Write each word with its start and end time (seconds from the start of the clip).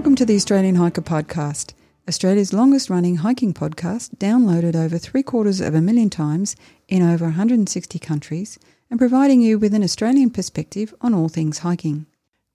Welcome 0.00 0.16
to 0.16 0.24
the 0.24 0.36
Australian 0.36 0.76
Hiker 0.76 1.02
Podcast, 1.02 1.74
Australia's 2.08 2.54
longest 2.54 2.88
running 2.88 3.16
hiking 3.16 3.52
podcast, 3.52 4.16
downloaded 4.16 4.74
over 4.74 4.96
three 4.96 5.22
quarters 5.22 5.60
of 5.60 5.74
a 5.74 5.82
million 5.82 6.08
times 6.08 6.56
in 6.88 7.02
over 7.02 7.26
160 7.26 7.98
countries, 7.98 8.58
and 8.88 8.98
providing 8.98 9.42
you 9.42 9.58
with 9.58 9.74
an 9.74 9.84
Australian 9.84 10.30
perspective 10.30 10.94
on 11.02 11.12
all 11.12 11.28
things 11.28 11.58
hiking. 11.58 12.06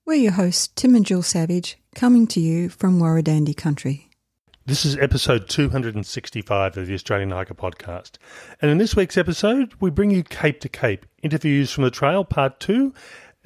We're 0.04 0.14
your 0.14 0.32
hosts, 0.32 0.70
Tim 0.74 0.96
and 0.96 1.06
Jill 1.06 1.22
Savage, 1.22 1.78
coming 1.94 2.26
to 2.26 2.40
you 2.40 2.68
from 2.68 2.98
Warradandi 2.98 3.56
country. 3.56 4.06
This 4.64 4.84
is 4.84 4.96
episode 4.96 5.48
265 5.48 6.76
of 6.76 6.88
the 6.88 6.94
Australian 6.94 7.30
Hiker 7.30 7.54
Podcast. 7.54 8.16
And 8.60 8.72
in 8.72 8.78
this 8.78 8.96
week's 8.96 9.16
episode, 9.16 9.72
we 9.78 9.90
bring 9.90 10.10
you 10.10 10.24
Cape 10.24 10.58
to 10.62 10.68
Cape 10.68 11.06
interviews 11.22 11.70
from 11.70 11.84
the 11.84 11.92
trail, 11.92 12.24
part 12.24 12.58
two, 12.58 12.92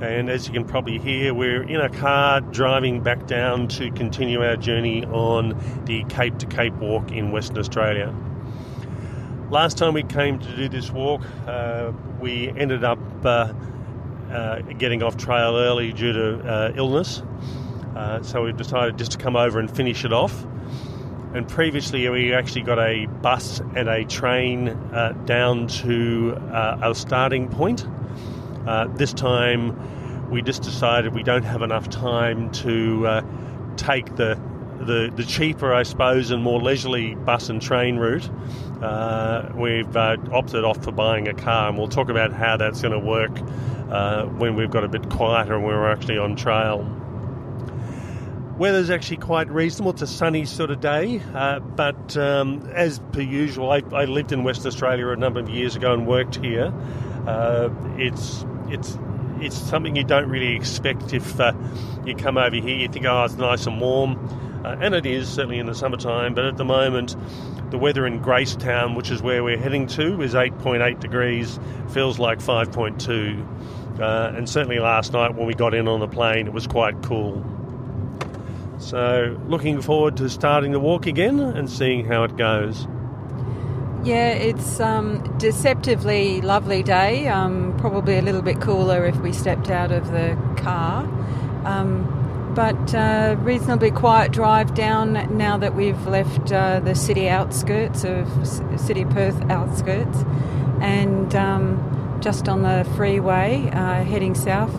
And 0.00 0.30
as 0.30 0.46
you 0.46 0.52
can 0.54 0.64
probably 0.64 0.98
hear, 0.98 1.34
we're 1.34 1.62
in 1.62 1.78
a 1.78 1.90
car 1.90 2.40
driving 2.40 3.02
back 3.02 3.26
down 3.26 3.68
to 3.68 3.90
continue 3.90 4.42
our 4.42 4.56
journey 4.56 5.04
on 5.04 5.60
the 5.84 6.04
Cape 6.04 6.38
to 6.38 6.46
Cape 6.46 6.72
walk 6.76 7.12
in 7.12 7.32
Western 7.32 7.58
Australia. 7.58 8.14
Last 9.50 9.76
time 9.76 9.92
we 9.92 10.02
came 10.02 10.38
to 10.38 10.56
do 10.56 10.70
this 10.70 10.90
walk, 10.90 11.20
uh, 11.46 11.92
we 12.18 12.48
ended 12.48 12.82
up 12.82 12.98
uh, 13.26 13.52
uh, 14.32 14.62
getting 14.78 15.02
off 15.02 15.18
trail 15.18 15.54
early 15.54 15.92
due 15.92 16.14
to 16.14 16.38
uh, 16.50 16.72
illness. 16.74 17.22
Uh, 17.94 18.22
so 18.22 18.42
we've 18.42 18.56
decided 18.56 18.96
just 18.96 19.12
to 19.12 19.18
come 19.18 19.36
over 19.36 19.60
and 19.60 19.70
finish 19.70 20.02
it 20.02 20.14
off. 20.14 20.46
And 21.34 21.48
previously, 21.48 22.08
we 22.08 22.32
actually 22.32 22.62
got 22.62 22.78
a 22.78 23.06
bus 23.06 23.58
and 23.74 23.88
a 23.88 24.04
train 24.04 24.68
uh, 24.68 25.20
down 25.24 25.66
to 25.66 26.36
uh, 26.52 26.78
our 26.80 26.94
starting 26.94 27.48
point. 27.48 27.84
Uh, 28.68 28.86
this 28.94 29.12
time, 29.12 30.30
we 30.30 30.42
just 30.42 30.62
decided 30.62 31.12
we 31.12 31.24
don't 31.24 31.42
have 31.42 31.62
enough 31.62 31.90
time 31.90 32.52
to 32.52 33.06
uh, 33.08 33.22
take 33.76 34.14
the, 34.14 34.40
the, 34.78 35.12
the 35.16 35.24
cheaper, 35.24 35.74
I 35.74 35.82
suppose, 35.82 36.30
and 36.30 36.40
more 36.40 36.62
leisurely 36.62 37.16
bus 37.16 37.48
and 37.48 37.60
train 37.60 37.96
route. 37.96 38.30
Uh, 38.80 39.50
we've 39.56 39.96
uh, 39.96 40.16
opted 40.30 40.62
off 40.62 40.84
for 40.84 40.92
buying 40.92 41.26
a 41.26 41.34
car, 41.34 41.68
and 41.68 41.76
we'll 41.76 41.88
talk 41.88 42.10
about 42.10 42.32
how 42.32 42.56
that's 42.56 42.80
going 42.80 42.92
to 42.92 43.04
work 43.04 43.36
when 44.38 44.54
we've 44.54 44.70
got 44.70 44.84
a 44.84 44.88
bit 44.88 45.10
quieter 45.10 45.54
and 45.56 45.64
we're 45.64 45.90
actually 45.90 46.16
on 46.16 46.36
trail. 46.36 46.88
Weather's 48.58 48.88
actually 48.88 49.16
quite 49.16 49.50
reasonable. 49.50 49.90
It's 49.90 50.02
a 50.02 50.06
sunny 50.06 50.44
sort 50.44 50.70
of 50.70 50.80
day, 50.80 51.20
uh, 51.34 51.58
but 51.58 52.16
um, 52.16 52.68
as 52.72 53.00
per 53.10 53.20
usual, 53.20 53.72
I, 53.72 53.82
I, 53.92 54.04
lived 54.04 54.30
in 54.30 54.44
Western 54.44 54.68
Australia 54.68 55.08
a 55.08 55.16
number 55.16 55.40
of 55.40 55.48
years 55.48 55.74
ago 55.74 55.92
and 55.92 56.06
worked 56.06 56.36
here. 56.36 56.72
Uh, 57.26 57.70
it's 57.96 58.46
it's 58.68 58.96
it's 59.40 59.56
something 59.56 59.96
you 59.96 60.04
don't 60.04 60.28
really 60.28 60.54
expect 60.54 61.12
if 61.12 61.40
uh, 61.40 61.52
you 62.06 62.14
come 62.14 62.38
over 62.38 62.54
here. 62.54 62.76
You 62.76 62.86
think, 62.86 63.06
oh, 63.06 63.24
it's 63.24 63.34
nice 63.34 63.66
and 63.66 63.80
warm, 63.80 64.16
uh, 64.64 64.76
and 64.80 64.94
it 64.94 65.04
is 65.04 65.28
certainly 65.28 65.58
in 65.58 65.66
the 65.66 65.74
summertime. 65.74 66.32
But 66.34 66.44
at 66.44 66.56
the 66.56 66.64
moment, 66.64 67.16
the 67.72 67.78
weather 67.78 68.06
in 68.06 68.20
Gracetown, 68.20 68.94
which 68.94 69.10
is 69.10 69.20
where 69.20 69.42
we're 69.42 69.58
heading 69.58 69.88
to, 69.88 70.22
is 70.22 70.34
8.8 70.34 71.00
degrees. 71.00 71.58
Feels 71.88 72.20
like 72.20 72.38
5.2. 72.38 74.00
Uh, 74.00 74.32
and 74.36 74.48
certainly 74.48 74.78
last 74.78 75.12
night 75.12 75.34
when 75.34 75.46
we 75.46 75.54
got 75.54 75.74
in 75.74 75.88
on 75.88 75.98
the 75.98 76.06
plane, 76.06 76.46
it 76.46 76.52
was 76.52 76.68
quite 76.68 77.02
cool. 77.02 77.44
So, 78.78 79.38
looking 79.46 79.80
forward 79.80 80.16
to 80.18 80.28
starting 80.28 80.72
the 80.72 80.80
walk 80.80 81.06
again 81.06 81.40
and 81.40 81.70
seeing 81.70 82.04
how 82.04 82.24
it 82.24 82.36
goes. 82.36 82.86
Yeah, 84.04 84.28
it's 84.32 84.80
um, 84.80 85.22
deceptively 85.38 86.42
lovely 86.42 86.82
day. 86.82 87.26
Um, 87.28 87.74
probably 87.78 88.18
a 88.18 88.22
little 88.22 88.42
bit 88.42 88.60
cooler 88.60 89.06
if 89.06 89.16
we 89.16 89.32
stepped 89.32 89.70
out 89.70 89.92
of 89.92 90.10
the 90.10 90.36
car. 90.56 91.04
Um, 91.64 92.52
but 92.54 92.94
uh, 92.94 93.36
reasonably 93.38 93.90
quiet 93.90 94.30
drive 94.30 94.74
down 94.74 95.36
now 95.36 95.56
that 95.56 95.74
we've 95.74 96.06
left 96.06 96.52
uh, 96.52 96.80
the 96.80 96.94
city 96.94 97.28
outskirts 97.28 98.04
of 98.04 98.28
city 98.78 99.04
Perth 99.06 99.40
outskirts, 99.50 100.18
and 100.80 101.34
um, 101.34 102.18
just 102.20 102.48
on 102.48 102.62
the 102.62 102.88
freeway 102.96 103.68
uh, 103.72 104.04
heading 104.04 104.34
south. 104.34 104.72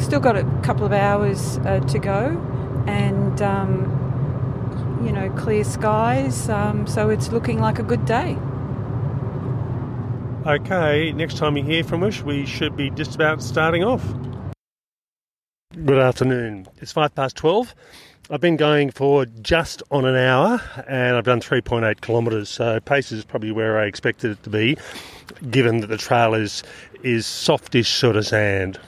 Still 0.00 0.20
got 0.20 0.36
a 0.36 0.44
couple 0.62 0.86
of 0.86 0.92
hours 0.92 1.58
uh, 1.58 1.80
to 1.80 1.98
go, 1.98 2.84
and 2.86 3.19
um, 3.40 5.02
you 5.04 5.12
know 5.12 5.30
clear 5.30 5.64
skies. 5.64 6.48
Um, 6.48 6.86
so 6.86 7.10
it's 7.10 7.30
looking 7.30 7.60
like 7.60 7.78
a 7.78 7.82
good 7.82 8.04
day. 8.04 8.36
Okay, 10.46 11.12
next 11.12 11.36
time 11.36 11.56
you 11.56 11.62
hear 11.62 11.84
from 11.84 12.02
us, 12.02 12.22
we 12.22 12.46
should 12.46 12.76
be 12.76 12.90
just 12.90 13.14
about 13.14 13.42
starting 13.42 13.84
off. 13.84 14.04
Good 15.84 15.98
afternoon. 15.98 16.66
It's 16.78 16.92
five 16.92 17.14
past 17.14 17.36
twelve. 17.36 17.74
I've 18.32 18.40
been 18.40 18.56
going 18.56 18.90
for 18.90 19.26
just 19.26 19.82
on 19.90 20.04
an 20.04 20.14
hour 20.14 20.62
and 20.86 21.16
I've 21.16 21.24
done 21.24 21.40
3.8 21.40 22.00
kilometres, 22.00 22.48
so 22.48 22.78
pace 22.78 23.10
is 23.10 23.24
probably 23.24 23.50
where 23.50 23.76
I 23.76 23.86
expected 23.86 24.30
it 24.30 24.42
to 24.44 24.50
be, 24.50 24.78
given 25.50 25.80
that 25.80 25.88
the 25.88 25.96
trail 25.96 26.34
is, 26.34 26.62
is 27.02 27.26
softish 27.26 27.88
sort 27.88 28.14
of 28.14 28.24
sand. 28.24 28.78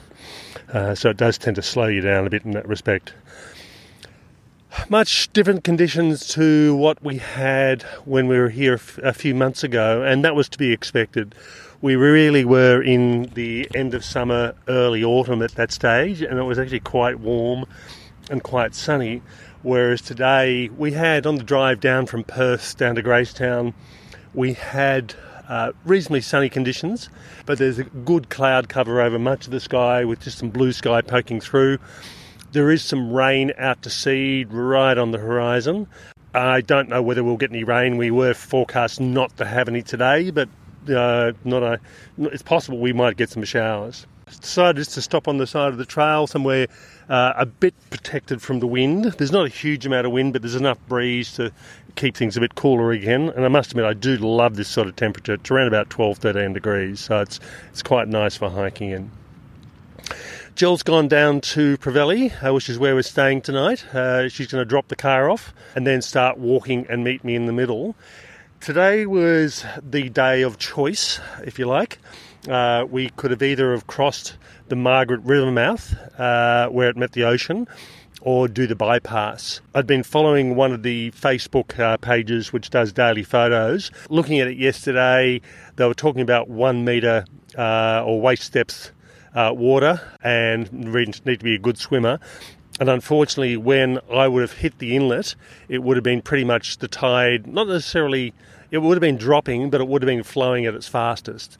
Uh, 0.71 0.95
so 0.95 1.09
it 1.09 1.17
does 1.17 1.37
tend 1.37 1.57
to 1.57 1.61
slow 1.61 1.87
you 1.87 1.99
down 1.99 2.25
a 2.25 2.29
bit 2.29 2.45
in 2.45 2.51
that 2.51 2.65
respect 2.65 3.13
much 4.89 5.31
different 5.33 5.63
conditions 5.63 6.27
to 6.29 6.75
what 6.75 7.01
we 7.03 7.17
had 7.17 7.83
when 8.05 8.27
we 8.27 8.37
were 8.37 8.49
here 8.49 8.79
a 9.03 9.13
few 9.13 9.35
months 9.35 9.63
ago, 9.63 10.03
and 10.03 10.23
that 10.23 10.35
was 10.35 10.49
to 10.49 10.57
be 10.57 10.71
expected. 10.71 11.35
We 11.81 11.95
really 11.95 12.45
were 12.45 12.81
in 12.81 13.23
the 13.33 13.67
end 13.75 13.93
of 13.93 14.05
summer, 14.05 14.55
early 14.67 15.03
autumn 15.03 15.41
at 15.41 15.55
that 15.55 15.71
stage, 15.71 16.21
and 16.21 16.39
it 16.39 16.43
was 16.43 16.57
actually 16.57 16.79
quite 16.79 17.19
warm 17.19 17.65
and 18.29 18.41
quite 18.41 18.73
sunny. 18.73 19.21
Whereas 19.63 20.01
today 20.01 20.69
we 20.69 20.91
had 20.91 21.25
on 21.25 21.35
the 21.35 21.43
drive 21.43 21.79
down 21.79 22.05
from 22.05 22.23
Perth 22.23 22.77
down 22.77 22.95
to 22.95 23.03
Gracetown, 23.03 23.73
we 24.33 24.53
had 24.53 25.13
uh, 25.47 25.71
reasonably 25.85 26.21
sunny 26.21 26.49
conditions, 26.49 27.09
but 27.45 27.57
there's 27.57 27.79
a 27.79 27.83
good 27.83 28.29
cloud 28.29 28.69
cover 28.69 29.01
over 29.01 29.19
much 29.19 29.45
of 29.45 29.51
the 29.51 29.59
sky 29.59 30.03
with 30.05 30.21
just 30.21 30.37
some 30.37 30.49
blue 30.49 30.71
sky 30.71 31.01
poking 31.01 31.39
through. 31.39 31.77
There 32.53 32.69
is 32.69 32.83
some 32.83 33.11
rain 33.11 33.51
out 33.57 33.81
to 33.81 33.89
sea 33.89 34.45
right 34.47 34.95
on 34.95 35.09
the 35.09 35.17
horizon. 35.17 35.87
I 36.35 36.61
don't 36.61 36.87
know 36.87 37.01
whether 37.01 37.23
we'll 37.23 37.37
get 37.37 37.49
any 37.49 37.63
rain. 37.63 37.97
We 37.97 38.11
were 38.11 38.35
forecast 38.35 39.01
not 39.01 39.35
to 39.37 39.45
have 39.45 39.67
any 39.67 39.81
today, 39.81 40.29
but 40.29 40.49
uh, 40.87 41.31
not 41.43 41.63
a. 41.63 41.79
It's 42.19 42.43
possible 42.43 42.77
we 42.77 42.93
might 42.93 43.17
get 43.17 43.31
some 43.31 43.43
showers. 43.43 44.05
Decided 44.27 44.85
to 44.85 45.01
stop 45.01 45.27
on 45.27 45.37
the 45.37 45.47
side 45.47 45.69
of 45.69 45.79
the 45.79 45.85
trail 45.85 46.27
somewhere 46.27 46.67
uh, 47.09 47.33
a 47.35 47.47
bit 47.47 47.73
protected 47.89 48.39
from 48.39 48.59
the 48.59 48.67
wind. 48.67 49.05
There's 49.05 49.31
not 49.31 49.47
a 49.47 49.49
huge 49.49 49.87
amount 49.87 50.05
of 50.05 50.11
wind, 50.11 50.33
but 50.33 50.43
there's 50.43 50.53
enough 50.53 50.77
breeze 50.87 51.33
to 51.33 51.51
keep 51.95 52.15
things 52.15 52.37
a 52.37 52.39
bit 52.39 52.53
cooler 52.53 52.91
again. 52.91 53.29
And 53.29 53.45
I 53.45 53.47
must 53.47 53.71
admit, 53.71 53.85
I 53.85 53.93
do 53.93 54.15
love 54.17 54.57
this 54.57 54.67
sort 54.67 54.87
of 54.87 54.95
temperature. 54.95 55.33
It's 55.33 55.49
around 55.49 55.69
about 55.69 55.89
12, 55.89 56.19
13 56.19 56.53
degrees, 56.53 56.99
so 56.99 57.19
it's 57.19 57.39
it's 57.71 57.81
quite 57.81 58.07
nice 58.07 58.37
for 58.37 58.51
hiking 58.51 58.91
in. 58.91 59.09
Jill's 60.55 60.83
gone 60.83 61.07
down 61.07 61.41
to 61.41 61.77
Prevelly, 61.79 62.31
uh, 62.45 62.53
which 62.53 62.69
is 62.69 62.77
where 62.77 62.93
we're 62.93 63.01
staying 63.01 63.41
tonight. 63.41 63.83
Uh, 63.93 64.29
she's 64.29 64.45
going 64.45 64.61
to 64.61 64.65
drop 64.65 64.87
the 64.87 64.95
car 64.95 65.27
off 65.27 65.51
and 65.75 65.87
then 65.87 65.99
start 65.99 66.37
walking 66.37 66.85
and 66.89 67.03
meet 67.03 67.23
me 67.23 67.33
in 67.33 67.47
the 67.47 67.53
middle. 67.53 67.95
Today 68.61 69.07
was 69.07 69.65
the 69.81 70.09
day 70.09 70.43
of 70.43 70.59
choice, 70.59 71.19
if 71.43 71.57
you 71.57 71.65
like. 71.65 71.97
Uh, 72.47 72.85
we 72.87 73.09
could 73.09 73.31
have 73.31 73.41
either 73.41 73.71
have 73.71 73.87
crossed 73.87 74.37
the 74.67 74.75
Margaret 74.75 75.21
River 75.23 75.51
mouth, 75.51 75.95
uh, 76.19 76.67
where 76.67 76.89
it 76.89 76.97
met 76.97 77.13
the 77.13 77.23
ocean, 77.23 77.67
or 78.21 78.47
do 78.47 78.67
the 78.67 78.75
bypass. 78.75 79.59
I'd 79.73 79.87
been 79.87 80.03
following 80.03 80.55
one 80.55 80.71
of 80.71 80.83
the 80.83 81.09
Facebook 81.11 81.79
uh, 81.79 81.97
pages 81.97 82.53
which 82.53 82.69
does 82.69 82.93
daily 82.93 83.23
photos. 83.23 83.89
Looking 84.07 84.39
at 84.39 84.47
it 84.47 84.57
yesterday, 84.57 85.41
they 85.77 85.85
were 85.87 85.95
talking 85.95 86.21
about 86.21 86.47
one 86.47 86.85
metre 86.85 87.25
uh, 87.57 88.03
or 88.05 88.21
waist 88.21 88.53
depth 88.53 88.91
uh, 89.35 89.53
water 89.55 90.01
and 90.23 90.71
need 90.73 91.39
to 91.39 91.43
be 91.43 91.55
a 91.55 91.59
good 91.59 91.77
swimmer. 91.77 92.19
And 92.79 92.89
unfortunately, 92.89 93.55
when 93.57 93.99
I 94.11 94.27
would 94.27 94.41
have 94.41 94.53
hit 94.53 94.79
the 94.79 94.95
inlet, 94.95 95.35
it 95.69 95.83
would 95.83 95.95
have 95.95 96.03
been 96.03 96.21
pretty 96.21 96.43
much 96.43 96.79
the 96.79 96.87
tide, 96.87 97.45
not 97.45 97.67
necessarily, 97.67 98.33
it 98.71 98.79
would 98.79 98.95
have 98.95 99.01
been 99.01 99.17
dropping, 99.17 99.69
but 99.69 99.79
it 99.79 99.87
would 99.87 100.01
have 100.01 100.07
been 100.07 100.23
flowing 100.23 100.65
at 100.65 100.73
its 100.73 100.87
fastest. 100.87 101.57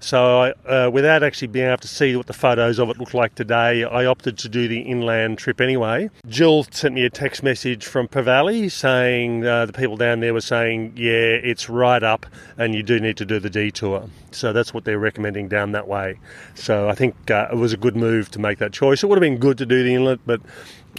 So, 0.00 0.54
uh, 0.66 0.90
without 0.90 1.22
actually 1.22 1.48
being 1.48 1.68
able 1.68 1.76
to 1.76 1.88
see 1.88 2.16
what 2.16 2.26
the 2.26 2.32
photos 2.32 2.78
of 2.78 2.88
it 2.88 2.98
look 2.98 3.12
like 3.12 3.34
today, 3.34 3.84
I 3.84 4.06
opted 4.06 4.38
to 4.38 4.48
do 4.48 4.66
the 4.66 4.80
inland 4.80 5.36
trip 5.36 5.60
anyway. 5.60 6.08
Jill 6.26 6.64
sent 6.70 6.94
me 6.94 7.04
a 7.04 7.10
text 7.10 7.42
message 7.42 7.84
from 7.84 8.08
Prevelly 8.08 8.70
saying 8.70 9.46
uh, 9.46 9.66
the 9.66 9.74
people 9.74 9.98
down 9.98 10.20
there 10.20 10.32
were 10.32 10.40
saying, 10.40 10.94
yeah, 10.96 11.12
it's 11.12 11.68
right 11.68 12.02
up 12.02 12.24
and 12.56 12.74
you 12.74 12.82
do 12.82 12.98
need 12.98 13.18
to 13.18 13.26
do 13.26 13.38
the 13.38 13.50
detour. 13.50 14.08
So, 14.30 14.54
that's 14.54 14.72
what 14.72 14.84
they're 14.86 14.98
recommending 14.98 15.48
down 15.48 15.72
that 15.72 15.86
way. 15.86 16.18
So, 16.54 16.88
I 16.88 16.94
think 16.94 17.30
uh, 17.30 17.48
it 17.52 17.56
was 17.56 17.74
a 17.74 17.76
good 17.76 17.94
move 17.94 18.30
to 18.30 18.38
make 18.38 18.58
that 18.58 18.72
choice. 18.72 19.02
It 19.02 19.06
would 19.06 19.16
have 19.16 19.20
been 19.20 19.38
good 19.38 19.58
to 19.58 19.66
do 19.66 19.84
the 19.84 19.94
inlet, 19.94 20.20
but 20.24 20.40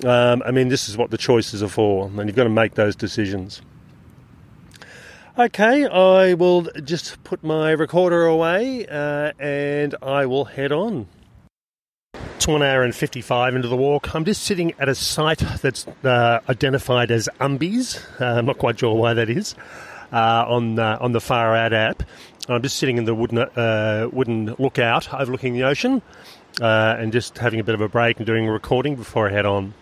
um, 0.05 0.43
I 0.45 0.51
mean, 0.51 0.69
this 0.69 0.87
is 0.87 0.95
what 0.95 1.09
the 1.09 1.17
choices 1.17 1.61
are 1.63 1.67
for, 1.67 2.07
and 2.07 2.27
you've 2.27 2.35
got 2.35 2.43
to 2.43 2.49
make 2.49 2.75
those 2.75 2.95
decisions. 2.95 3.61
Okay, 5.39 5.85
I 5.85 6.33
will 6.33 6.63
just 6.83 7.23
put 7.23 7.41
my 7.41 7.71
recorder 7.71 8.25
away 8.25 8.85
uh, 8.85 9.31
and 9.39 9.95
I 10.01 10.25
will 10.25 10.43
head 10.43 10.73
on. 10.73 11.07
It's 12.35 12.47
one 12.47 12.61
hour 12.61 12.83
and 12.83 12.93
55 12.93 13.55
into 13.55 13.69
the 13.69 13.77
walk. 13.77 14.13
I'm 14.13 14.25
just 14.25 14.43
sitting 14.43 14.73
at 14.77 14.89
a 14.89 14.95
site 14.95 15.41
that's 15.61 15.87
uh, 16.03 16.41
identified 16.49 17.11
as 17.11 17.29
Umbies. 17.39 18.03
Uh, 18.19 18.39
I'm 18.39 18.45
not 18.45 18.57
quite 18.57 18.77
sure 18.77 18.93
why 18.93 19.13
that 19.13 19.29
is. 19.29 19.55
Uh, 20.11 20.43
on 20.45 20.77
uh, 20.77 20.97
on 20.99 21.13
the 21.13 21.21
Far 21.21 21.55
Out 21.55 21.71
app, 21.71 22.03
I'm 22.49 22.61
just 22.61 22.75
sitting 22.75 22.97
in 22.97 23.05
the 23.05 23.15
wooden 23.15 23.37
uh, 23.37 24.09
wooden 24.11 24.53
lookout 24.59 25.13
overlooking 25.13 25.53
the 25.53 25.63
ocean, 25.63 26.01
and 26.59 27.13
just 27.13 27.37
having 27.37 27.61
a 27.61 27.63
bit 27.63 27.73
of 27.73 27.79
a 27.79 27.87
break 27.87 28.17
and 28.17 28.25
doing 28.25 28.49
a 28.49 28.51
recording 28.51 28.97
before 28.97 29.29
I 29.29 29.31
head 29.31 29.45
on. 29.45 29.73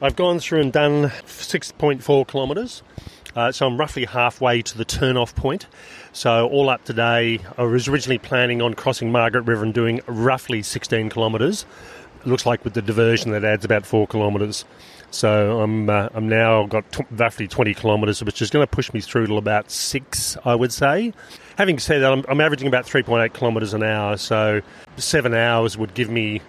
I've 0.00 0.16
gone 0.16 0.40
through 0.40 0.62
and 0.62 0.72
done 0.72 1.10
6.4 1.26 2.26
kilometres. 2.26 2.82
Uh, 3.34 3.50
so 3.50 3.66
I'm 3.66 3.78
roughly 3.78 4.04
halfway 4.04 4.62
to 4.62 4.76
the 4.76 4.84
turn-off 4.84 5.34
point. 5.34 5.66
So 6.12 6.48
all 6.48 6.68
up 6.68 6.84
today, 6.84 7.38
I 7.56 7.62
was 7.62 7.88
originally 7.88 8.18
planning 8.18 8.60
on 8.60 8.74
crossing 8.74 9.10
Margaret 9.10 9.42
River 9.42 9.64
and 9.64 9.72
doing 9.72 10.00
roughly 10.06 10.62
16 10.62 11.10
kilometres. 11.10 11.64
It 12.20 12.26
looks 12.26 12.46
like 12.46 12.62
with 12.64 12.74
the 12.74 12.82
diversion 12.82 13.32
that 13.32 13.44
adds 13.44 13.64
about 13.64 13.86
four 13.86 14.06
kilometres. 14.06 14.64
So 15.10 15.60
I'm 15.60 15.90
uh, 15.90 16.08
I'm 16.14 16.28
now 16.28 16.66
got 16.66 16.90
t- 16.90 17.04
roughly 17.10 17.46
20 17.46 17.74
kilometres, 17.74 18.22
which 18.22 18.40
is 18.40 18.48
going 18.48 18.62
to 18.62 18.70
push 18.70 18.92
me 18.94 19.00
through 19.00 19.26
to 19.26 19.36
about 19.36 19.70
six, 19.70 20.38
I 20.44 20.54
would 20.54 20.72
say. 20.72 21.12
Having 21.58 21.80
said 21.80 21.98
that, 22.00 22.12
I'm, 22.12 22.24
I'm 22.28 22.40
averaging 22.40 22.66
about 22.66 22.86
3.8 22.86 23.34
kilometres 23.34 23.74
an 23.74 23.82
hour, 23.82 24.16
so 24.16 24.62
seven 24.96 25.34
hours 25.34 25.76
would 25.76 25.92
give 25.94 26.08
me 26.08 26.40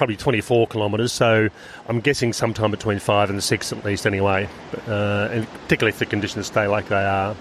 probably 0.00 0.16
24 0.16 0.66
kilometres, 0.68 1.12
so 1.12 1.50
I'm 1.86 2.00
guessing 2.00 2.32
sometime 2.32 2.70
between 2.70 3.00
five 3.00 3.28
and 3.28 3.44
six 3.44 3.70
at 3.70 3.84
least 3.84 4.06
anyway, 4.06 4.48
uh, 4.88 5.28
and 5.30 5.46
particularly 5.64 5.90
if 5.90 5.98
the 5.98 6.06
conditions 6.06 6.46
stay 6.46 6.66
like 6.68 6.88
they 6.88 7.04
are. 7.04 7.36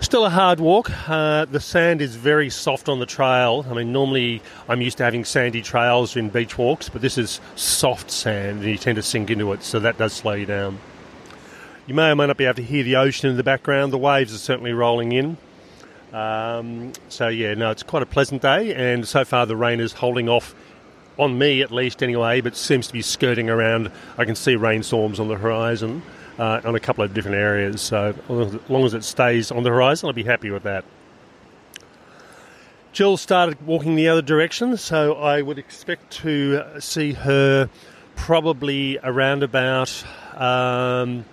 Still 0.00 0.24
a 0.24 0.30
hard 0.30 0.60
walk. 0.60 0.88
Uh, 1.08 1.46
the 1.46 1.58
sand 1.58 2.00
is 2.00 2.14
very 2.14 2.48
soft 2.48 2.88
on 2.88 3.00
the 3.00 3.06
trail. 3.06 3.66
I 3.68 3.74
mean, 3.74 3.90
normally 3.92 4.40
I'm 4.68 4.80
used 4.80 4.98
to 4.98 5.02
having 5.02 5.24
sandy 5.24 5.60
trails 5.60 6.14
in 6.14 6.28
beach 6.28 6.56
walks, 6.56 6.88
but 6.88 7.02
this 7.02 7.18
is 7.18 7.40
soft 7.56 8.12
sand 8.12 8.60
and 8.60 8.70
you 8.70 8.78
tend 8.78 8.94
to 8.94 9.02
sink 9.02 9.28
into 9.28 9.52
it, 9.52 9.64
so 9.64 9.80
that 9.80 9.98
does 9.98 10.12
slow 10.12 10.34
you 10.34 10.46
down. 10.46 10.78
You 11.88 11.94
may 11.94 12.12
or 12.12 12.14
may 12.14 12.28
not 12.28 12.36
be 12.36 12.44
able 12.44 12.54
to 12.54 12.62
hear 12.62 12.84
the 12.84 12.94
ocean 12.94 13.30
in 13.30 13.36
the 13.36 13.42
background. 13.42 13.92
The 13.92 13.98
waves 13.98 14.32
are 14.32 14.38
certainly 14.38 14.74
rolling 14.74 15.10
in. 15.10 15.36
Um, 16.12 16.92
so, 17.08 17.26
yeah, 17.26 17.54
no, 17.54 17.72
it's 17.72 17.82
quite 17.82 18.04
a 18.04 18.06
pleasant 18.06 18.42
day, 18.42 18.74
and 18.74 19.08
so 19.08 19.24
far 19.24 19.44
the 19.44 19.56
rain 19.56 19.80
is 19.80 19.92
holding 19.92 20.28
off 20.28 20.54
on 21.18 21.38
me 21.38 21.62
at 21.62 21.70
least 21.70 22.02
anyway, 22.02 22.40
but 22.40 22.56
seems 22.56 22.86
to 22.86 22.92
be 22.92 23.02
skirting 23.02 23.50
around. 23.50 23.90
I 24.16 24.24
can 24.24 24.34
see 24.34 24.56
rainstorms 24.56 25.20
on 25.20 25.28
the 25.28 25.36
horizon 25.36 26.02
uh, 26.38 26.60
on 26.64 26.74
a 26.74 26.80
couple 26.80 27.04
of 27.04 27.12
different 27.12 27.36
areas. 27.36 27.80
So 27.80 28.14
as 28.30 28.70
long 28.70 28.84
as 28.84 28.94
it 28.94 29.04
stays 29.04 29.50
on 29.50 29.62
the 29.64 29.70
horizon, 29.70 30.06
I'll 30.06 30.12
be 30.12 30.22
happy 30.22 30.50
with 30.50 30.62
that. 30.62 30.84
Jill 32.92 33.16
started 33.16 33.64
walking 33.66 33.96
the 33.96 34.08
other 34.08 34.22
direction, 34.22 34.76
so 34.76 35.14
I 35.14 35.42
would 35.42 35.58
expect 35.58 36.10
to 36.22 36.80
see 36.80 37.12
her 37.12 37.68
probably 38.16 38.98
around 39.02 39.42
about 39.42 40.04
um, 40.34 41.24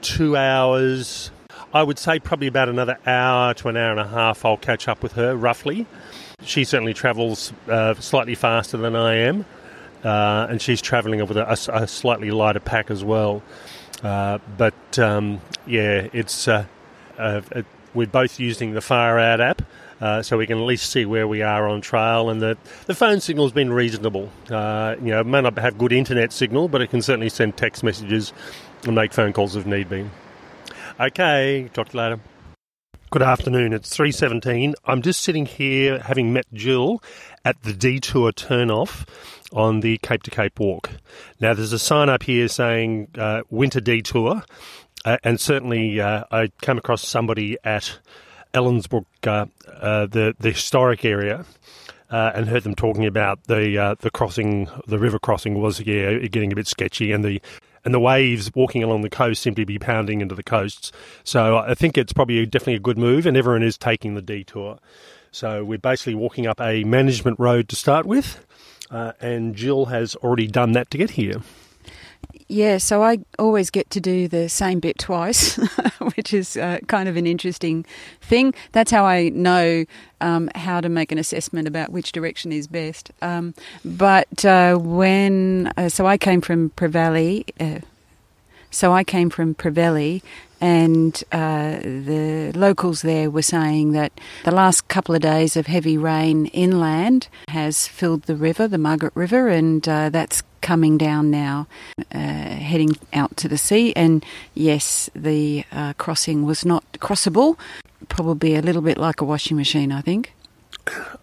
two 0.00 0.36
hours. 0.36 1.30
I 1.72 1.82
would 1.82 1.98
say 1.98 2.18
probably 2.18 2.46
about 2.46 2.68
another 2.68 2.98
hour 3.06 3.54
to 3.54 3.68
an 3.68 3.76
hour 3.76 3.90
and 3.90 4.00
a 4.00 4.06
half. 4.06 4.44
I'll 4.44 4.56
catch 4.56 4.86
up 4.86 5.02
with 5.02 5.12
her 5.12 5.34
roughly. 5.34 5.86
She 6.44 6.62
certainly 6.62 6.94
travels 6.94 7.52
uh, 7.68 7.94
slightly 7.94 8.36
faster 8.36 8.76
than 8.76 8.94
I 8.94 9.14
am, 9.14 9.44
uh, 10.04 10.46
and 10.48 10.62
she's 10.62 10.80
travelling 10.80 11.18
with 11.26 11.36
a, 11.36 11.50
a, 11.72 11.88
slightly 11.88 12.30
lighter 12.30 12.60
pack 12.60 12.92
as 12.92 13.02
well. 13.02 13.42
Uh, 14.04 14.38
but 14.56 14.98
um, 15.00 15.40
yeah, 15.66 16.06
it's 16.12 16.46
uh, 16.46 16.64
uh, 17.18 17.40
it, 17.50 17.66
we're 17.92 18.06
both 18.06 18.38
using 18.38 18.72
the 18.72 18.80
Far 18.80 19.18
Out 19.18 19.40
app. 19.40 19.62
Uh, 20.00 20.22
so 20.22 20.38
we 20.38 20.46
can 20.46 20.58
at 20.58 20.64
least 20.64 20.92
see 20.92 21.04
where 21.04 21.26
we 21.26 21.42
are 21.42 21.68
on 21.68 21.80
trail, 21.80 22.30
and 22.30 22.40
the 22.40 22.56
the 22.86 22.94
phone 22.94 23.20
signal's 23.20 23.50
been 23.50 23.72
reasonable. 23.72 24.30
you 24.48 24.54
know, 24.54 25.20
it 25.20 25.26
may 25.26 25.40
not 25.40 25.58
have 25.58 25.76
good 25.76 25.92
internet 25.92 26.32
signal, 26.32 26.68
but 26.68 26.80
it 26.80 26.86
can 26.86 27.02
certainly 27.02 27.28
send 27.28 27.56
text 27.56 27.82
messages 27.82 28.32
and 28.84 28.94
make 28.94 29.12
phone 29.12 29.32
calls 29.32 29.56
if 29.56 29.66
need 29.66 29.88
be. 29.88 30.08
Okay, 31.00 31.68
talk 31.74 31.88
to 31.88 31.94
you 31.94 32.00
later. 32.00 32.20
Good 33.10 33.22
afternoon. 33.22 33.72
It's 33.72 33.96
3:17. 33.96 34.74
I'm 34.84 35.00
just 35.00 35.22
sitting 35.22 35.46
here 35.46 35.98
having 35.98 36.30
met 36.30 36.44
Jill 36.52 37.02
at 37.42 37.62
the 37.62 37.72
detour 37.72 38.32
turnoff 38.32 39.08
on 39.50 39.80
the 39.80 39.96
Cape 40.02 40.24
to 40.24 40.30
Cape 40.30 40.60
walk. 40.60 40.90
Now 41.40 41.54
there's 41.54 41.72
a 41.72 41.78
sign 41.78 42.10
up 42.10 42.24
here 42.24 42.48
saying 42.48 43.08
uh, 43.16 43.44
winter 43.48 43.80
detour 43.80 44.42
uh, 45.06 45.16
and 45.24 45.40
certainly 45.40 45.98
uh, 45.98 46.24
I 46.30 46.48
came 46.60 46.76
across 46.76 47.08
somebody 47.08 47.56
at 47.64 47.98
Ellensbrook 48.52 49.06
uh, 49.26 49.46
uh, 49.66 50.04
the 50.04 50.34
the 50.38 50.50
historic 50.50 51.02
area 51.02 51.46
uh, 52.10 52.32
and 52.34 52.46
heard 52.46 52.62
them 52.62 52.74
talking 52.74 53.06
about 53.06 53.44
the 53.44 53.78
uh, 53.78 53.94
the 54.00 54.10
crossing, 54.10 54.68
the 54.86 54.98
river 54.98 55.18
crossing 55.18 55.60
was 55.60 55.80
yeah 55.80 56.18
getting 56.26 56.52
a 56.52 56.56
bit 56.56 56.66
sketchy, 56.66 57.12
and 57.12 57.24
the 57.24 57.40
and 57.84 57.94
the 57.94 58.00
waves 58.00 58.50
walking 58.54 58.82
along 58.82 59.02
the 59.02 59.10
coast 59.10 59.42
seem 59.42 59.54
to 59.54 59.66
be 59.66 59.78
pounding 59.78 60.20
into 60.20 60.34
the 60.34 60.42
coasts. 60.42 60.92
So 61.24 61.58
I 61.58 61.74
think 61.74 61.96
it's 61.98 62.12
probably 62.12 62.44
definitely 62.46 62.74
a 62.74 62.80
good 62.80 62.98
move, 62.98 63.26
and 63.26 63.36
everyone 63.36 63.62
is 63.62 63.78
taking 63.78 64.14
the 64.14 64.22
detour. 64.22 64.78
So 65.30 65.64
we're 65.64 65.78
basically 65.78 66.14
walking 66.14 66.46
up 66.46 66.60
a 66.60 66.84
management 66.84 67.38
road 67.38 67.68
to 67.68 67.76
start 67.76 68.06
with, 68.06 68.44
uh, 68.90 69.12
and 69.20 69.54
Jill 69.54 69.86
has 69.86 70.14
already 70.16 70.46
done 70.46 70.72
that 70.72 70.90
to 70.90 70.98
get 70.98 71.10
here. 71.10 71.42
Yeah, 72.50 72.78
so 72.78 73.02
I 73.02 73.18
always 73.38 73.70
get 73.70 73.90
to 73.90 74.00
do 74.00 74.26
the 74.26 74.48
same 74.48 74.80
bit 74.80 74.98
twice, 74.98 75.56
which 76.16 76.32
is 76.32 76.56
uh, 76.56 76.78
kind 76.86 77.06
of 77.06 77.16
an 77.16 77.26
interesting 77.26 77.84
thing. 78.22 78.54
That's 78.72 78.90
how 78.90 79.04
I 79.04 79.28
know 79.28 79.84
um, 80.22 80.50
how 80.54 80.80
to 80.80 80.88
make 80.88 81.12
an 81.12 81.18
assessment 81.18 81.68
about 81.68 81.90
which 81.90 82.10
direction 82.12 82.50
is 82.50 82.66
best. 82.66 83.10
Um, 83.20 83.52
but 83.84 84.46
uh, 84.46 84.76
when, 84.76 85.70
uh, 85.76 85.90
so 85.90 86.06
I 86.06 86.16
came 86.16 86.40
from 86.40 86.70
Prevelly. 86.70 87.44
Uh, 87.60 87.80
So 88.70 88.92
I 88.92 89.02
came 89.02 89.30
from 89.30 89.54
Prevelly, 89.54 90.22
and 90.60 91.22
uh, 91.32 91.78
the 91.80 92.52
locals 92.54 93.02
there 93.02 93.30
were 93.30 93.42
saying 93.42 93.92
that 93.92 94.12
the 94.44 94.50
last 94.50 94.88
couple 94.88 95.14
of 95.14 95.20
days 95.20 95.56
of 95.56 95.66
heavy 95.66 95.96
rain 95.96 96.46
inland 96.46 97.28
has 97.48 97.86
filled 97.86 98.22
the 98.22 98.36
river, 98.36 98.66
the 98.66 98.78
Margaret 98.78 99.12
River, 99.14 99.48
and 99.48 99.88
uh, 99.88 100.08
that's 100.10 100.42
coming 100.60 100.98
down 100.98 101.30
now, 101.30 101.66
uh, 102.12 102.18
heading 102.18 102.96
out 103.12 103.36
to 103.36 103.48
the 103.48 103.58
sea. 103.58 103.92
And 103.94 104.24
yes, 104.54 105.08
the 105.14 105.64
uh, 105.72 105.92
crossing 105.94 106.44
was 106.44 106.64
not 106.64 106.84
crossable, 106.94 107.56
probably 108.08 108.54
a 108.54 108.62
little 108.62 108.82
bit 108.82 108.98
like 108.98 109.20
a 109.20 109.24
washing 109.24 109.56
machine, 109.56 109.92
I 109.92 110.00
think. 110.00 110.32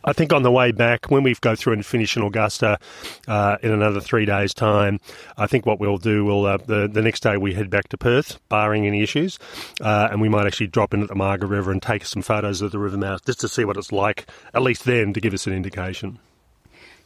I 0.03 0.13
think 0.13 0.31
on 0.34 0.43
the 0.43 0.51
way 0.51 0.72
back, 0.72 1.10
when 1.10 1.24
we 1.24 1.36
go 1.41 1.55
through 1.55 1.74
and 1.74 1.86
finish 1.86 2.15
in 2.15 2.24
Augusta 2.24 2.79
uh, 3.27 3.57
in 3.62 3.72
another 3.72 4.00
three 4.00 4.25
days' 4.25 4.53
time, 4.53 5.00
I 5.38 5.48
think 5.48 5.65
what 5.65 5.79
we'll 5.79 5.98
do, 5.98 6.25
we'll 6.25 6.45
uh, 6.45 6.57
the 6.57 6.88
the 6.88 7.01
next 7.01 7.22
day 7.24 7.38
we 7.38 7.53
head 7.53 7.69
back 7.69 7.89
to 7.89 7.98
Perth, 7.98 8.39
barring 8.50 8.86
any 8.86 9.01
issues, 9.01 9.39
uh, 9.81 10.10
and 10.12 10.22
we 10.22 10.29
might 10.29 10.45
actually 10.45 10.67
drop 10.67 10.93
in 10.93 11.01
at 11.01 11.10
the 11.10 11.15
Margaret 11.15 11.48
River 11.48 11.72
and 11.72 11.81
take 11.81 12.05
some 12.05 12.22
photos 12.22 12.62
of 12.62 12.72
the 12.72 12.79
river 12.79 12.98
mouth 12.98 13.25
just 13.25 13.39
to 13.41 13.48
see 13.48 13.65
what 13.65 13.77
it's 13.77 13.91
like, 13.91 14.27
at 14.53 14.62
least 14.62 14.86
then, 14.86 15.13
to 15.13 15.22
give 15.22 15.34
us 15.34 15.48
an 15.48 15.53
indication. 15.53 16.19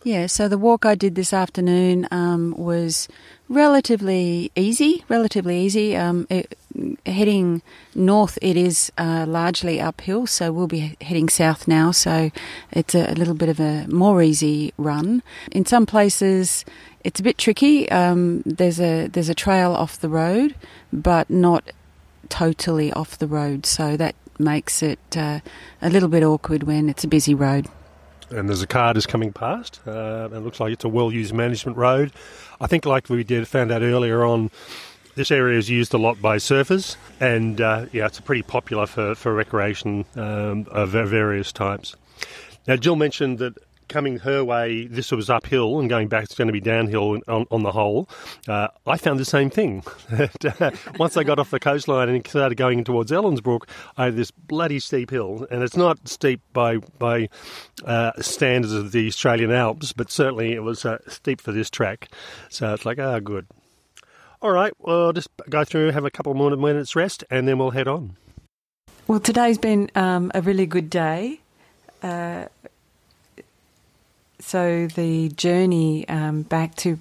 Yeah, 0.04 0.28
so 0.28 0.48
the 0.48 0.58
walk 0.58 0.86
I 0.86 0.96
did 0.96 1.16
this 1.16 1.34
afternoon 1.34 2.08
um, 2.10 2.56
was 2.58 3.10
relatively 3.50 4.50
easy, 4.56 5.04
relatively 5.10 5.60
easy. 5.60 5.98
Um, 5.98 6.26
it, 6.30 6.58
heading 7.06 7.62
north, 7.96 8.40
it 8.42 8.56
is 8.56 8.94
uh, 8.98 9.26
largely 9.28 9.82
uphill, 9.82 10.26
so 10.26 10.54
we'll 10.54 10.68
be 10.68 10.96
heading 11.02 11.28
south 11.28 11.68
now, 11.68 11.92
so 11.92 12.32
it's 12.72 12.96
a, 12.96 13.12
a, 13.12 13.16
little 13.16 13.34
bit 13.34 13.50
of 13.50 13.60
a 13.60 13.88
more 13.88 14.24
easy 14.24 14.74
run. 14.78 15.22
In 15.52 15.66
some 15.66 15.86
places, 15.86 16.64
it's 17.04 17.20
a 17.20 17.24
bit 17.24 17.38
tricky. 17.38 17.92
Um, 17.92 18.42
there's 18.46 18.80
a 18.80 19.08
there's 19.08 19.30
a 19.30 19.36
trail 19.36 19.74
off 19.74 20.00
the 20.00 20.10
road, 20.10 20.56
but 20.94 21.30
not 21.30 21.74
totally 22.30 22.94
off 22.94 23.18
the 23.18 23.28
road, 23.28 23.66
so 23.66 23.98
that 23.98 24.16
makes 24.38 24.82
it 24.82 25.18
uh, 25.18 25.42
a 25.82 25.90
little 25.90 26.08
bit 26.08 26.24
awkward 26.24 26.64
when 26.64 26.88
it's 26.88 27.04
a 27.04 27.08
busy 27.08 27.36
road 27.36 27.68
and 28.32 28.50
there's 28.50 28.62
a 28.62 28.68
car 28.68 28.94
just 28.94 29.08
coming 29.08 29.34
past. 29.34 29.80
Uh, 29.86 30.30
it 30.32 30.40
looks 30.40 30.60
like 30.60 30.74
it's 30.74 30.84
a 30.84 30.90
well-used 30.90 31.34
management 31.34 31.78
road. 31.78 32.12
I 32.62 32.68
think, 32.68 32.86
like 32.86 33.10
we 33.10 33.24
did 33.24 33.48
found 33.48 33.72
out 33.72 33.82
earlier 33.82 34.24
on, 34.26 34.52
this 35.16 35.32
area 35.32 35.58
is 35.58 35.70
used 35.70 35.94
a 35.94 35.98
lot 35.98 36.22
by 36.22 36.38
surfers, 36.38 36.96
and 37.20 37.60
uh, 37.60 37.86
yeah, 37.92 38.06
it's 38.06 38.20
pretty 38.20 38.44
popular 38.44 38.86
for 38.86 39.16
for 39.16 39.34
recreation 39.34 40.06
um, 40.16 40.66
of 40.72 40.90
various 40.92 41.52
types. 41.52 41.96
Now, 42.68 42.76
Jill 42.76 42.96
mentioned 42.96 43.40
that 43.40 43.58
coming 43.90 44.20
her 44.20 44.44
way, 44.44 44.88
this 44.88 45.12
was 45.12 45.30
uphill, 45.30 45.80
and 45.80 45.90
going 45.90 46.08
back, 46.08 46.24
it's 46.24 46.36
going 46.36 46.48
to 46.48 46.54
be 46.54 46.62
downhill 46.62 47.20
on, 47.28 47.46
on 47.52 47.64
the 47.64 47.72
whole. 47.72 48.08
Uh, 48.48 48.70
I 48.88 48.98
found 48.98 49.20
the 49.20 49.26
same 49.26 49.50
thing. 49.50 49.84
Once 50.98 51.18
I 51.18 51.24
got 51.24 51.40
off 51.40 51.52
the 51.52 51.60
coastline 51.60 52.10
and 52.10 52.26
started 52.26 52.56
going 52.56 52.84
towards 52.84 53.12
Ellensbrook, 53.12 53.68
I 53.98 54.06
had 54.06 54.16
this 54.16 54.32
bloody 54.32 54.80
steep 54.80 55.10
hill, 55.10 55.46
and 55.52 55.64
it's 55.64 55.76
not 55.76 56.08
steep 56.08 56.42
by 56.54 56.78
by 56.78 57.30
uh, 57.84 58.12
standards 58.22 58.74
of 58.74 58.92
the 58.92 59.08
Australian 59.08 59.52
Alps, 59.52 59.92
but 59.92 60.12
certainly 60.12 60.54
it 60.54 60.64
was 60.64 60.86
uh, 60.86 61.00
steep 61.08 61.42
for 61.42 61.52
this 61.52 61.70
track. 61.70 62.10
So 62.50 62.74
it's 62.74 62.86
like, 62.86 63.00
ah, 63.00 63.16
oh, 63.16 63.20
good. 63.20 63.48
All 64.42 64.52
right, 64.52 64.72
well, 64.80 65.08
I'll 65.08 65.14
just 65.14 65.30
go 65.50 65.66
through, 65.66 65.92
have 65.92 66.06
a 66.06 66.12
couple 66.12 66.34
more 66.34 66.56
minutes 66.56 66.96
rest, 66.96 67.26
and 67.30 67.46
then 67.46 67.58
we'll 67.58 67.72
head 67.72 67.90
on. 67.90 68.16
Well, 69.08 69.20
today's 69.20 69.58
been 69.58 69.90
um, 69.96 70.32
a 70.36 70.42
really 70.42 70.66
good 70.66 70.90
day. 70.90 71.42
Uh, 72.04 72.46
so 74.40 74.88
the 74.88 75.30
journey 75.30 76.08
um, 76.08 76.44
back 76.44 76.76
to 76.76 77.00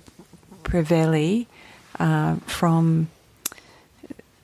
Prevelly 0.65 1.47
uh, 1.99 2.37
from 2.47 3.09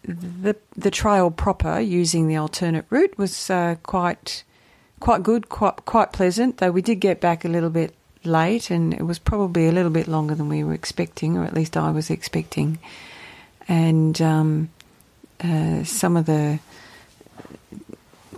the 0.05 0.57
the 0.77 0.91
trail 0.91 1.31
proper 1.31 1.81
using 1.81 2.29
the 2.29 2.37
alternate 2.37 2.85
route 2.91 3.17
was 3.17 3.51
uh, 3.51 3.77
quite 3.83 4.45
quite 5.01 5.23
good, 5.23 5.49
quite 5.49 5.85
quite 5.85 6.13
pleasant. 6.13 6.59
Though 6.59 6.71
we 6.71 6.83
did 6.83 6.97
get 6.97 7.21
back 7.21 7.45
a 7.45 7.49
little 7.49 7.71
bit 7.71 7.95
late, 8.25 8.71
and 8.71 8.95
it 8.95 9.03
was 9.03 9.19
probably 9.19 9.67
a 9.67 9.73
little 9.73 9.91
bit 9.91 10.09
longer 10.09 10.35
than 10.35 10.49
we 10.49 10.65
were 10.65 10.75
expecting, 10.75 11.37
or 11.37 11.45
at 11.45 11.55
least 11.55 11.77
I 11.77 11.91
was 11.91 12.11
expecting. 12.11 12.79
And 13.69 14.21
um, 14.21 14.71
uh, 15.43 15.85
some 15.85 16.17
of 16.17 16.27
the 16.27 16.59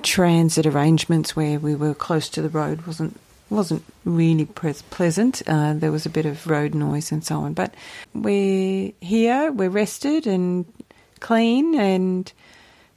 transit 0.03 0.67
arrangements 0.67 1.35
where 1.35 1.59
we 1.59 1.75
were 1.75 1.95
close 1.95 2.29
to 2.29 2.43
the 2.43 2.49
road 2.49 2.87
wasn't 2.87 3.19
wasn't 3.51 3.85
really 4.05 4.47
pleasant. 4.47 5.43
Uh, 5.47 5.75
there 5.75 5.93
was 5.93 6.07
a 6.07 6.11
bit 6.11 6.27
of 6.27 6.47
road 6.47 6.75
noise 6.75 7.13
and 7.13 7.25
so 7.25 7.41
on. 7.41 7.55
But 7.55 7.75
we're 8.15 8.93
here, 9.01 9.53
we're 9.53 9.71
rested 9.71 10.27
and 10.27 10.65
clean 11.21 11.75
and 11.75 12.33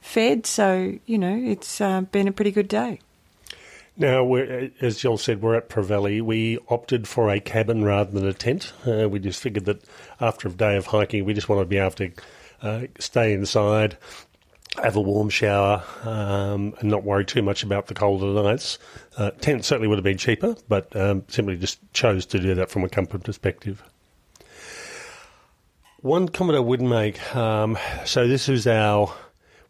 fed, 0.00 0.46
so, 0.46 0.94
you 1.06 1.18
know, 1.18 1.36
it's 1.36 1.80
uh, 1.80 2.00
been 2.02 2.28
a 2.28 2.32
pretty 2.32 2.50
good 2.50 2.68
day. 2.68 3.00
Now, 3.96 4.34
as 4.34 4.98
Jill 4.98 5.18
said, 5.18 5.42
we're 5.42 5.56
at 5.56 5.68
Prevelly. 5.68 6.22
We 6.22 6.58
opted 6.68 7.06
for 7.06 7.28
a 7.28 7.38
cabin 7.38 7.84
rather 7.84 8.10
than 8.10 8.26
a 8.26 8.32
tent. 8.32 8.72
Uh, 8.86 9.08
we 9.08 9.18
just 9.18 9.42
figured 9.42 9.66
that 9.66 9.84
after 10.20 10.48
a 10.48 10.52
day 10.52 10.76
of 10.76 10.86
hiking, 10.86 11.26
we 11.26 11.34
just 11.34 11.50
wanted 11.50 11.62
to 11.62 11.68
be 11.68 11.76
able 11.76 11.90
to 11.90 12.12
uh, 12.62 12.80
stay 12.98 13.34
inside, 13.34 13.98
have 14.76 14.96
a 14.96 15.00
warm 15.00 15.28
shower 15.28 15.82
um, 16.04 16.74
and 16.78 16.90
not 16.90 17.02
worry 17.02 17.24
too 17.24 17.42
much 17.42 17.62
about 17.62 17.88
the 17.88 17.94
colder 17.94 18.26
nights. 18.42 18.78
Uh, 19.16 19.30
tent 19.30 19.64
certainly 19.64 19.88
would 19.88 19.98
have 19.98 20.04
been 20.04 20.18
cheaper, 20.18 20.56
but 20.68 20.94
um, 20.94 21.24
simply 21.28 21.56
just 21.56 21.80
chose 21.92 22.24
to 22.26 22.38
do 22.38 22.54
that 22.54 22.70
from 22.70 22.84
a 22.84 22.88
comfort 22.88 23.24
perspective. 23.24 23.82
One 26.02 26.28
comment 26.28 26.56
I 26.56 26.60
would 26.60 26.80
make 26.80 27.34
um, 27.36 27.76
so, 28.06 28.26
this 28.26 28.48
is 28.48 28.66
our, 28.66 29.12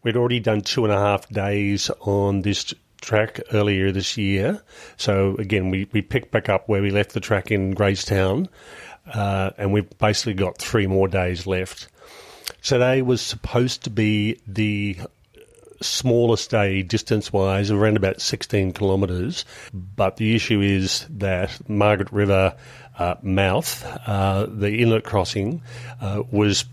we'd 0.03 0.15
already 0.15 0.39
done 0.39 0.61
two 0.61 0.85
and 0.85 0.93
a 0.93 0.97
half 0.97 1.27
days 1.29 1.89
on 2.01 2.43
this 2.43 2.73
track 3.01 3.41
earlier 3.51 3.91
this 3.91 4.15
year. 4.15 4.61
So, 4.97 5.35
again, 5.37 5.71
we, 5.71 5.89
we 5.91 6.01
picked 6.01 6.31
back 6.31 6.47
up 6.47 6.69
where 6.69 6.81
we 6.81 6.91
left 6.91 7.13
the 7.13 7.19
track 7.19 7.51
in 7.51 7.73
Gracetown, 7.73 8.47
uh, 9.13 9.49
and 9.57 9.73
we've 9.73 9.89
basically 9.97 10.35
got 10.35 10.57
three 10.57 10.87
more 10.87 11.07
days 11.07 11.45
left. 11.47 11.89
Today 12.63 13.01
was 13.01 13.21
supposed 13.21 13.83
to 13.83 13.89
be 13.89 14.39
the 14.47 14.97
smallest 15.81 16.51
day 16.51 16.83
distance 16.83 17.33
wise, 17.33 17.71
around 17.71 17.97
about 17.97 18.21
16 18.21 18.73
kilometres. 18.73 19.45
But 19.73 20.17
the 20.17 20.35
issue 20.35 20.61
is 20.61 21.07
that 21.09 21.69
Margaret 21.69 22.11
River 22.11 22.55
uh, 22.99 23.15
mouth, 23.23 23.83
uh, 24.07 24.45
the 24.45 24.79
inlet 24.79 25.03
crossing, 25.03 25.61
uh, 25.99 26.23
was 26.31 26.65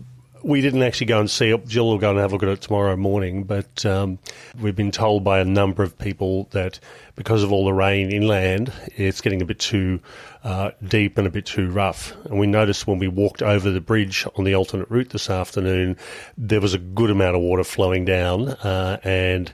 we 0.43 0.61
didn't 0.61 0.83
actually 0.83 1.07
go 1.07 1.19
and 1.19 1.29
see 1.29 1.49
it. 1.49 1.67
Jill 1.67 1.87
will 1.87 1.97
go 1.97 2.11
and 2.11 2.19
have 2.19 2.31
a 2.31 2.35
look 2.35 2.43
at 2.43 2.49
it 2.49 2.61
tomorrow 2.61 2.95
morning. 2.95 3.43
But 3.43 3.85
um, 3.85 4.19
we've 4.59 4.75
been 4.75 4.91
told 4.91 5.23
by 5.23 5.39
a 5.39 5.45
number 5.45 5.83
of 5.83 5.97
people 5.97 6.47
that 6.51 6.79
because 7.15 7.43
of 7.43 7.51
all 7.51 7.65
the 7.65 7.73
rain 7.73 8.11
inland, 8.11 8.71
it's 8.95 9.19
getting 9.19 9.41
a 9.41 9.45
bit 9.45 9.59
too 9.59 9.99
uh, 10.43 10.71
deep 10.87 11.17
and 11.17 11.27
a 11.27 11.29
bit 11.29 11.45
too 11.45 11.69
rough. 11.69 12.15
And 12.25 12.39
we 12.39 12.47
noticed 12.47 12.87
when 12.87 12.97
we 12.97 13.09
walked 13.09 13.41
over 13.41 13.69
the 13.69 13.81
bridge 13.81 14.25
on 14.37 14.45
the 14.45 14.55
alternate 14.55 14.89
route 14.89 15.09
this 15.09 15.29
afternoon, 15.29 15.97
there 16.37 16.61
was 16.61 16.73
a 16.73 16.77
good 16.77 17.09
amount 17.09 17.35
of 17.35 17.41
water 17.41 17.65
flowing 17.65 18.05
down, 18.05 18.47
uh, 18.49 18.99
and 19.03 19.53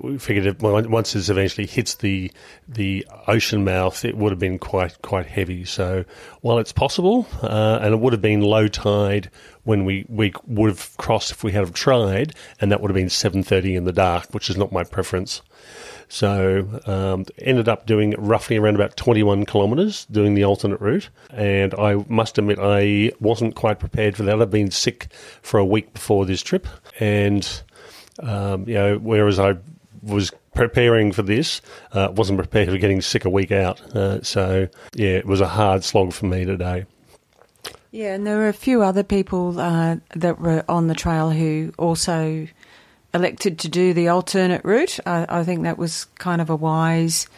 we 0.00 0.18
figured 0.18 0.46
it, 0.46 0.60
once 0.60 1.12
this 1.12 1.28
eventually 1.28 1.66
hits 1.68 1.94
the 1.94 2.32
the 2.66 3.06
ocean 3.28 3.64
mouth, 3.64 4.04
it 4.04 4.16
would 4.16 4.32
have 4.32 4.40
been 4.40 4.58
quite 4.58 5.00
quite 5.02 5.26
heavy. 5.26 5.64
So 5.64 6.04
while 6.40 6.58
it's 6.58 6.72
possible, 6.72 7.28
uh, 7.42 7.78
and 7.80 7.94
it 7.94 8.00
would 8.00 8.12
have 8.12 8.22
been 8.22 8.40
low 8.40 8.66
tide 8.66 9.30
when 9.64 9.84
we, 9.84 10.06
we 10.08 10.32
would 10.46 10.70
have 10.70 10.96
crossed 10.96 11.30
if 11.30 11.42
we 11.42 11.52
had 11.52 11.60
have 11.60 11.74
tried, 11.74 12.34
and 12.60 12.70
that 12.70 12.80
would 12.80 12.90
have 12.90 12.94
been 12.94 13.06
7.30 13.06 13.76
in 13.76 13.84
the 13.84 13.92
dark, 13.92 14.32
which 14.32 14.48
is 14.48 14.56
not 14.56 14.72
my 14.72 14.84
preference. 14.84 15.42
So 16.08 16.80
um, 16.86 17.24
ended 17.38 17.68
up 17.68 17.86
doing 17.86 18.14
roughly 18.18 18.56
around 18.56 18.74
about 18.74 18.96
21 18.96 19.46
kilometres 19.46 20.06
doing 20.06 20.34
the 20.34 20.44
alternate 20.44 20.80
route, 20.80 21.08
and 21.30 21.74
I 21.74 22.04
must 22.08 22.38
admit 22.38 22.58
I 22.60 23.10
wasn't 23.20 23.54
quite 23.54 23.80
prepared 23.80 24.16
for 24.16 24.22
that. 24.24 24.40
I've 24.40 24.50
been 24.50 24.70
sick 24.70 25.08
for 25.42 25.58
a 25.58 25.64
week 25.64 25.92
before 25.94 26.26
this 26.26 26.42
trip, 26.42 26.66
and 27.00 27.62
um, 28.20 28.68
you 28.68 28.74
know, 28.74 28.98
whereas 28.98 29.38
I 29.38 29.56
was 30.02 30.30
preparing 30.54 31.10
for 31.10 31.22
this, 31.22 31.60
uh, 31.92 32.12
wasn't 32.14 32.38
prepared 32.38 32.68
for 32.68 32.78
getting 32.78 33.00
sick 33.00 33.24
a 33.24 33.30
week 33.30 33.50
out. 33.50 33.80
Uh, 33.96 34.22
so 34.22 34.68
yeah, 34.94 35.10
it 35.10 35.26
was 35.26 35.40
a 35.40 35.48
hard 35.48 35.82
slog 35.82 36.12
for 36.12 36.26
me 36.26 36.44
today. 36.44 36.84
Yeah, 37.94 38.14
and 38.14 38.26
there 38.26 38.38
were 38.38 38.48
a 38.48 38.52
few 38.52 38.82
other 38.82 39.04
people 39.04 39.60
uh, 39.60 39.98
that 40.16 40.40
were 40.40 40.64
on 40.68 40.88
the 40.88 40.96
trail 40.96 41.30
who 41.30 41.72
also 41.78 42.48
elected 43.14 43.60
to 43.60 43.68
do 43.68 43.94
the 43.94 44.08
alternate 44.08 44.64
route. 44.64 44.98
I, 45.06 45.26
I 45.28 45.44
think 45.44 45.62
that 45.62 45.78
was 45.78 46.06
kind 46.18 46.40
of 46.40 46.50
a 46.50 46.56
wise 46.56 47.28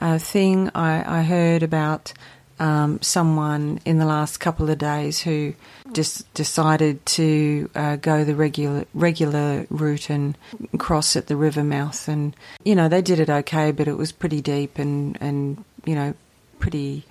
uh, 0.00 0.16
thing. 0.16 0.70
I, 0.74 1.18
I, 1.18 1.22
heard 1.22 1.62
about 1.62 2.14
um, 2.58 2.98
someone 3.02 3.78
in 3.84 3.98
the 3.98 4.06
last 4.06 4.38
couple 4.38 4.70
of 4.70 4.78
days 4.78 5.20
who 5.20 5.52
just 5.92 6.32
decided 6.32 7.04
to 7.04 7.68
uh, 7.74 7.96
go 7.96 8.24
the 8.24 8.34
regular 8.34 8.86
regular 8.94 9.66
route 9.68 10.08
and 10.08 10.38
cross 10.78 11.14
at 11.16 11.26
the 11.26 11.36
river 11.36 11.62
mouth, 11.62 12.08
and 12.08 12.34
you 12.64 12.74
know 12.74 12.88
they 12.88 13.02
did 13.02 13.20
it 13.20 13.28
okay, 13.28 13.70
but 13.70 13.86
it 13.86 13.98
was 13.98 14.12
pretty 14.12 14.40
deep 14.40 14.78
and 14.78 15.18
and 15.20 15.62
you 15.84 15.94
know 15.94 16.14
pretty 16.58 17.04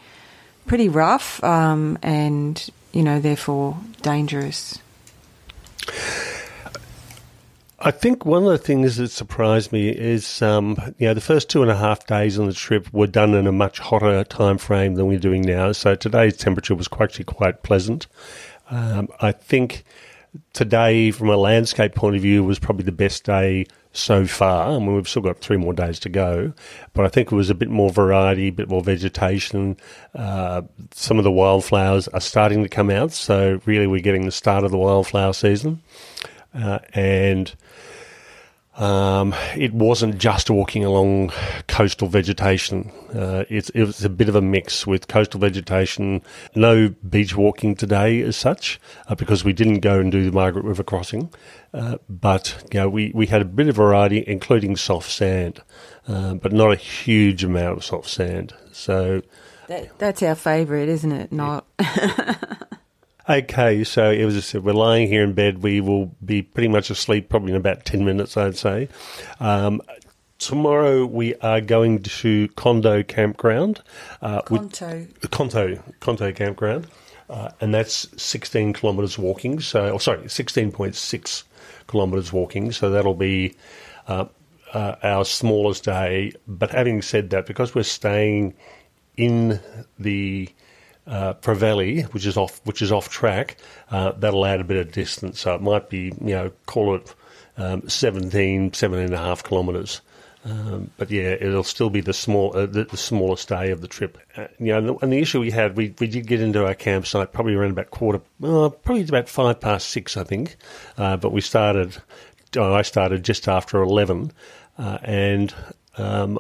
pretty 0.66 0.90
rough, 0.90 1.44
um, 1.44 2.00
and 2.02 2.68
you 2.96 3.04
know, 3.04 3.20
therefore 3.20 3.78
dangerous. 4.02 4.80
I 7.78 7.92
think 7.92 8.26
one 8.26 8.44
of 8.44 8.50
the 8.50 8.58
things 8.58 8.96
that 8.96 9.10
surprised 9.10 9.74
me 9.74 9.90
is, 9.90 10.42
um, 10.42 10.78
you 10.98 11.08
know, 11.08 11.14
the 11.14 11.20
first 11.20 11.50
two 11.50 11.62
and 11.62 11.70
a 11.70 11.76
half 11.76 12.08
days 12.08 12.40
on 12.40 12.48
the 12.48 12.54
trip 12.54 12.92
were 12.94 13.06
done 13.06 13.34
in 13.34 13.48
a 13.48 13.52
much 13.52 13.80
hotter 13.80 14.24
time 14.24 14.58
frame 14.58 14.96
than 14.96 15.08
we're 15.08 15.20
doing 15.20 15.42
now. 15.42 15.74
So 15.74 15.94
today's 15.94 16.38
temperature 16.38 16.74
was 16.74 16.88
actually 17.00 17.26
quite 17.26 17.64
pleasant. 17.64 18.08
Um, 18.72 19.10
I 19.20 19.34
think 19.34 19.84
today, 20.54 21.12
from 21.12 21.30
a 21.30 21.38
landscape 21.38 21.96
point 21.96 22.16
of 22.16 22.22
view, 22.22 22.46
was 22.46 22.60
probably 22.60 22.86
the 22.86 22.94
best 22.94 23.26
day 23.26 23.66
so 23.96 24.28
far. 24.28 24.76
I 24.76 24.80
mean, 24.80 24.96
we've 24.96 25.08
still 25.08 25.22
got 25.22 25.40
three 25.40 25.58
more 25.58 25.74
days 25.74 26.00
to 26.00 26.10
go, 26.10 26.54
but 26.94 27.06
I 27.06 27.10
think 27.10 27.32
it 27.32 27.36
was 27.36 27.50
a 27.50 27.56
bit 27.56 27.70
more 27.70 27.90
variety, 27.90 28.48
a 28.48 28.52
bit 28.52 28.70
more 28.70 28.82
vegetation. 28.82 29.78
Uh, 30.14 30.64
some 30.92 31.18
of 31.18 31.24
the 31.24 31.32
wildflowers 31.32 32.08
are 32.10 32.22
starting 32.22 32.64
to 32.64 32.70
come 32.70 32.90
out, 32.90 33.12
so 33.12 33.62
really 33.66 33.88
we're 33.88 34.02
getting 34.02 34.26
the 34.26 34.32
start 34.32 34.64
of 34.64 34.72
the 34.72 34.78
wildflower 34.78 35.34
season. 35.34 35.82
Uh, 36.54 36.80
and 36.94 37.56
um, 38.78 39.34
it 39.56 39.74
wasn't 39.74 40.18
just 40.18 40.50
walking 40.50 40.84
along 40.84 41.32
coastal 41.68 42.08
vegetation. 42.08 42.92
Uh, 43.14 43.46
it 43.50 43.74
was 43.74 44.04
a 44.04 44.10
bit 44.10 44.28
of 44.28 44.36
a 44.36 44.42
mix 44.42 44.86
with 44.86 45.08
coastal 45.08 45.40
vegetation. 45.40 46.22
No 46.56 46.90
beach 47.08 47.36
walking 47.36 47.76
today 47.76 48.22
as 48.22 48.36
such, 48.36 48.80
uh, 49.08 49.16
because 49.16 49.46
we 49.46 49.54
didn't 49.54 49.80
go 49.80 50.00
and 50.00 50.12
do 50.12 50.26
the 50.26 50.32
Margaret 50.32 50.66
River 50.66 50.84
crossing. 50.84 51.34
Uh, 51.74 51.98
but 52.10 52.64
you 52.74 52.80
know, 52.82 52.90
we, 52.90 53.12
we 53.16 53.28
had 53.28 53.42
a 53.42 53.46
bit 53.46 53.70
of 53.70 53.76
variety, 53.76 54.24
including 54.28 54.76
soft 54.76 55.10
sand, 55.10 55.62
uh, 56.08 56.34
but 56.34 56.52
not 56.52 56.72
a 56.72 56.78
huge 56.78 57.44
amount 57.44 57.78
of 57.78 57.86
soft 57.86 58.10
sand. 58.10 58.54
So 58.74 59.22
that, 59.68 59.98
that's 60.00 60.22
our 60.22 60.36
favourite, 60.36 60.90
isn't 60.90 61.12
it? 61.12 61.32
Not. 61.32 61.66
Okay, 63.28 63.84
so 63.84 64.12
it 64.12 64.24
was. 64.26 64.54
We're 64.54 64.74
lying 64.74 65.08
here 65.08 65.24
in 65.24 65.34
bed. 65.34 65.64
We 65.64 65.82
will 65.82 66.16
be 66.24 66.44
pretty 66.44 66.68
much 66.68 66.92
asleep 66.92 67.28
probably 67.28 67.52
in 67.52 67.58
about 67.58 67.84
ten 67.84 68.06
minutes, 68.06 68.38
I'd 68.38 68.56
say. 68.56 68.88
Um, 69.40 69.82
tomorrow 70.38 71.08
we 71.08 71.34
are 71.38 71.60
going 71.60 72.04
to 72.04 72.48
Condo 72.50 73.02
Campground. 73.02 73.82
Uh, 74.22 74.42
Conto. 74.44 75.08
With, 75.22 75.32
Conto 75.32 75.82
Conto 76.02 76.32
Campground, 76.32 76.86
uh, 77.30 77.50
and 77.62 77.74
that's 77.74 78.08
sixteen 78.22 78.74
kilometres 78.74 79.18
walking. 79.18 79.60
So, 79.60 79.94
oh, 79.94 79.98
sorry, 79.98 80.30
sixteen 80.30 80.72
point 80.72 80.96
six 80.96 81.46
kilometres 81.88 82.32
walking. 82.32 82.72
So 82.72 82.92
that'll 82.92 83.16
be. 83.16 83.56
Uh, 84.08 84.26
uh, 84.74 84.96
our 85.04 85.24
smallest 85.24 85.86
day, 85.86 86.34
but 86.48 86.70
having 86.72 87.02
said 87.02 87.30
that, 87.30 87.46
because 87.46 87.74
we're 87.74 87.84
staying 87.84 88.54
in 89.16 89.60
the 89.98 90.50
uh, 91.08 91.34
Prevelly, 91.36 92.04
which 92.14 92.26
is 92.26 92.38
off 92.38 92.62
which 92.66 92.82
is 92.82 92.92
off 92.92 93.10
track, 93.10 93.58
uh, 93.92 94.12
that'll 94.14 94.46
add 94.46 94.62
a 94.62 94.64
bit 94.64 94.78
of 94.78 94.92
distance. 94.92 95.40
So 95.42 95.56
it 95.56 95.62
might 95.62 95.90
be, 95.90 96.14
you 96.22 96.34
know, 96.36 96.52
call 96.66 96.96
it 96.96 97.14
um, 97.58 97.88
17, 97.88 98.74
17 98.74 99.06
and 99.06 99.14
a 99.14 99.18
half 99.18 99.44
kilometres. 99.44 100.02
Um, 100.44 100.92
but 100.98 101.10
yeah, 101.10 101.36
it'll 101.40 101.64
still 101.64 101.90
be 101.90 102.02
the 102.02 102.14
small, 102.14 102.56
uh, 102.56 102.68
the, 102.68 102.84
the, 102.84 102.98
smallest 102.98 103.50
day 103.50 103.72
of 103.72 103.82
the 103.82 103.88
trip. 103.88 104.20
Uh, 104.38 104.46
you 104.60 104.68
know, 104.68 104.78
and 104.78 104.90
the, 104.90 104.96
and 104.98 105.14
the, 105.14 105.18
issue 105.18 105.40
we 105.40 105.50
had, 105.50 105.76
we, 105.76 105.96
we 106.00 106.06
did 106.06 106.28
get 106.28 106.40
into 106.40 106.64
our 106.64 106.76
campsite 106.76 107.34
probably 107.34 107.56
around 107.56 107.72
about 107.72 107.90
quarter, 107.90 108.22
probably 108.40 109.02
about 109.02 109.28
five 109.28 109.60
past 109.60 109.90
six, 109.90 110.16
I 110.16 110.24
think. 110.24 110.56
Uh, 111.00 111.18
but 111.18 111.32
we 111.32 111.42
started, 111.42 111.98
I 112.56 112.84
started 112.84 113.24
just 113.24 113.48
after 113.48 113.82
eleven, 113.82 114.32
uh, 114.78 115.00
and 115.02 115.52
um, 115.98 116.38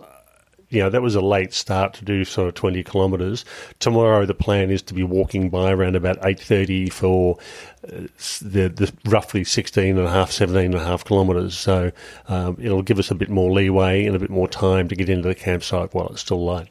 you 0.75 0.82
know, 0.82 0.89
that 0.89 1.01
was 1.01 1.15
a 1.15 1.22
late 1.22 1.53
start 1.53 1.94
to 1.94 2.05
do 2.05 2.25
sort 2.25 2.50
of 2.50 2.53
20 2.55 2.84
kilometres. 2.84 3.46
Tomorrow 3.79 4.25
the 4.25 4.34
plan 4.34 4.70
is 4.70 4.82
to 4.84 4.94
be 4.94 5.03
walking 5.03 5.50
by 5.50 5.72
around 5.72 5.96
about 5.96 6.20
8.30 6.20 6.92
for 6.92 7.38
uh, 7.85 8.07
the, 8.42 8.68
the, 8.68 8.94
roughly 9.05 9.46
16 9.46 9.98
and 9.98 10.05
a 10.05 10.11
half, 10.11 10.31
17 10.31 10.66
and 10.66 10.75
a 10.75 10.83
half 10.83 11.05
kilometres. 11.05 11.57
So 11.57 11.94
um, 12.27 12.57
it'll 12.59 12.81
give 12.81 13.00
us 13.00 13.09
a 13.09 13.16
bit 13.16 13.29
more 13.29 13.51
leeway 13.51 14.05
and 14.05 14.18
a 14.18 14.20
bit 14.20 14.29
more 14.29 14.50
time 14.50 14.90
to 14.90 14.96
get 14.96 15.07
into 15.07 15.29
the 15.29 15.35
campsite 15.35 15.94
while 15.94 16.09
it's 16.09 16.22
still 16.22 16.44
light. 16.44 16.68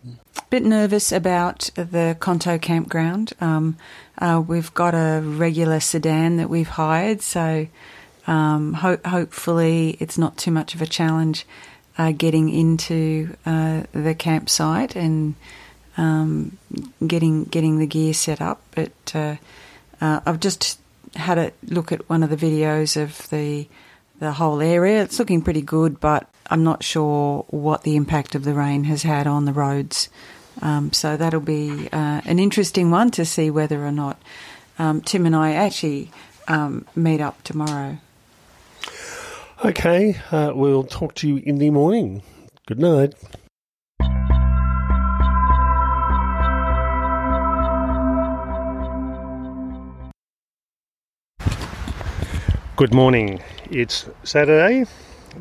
Bit 0.51 0.65
nervous 0.65 1.11
about 1.11 1.71
the 1.75 2.15
Conto 2.21 2.59
campground. 2.59 3.33
Um, 3.41 3.79
uh, 4.19 4.43
we've 4.47 4.73
got 4.75 4.95
a 4.95 5.23
regular 5.25 5.81
sedan 5.81 6.37
that 6.37 6.51
we've 6.51 6.69
hired, 6.69 7.23
so 7.23 7.67
um, 8.27 8.75
ho- 8.75 9.01
hopefully 9.07 9.97
it's 9.99 10.19
not 10.19 10.37
too 10.37 10.51
much 10.51 10.75
of 10.75 10.83
a 10.83 10.87
challenge 10.87 11.47
uh, 11.99 12.13
getting 12.13 12.49
into 12.49 13.37
uh, 13.47 13.85
the 13.93 14.15
campsite 14.15 14.97
and 14.97 15.35
um, 15.97 16.59
getting 17.07 17.45
getting 17.45 17.79
the 17.79 17.87
gear 17.87 18.15
set 18.15 18.41
up. 18.41 18.61
But 18.73 19.13
uh, 19.15 19.37
uh, 20.01 20.21
I've 20.27 20.41
just 20.41 20.79
had 21.15 21.39
a 21.39 21.53
look 21.67 21.93
at 21.93 22.09
one 22.09 22.23
of 22.23 22.31
the 22.31 22.37
videos 22.37 23.01
of 23.01 23.29
the 23.31 23.69
the 24.19 24.33
whole 24.33 24.61
area. 24.61 25.03
It's 25.03 25.19
looking 25.19 25.43
pretty 25.43 25.63
good, 25.63 26.01
but 26.01 26.29
I'm 26.49 26.65
not 26.65 26.83
sure 26.83 27.45
what 27.49 27.83
the 27.83 27.97
impact 27.97 28.35
of 28.35 28.45
the 28.45 28.55
rain 28.55 28.85
has 28.85 29.03
had 29.03 29.27
on 29.27 29.45
the 29.45 29.53
roads. 29.53 30.09
Um, 30.63 30.93
so 30.93 31.17
that'll 31.17 31.41
be 31.41 31.89
uh, 31.93 32.21
an 32.25 32.39
interesting 32.39 32.91
one 32.91 33.11
to 33.13 33.25
see 33.25 33.51
whether 33.51 33.85
or 33.85 33.91
not 33.91 34.21
um, 34.79 35.01
Tim 35.01 35.27
and 35.27 35.35
I 35.35 35.53
actually 35.53 36.11
um, 36.49 36.87
meet 36.95 37.21
up 37.21 37.43
tomorrow. 37.43 37.99
Okay, 39.63 40.17
uh, 40.33 40.51
we'll 40.53 40.83
talk 40.83 41.15
to 41.15 41.29
you 41.29 41.37
in 41.37 41.59
the 41.59 41.71
morning. 41.71 42.23
Good 42.67 42.81
night. 42.81 43.15
Good 52.77 52.93
morning. 52.93 53.41
It's 53.71 54.09
Saturday, 54.25 54.87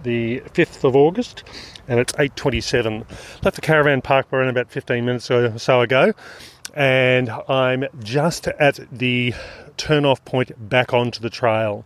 the 0.04 0.42
5th 0.42 0.84
of 0.84 0.96
August, 0.96 1.44
and 1.88 2.00
it's 2.00 2.14
8.27. 2.14 3.44
Left 3.44 3.56
the 3.56 3.62
caravan 3.62 4.04
park 4.04 4.32
around 4.32 4.50
about 4.50 4.70
15 4.70 5.04
minutes 5.04 5.32
or 5.32 5.58
so 5.58 5.82
ago, 5.82 6.14
and 6.76 7.32
I'm 7.50 7.86
just 8.04 8.48
at 8.48 8.80
the 8.92 9.34
turn-off 9.78 10.24
point 10.24 10.70
back 10.70 10.94
onto 10.94 11.20
the 11.20 11.32
trail. 11.32 11.84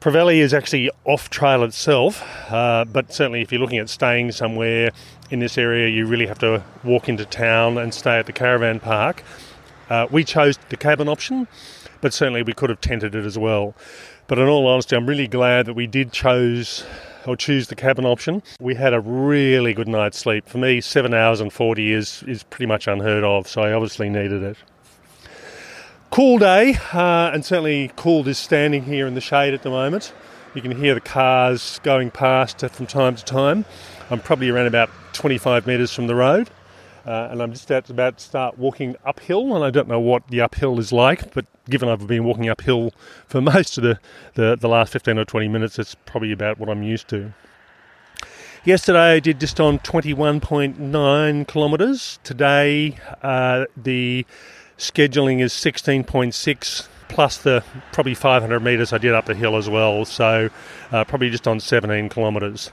Prevelly 0.00 0.40
is 0.40 0.52
actually 0.52 0.90
off 1.04 1.30
trail 1.30 1.64
itself, 1.64 2.22
uh, 2.52 2.84
but 2.84 3.12
certainly 3.12 3.40
if 3.40 3.50
you're 3.50 3.60
looking 3.60 3.78
at 3.78 3.88
staying 3.88 4.30
somewhere 4.32 4.90
in 5.30 5.40
this 5.40 5.56
area, 5.58 5.88
you 5.88 6.06
really 6.06 6.26
have 6.26 6.38
to 6.40 6.62
walk 6.84 7.08
into 7.08 7.24
town 7.24 7.78
and 7.78 7.92
stay 7.92 8.18
at 8.18 8.26
the 8.26 8.32
caravan 8.32 8.78
park. 8.78 9.24
Uh, 9.88 10.06
we 10.10 10.22
chose 10.22 10.58
the 10.68 10.76
cabin 10.76 11.08
option, 11.08 11.48
but 12.00 12.12
certainly 12.12 12.42
we 12.42 12.52
could 12.52 12.70
have 12.70 12.80
tented 12.80 13.14
it 13.14 13.24
as 13.24 13.38
well. 13.38 13.74
But 14.28 14.38
in 14.38 14.46
all 14.46 14.66
honesty, 14.66 14.96
I'm 14.96 15.06
really 15.06 15.28
glad 15.28 15.66
that 15.66 15.74
we 15.74 15.86
did 15.86 16.12
chose 16.12 16.84
or 17.26 17.36
choose 17.36 17.68
the 17.68 17.74
cabin 17.74 18.04
option. 18.04 18.42
We 18.60 18.74
had 18.74 18.92
a 18.92 19.00
really 19.00 19.72
good 19.72 19.88
night's 19.88 20.18
sleep. 20.18 20.46
For 20.48 20.58
me, 20.58 20.80
seven 20.80 21.14
hours 21.14 21.40
and 21.40 21.52
40 21.52 21.92
is, 21.92 22.22
is 22.24 22.42
pretty 22.44 22.66
much 22.66 22.86
unheard 22.86 23.24
of, 23.24 23.48
so 23.48 23.62
I 23.62 23.72
obviously 23.72 24.08
needed 24.08 24.42
it. 24.42 24.56
Cool 26.16 26.38
day, 26.38 26.78
uh, 26.94 27.30
and 27.34 27.44
certainly 27.44 27.90
cool 27.94 28.26
is 28.26 28.38
standing 28.38 28.84
here 28.84 29.06
in 29.06 29.12
the 29.12 29.20
shade 29.20 29.52
at 29.52 29.60
the 29.60 29.68
moment. 29.68 30.14
You 30.54 30.62
can 30.62 30.70
hear 30.70 30.94
the 30.94 31.00
cars 31.02 31.78
going 31.82 32.10
past 32.10 32.60
from 32.70 32.86
time 32.86 33.16
to 33.16 33.22
time. 33.22 33.66
I'm 34.08 34.20
probably 34.20 34.48
around 34.48 34.64
about 34.64 34.88
25 35.12 35.66
metres 35.66 35.92
from 35.92 36.06
the 36.06 36.14
road, 36.14 36.48
uh, 37.04 37.28
and 37.30 37.42
I'm 37.42 37.52
just 37.52 37.70
about 37.70 38.16
to 38.16 38.24
start 38.24 38.56
walking 38.56 38.96
uphill. 39.04 39.54
And 39.54 39.62
I 39.62 39.68
don't 39.68 39.88
know 39.88 40.00
what 40.00 40.26
the 40.28 40.40
uphill 40.40 40.78
is 40.78 40.90
like, 40.90 41.34
but 41.34 41.44
given 41.68 41.90
I've 41.90 42.06
been 42.06 42.24
walking 42.24 42.48
uphill 42.48 42.94
for 43.26 43.40
most 43.42 43.76
of 43.76 43.84
the, 43.84 44.00
the, 44.36 44.56
the 44.56 44.68
last 44.70 44.94
15 44.94 45.18
or 45.18 45.26
20 45.26 45.48
minutes, 45.48 45.78
it's 45.78 45.94
probably 46.06 46.32
about 46.32 46.58
what 46.58 46.70
I'm 46.70 46.82
used 46.82 47.08
to. 47.08 47.34
Yesterday 48.64 49.16
I 49.16 49.20
did 49.20 49.38
just 49.38 49.60
on 49.60 49.80
21.9 49.80 51.46
kilometres. 51.46 52.18
Today 52.24 52.96
uh, 53.22 53.66
the 53.76 54.24
scheduling 54.78 55.40
is 55.40 55.52
16.6 55.52 56.88
plus 57.08 57.38
the 57.38 57.64
probably 57.92 58.14
500 58.14 58.60
metres 58.60 58.92
I 58.92 58.98
did 58.98 59.14
up 59.14 59.26
the 59.26 59.34
hill 59.34 59.56
as 59.56 59.68
well, 59.68 60.04
so 60.04 60.50
uh, 60.92 61.04
probably 61.04 61.30
just 61.30 61.46
on 61.46 61.60
17 61.60 62.08
kilometres. 62.08 62.70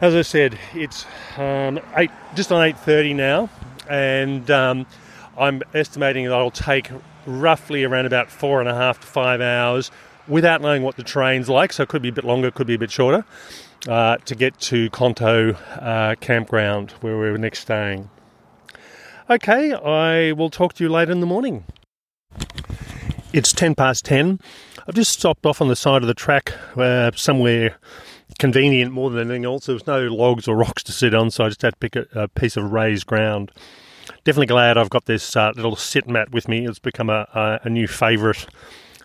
As 0.00 0.14
I 0.14 0.22
said, 0.22 0.58
it's 0.74 1.06
um, 1.36 1.80
eight, 1.96 2.10
just 2.34 2.50
on 2.50 2.60
8:30 2.60 3.14
now, 3.14 3.48
and 3.88 4.50
um, 4.50 4.86
I'm 5.38 5.62
estimating 5.74 6.24
that 6.24 6.34
I'll 6.34 6.50
take 6.50 6.90
roughly 7.24 7.84
around 7.84 8.06
about 8.06 8.28
four 8.28 8.58
and 8.58 8.68
a 8.68 8.74
half 8.74 9.00
to 9.00 9.06
five 9.06 9.40
hours 9.40 9.92
without 10.26 10.60
knowing 10.60 10.82
what 10.82 10.96
the 10.96 11.04
train's 11.04 11.48
like. 11.48 11.72
So 11.72 11.84
it 11.84 11.88
could 11.88 12.02
be 12.02 12.08
a 12.08 12.12
bit 12.12 12.24
longer, 12.24 12.50
could 12.50 12.66
be 12.66 12.74
a 12.74 12.78
bit 12.78 12.90
shorter, 12.90 13.24
uh, 13.88 14.16
to 14.16 14.34
get 14.34 14.58
to 14.60 14.90
Conto 14.90 15.52
uh, 15.52 16.16
campground 16.16 16.90
where 17.00 17.16
we're 17.16 17.36
next 17.36 17.60
staying. 17.60 18.10
Okay, 19.30 19.72
I 19.72 20.32
will 20.32 20.50
talk 20.50 20.72
to 20.74 20.84
you 20.84 20.90
later 20.90 21.12
in 21.12 21.20
the 21.20 21.26
morning. 21.26 21.64
It's 23.32 23.52
10 23.52 23.76
past 23.76 24.04
10. 24.04 24.40
I've 24.86 24.96
just 24.96 25.12
stopped 25.12 25.46
off 25.46 25.60
on 25.60 25.68
the 25.68 25.76
side 25.76 26.02
of 26.02 26.08
the 26.08 26.14
track 26.14 26.52
uh, 26.76 27.12
somewhere 27.14 27.76
convenient 28.40 28.92
more 28.92 29.10
than 29.10 29.20
anything 29.20 29.44
else. 29.44 29.66
There 29.66 29.74
was 29.74 29.86
no 29.86 30.08
logs 30.08 30.48
or 30.48 30.56
rocks 30.56 30.82
to 30.84 30.92
sit 30.92 31.14
on, 31.14 31.30
so 31.30 31.44
I 31.44 31.48
just 31.48 31.62
had 31.62 31.74
to 31.74 31.78
pick 31.78 31.94
a, 31.94 32.06
a 32.14 32.28
piece 32.28 32.56
of 32.56 32.72
raised 32.72 33.06
ground. 33.06 33.52
Definitely 34.24 34.46
glad 34.46 34.76
I've 34.76 34.90
got 34.90 35.04
this 35.04 35.36
uh, 35.36 35.52
little 35.54 35.76
sit 35.76 36.08
mat 36.08 36.32
with 36.32 36.48
me. 36.48 36.66
It's 36.66 36.80
become 36.80 37.08
a, 37.08 37.28
a, 37.32 37.60
a 37.62 37.70
new 37.70 37.86
favourite 37.86 38.46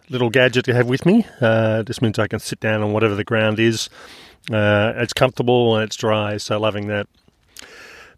little 0.10 0.32
gadget 0.32 0.66
to 0.66 0.74
have 0.74 0.88
with 0.88 1.06
me. 1.06 1.28
Uh, 1.40 1.84
this 1.84 2.02
means 2.02 2.18
I 2.18 2.28
can 2.28 2.40
sit 2.40 2.60
down 2.60 2.82
on 2.82 2.92
whatever 2.92 3.14
the 3.14 3.24
ground 3.24 3.60
is. 3.60 3.88
Uh, 4.52 4.94
it's 4.96 5.14
comfortable 5.14 5.76
and 5.76 5.84
it's 5.84 5.96
dry, 5.96 6.38
so 6.38 6.60
loving 6.60 6.88
that. 6.88 7.08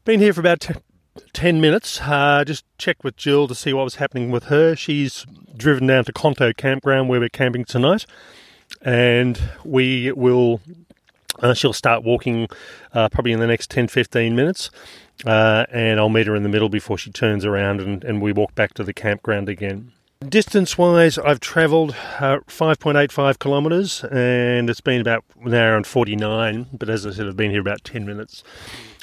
Been 0.05 0.21
here 0.21 0.33
for 0.33 0.39
about 0.39 0.61
t- 0.61 0.75
10 1.33 1.61
minutes. 1.61 2.01
Uh, 2.01 2.43
just 2.45 2.65
checked 2.77 3.03
with 3.03 3.15
Jill 3.15 3.47
to 3.47 3.55
see 3.55 3.73
what 3.73 3.83
was 3.83 3.95
happening 3.95 4.31
with 4.31 4.45
her. 4.45 4.75
She's 4.75 5.25
driven 5.55 5.87
down 5.87 6.05
to 6.05 6.13
Conto 6.13 6.53
Campground 6.53 7.09
where 7.09 7.19
we're 7.19 7.29
camping 7.29 7.65
tonight, 7.65 8.05
and 8.81 9.39
we 9.63 10.11
will. 10.11 10.61
Uh, 11.41 11.53
she'll 11.53 11.71
start 11.71 12.03
walking 12.03 12.47
uh, 12.93 13.07
probably 13.07 13.31
in 13.31 13.39
the 13.39 13.47
next 13.47 13.69
10 13.69 13.87
15 13.87 14.35
minutes, 14.35 14.69
uh, 15.25 15.65
and 15.71 15.99
I'll 15.99 16.09
meet 16.09 16.27
her 16.27 16.35
in 16.35 16.43
the 16.43 16.49
middle 16.49 16.69
before 16.69 16.97
she 16.97 17.11
turns 17.11 17.45
around 17.45 17.79
and, 17.79 18.03
and 18.03 18.21
we 18.21 18.33
walk 18.33 18.55
back 18.55 18.73
to 18.73 18.83
the 18.83 18.93
campground 18.93 19.47
again. 19.47 19.93
Distance 20.27 20.77
wise, 20.77 21.17
I've 21.17 21.39
travelled 21.39 21.91
uh, 22.19 22.39
5.85 22.47 23.39
kilometres 23.39 24.03
and 24.03 24.69
it's 24.69 24.81
been 24.81 24.99
about 24.99 25.23
an 25.41 25.53
hour 25.53 25.77
and 25.77 25.87
49, 25.87 26.67
but 26.73 26.89
as 26.89 27.05
I 27.05 27.11
said, 27.11 27.27
I've 27.27 27.37
been 27.37 27.51
here 27.51 27.61
about 27.61 27.85
10 27.85 28.05
minutes. 28.05 28.43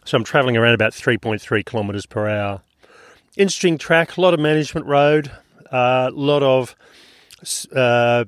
So 0.06 0.16
I'm 0.16 0.24
travelling 0.24 0.56
around 0.56 0.74
about 0.74 0.92
3.3 0.92 1.66
kilometres 1.66 2.06
per 2.06 2.28
hour. 2.28 2.62
Interesting 3.36 3.76
track, 3.76 4.16
a 4.16 4.20
lot 4.20 4.34
of 4.34 4.40
management 4.40 4.86
road, 4.86 5.32
a 5.72 5.74
uh, 5.74 6.10
lot 6.14 6.44
of 6.44 6.76
uh, 7.74 8.24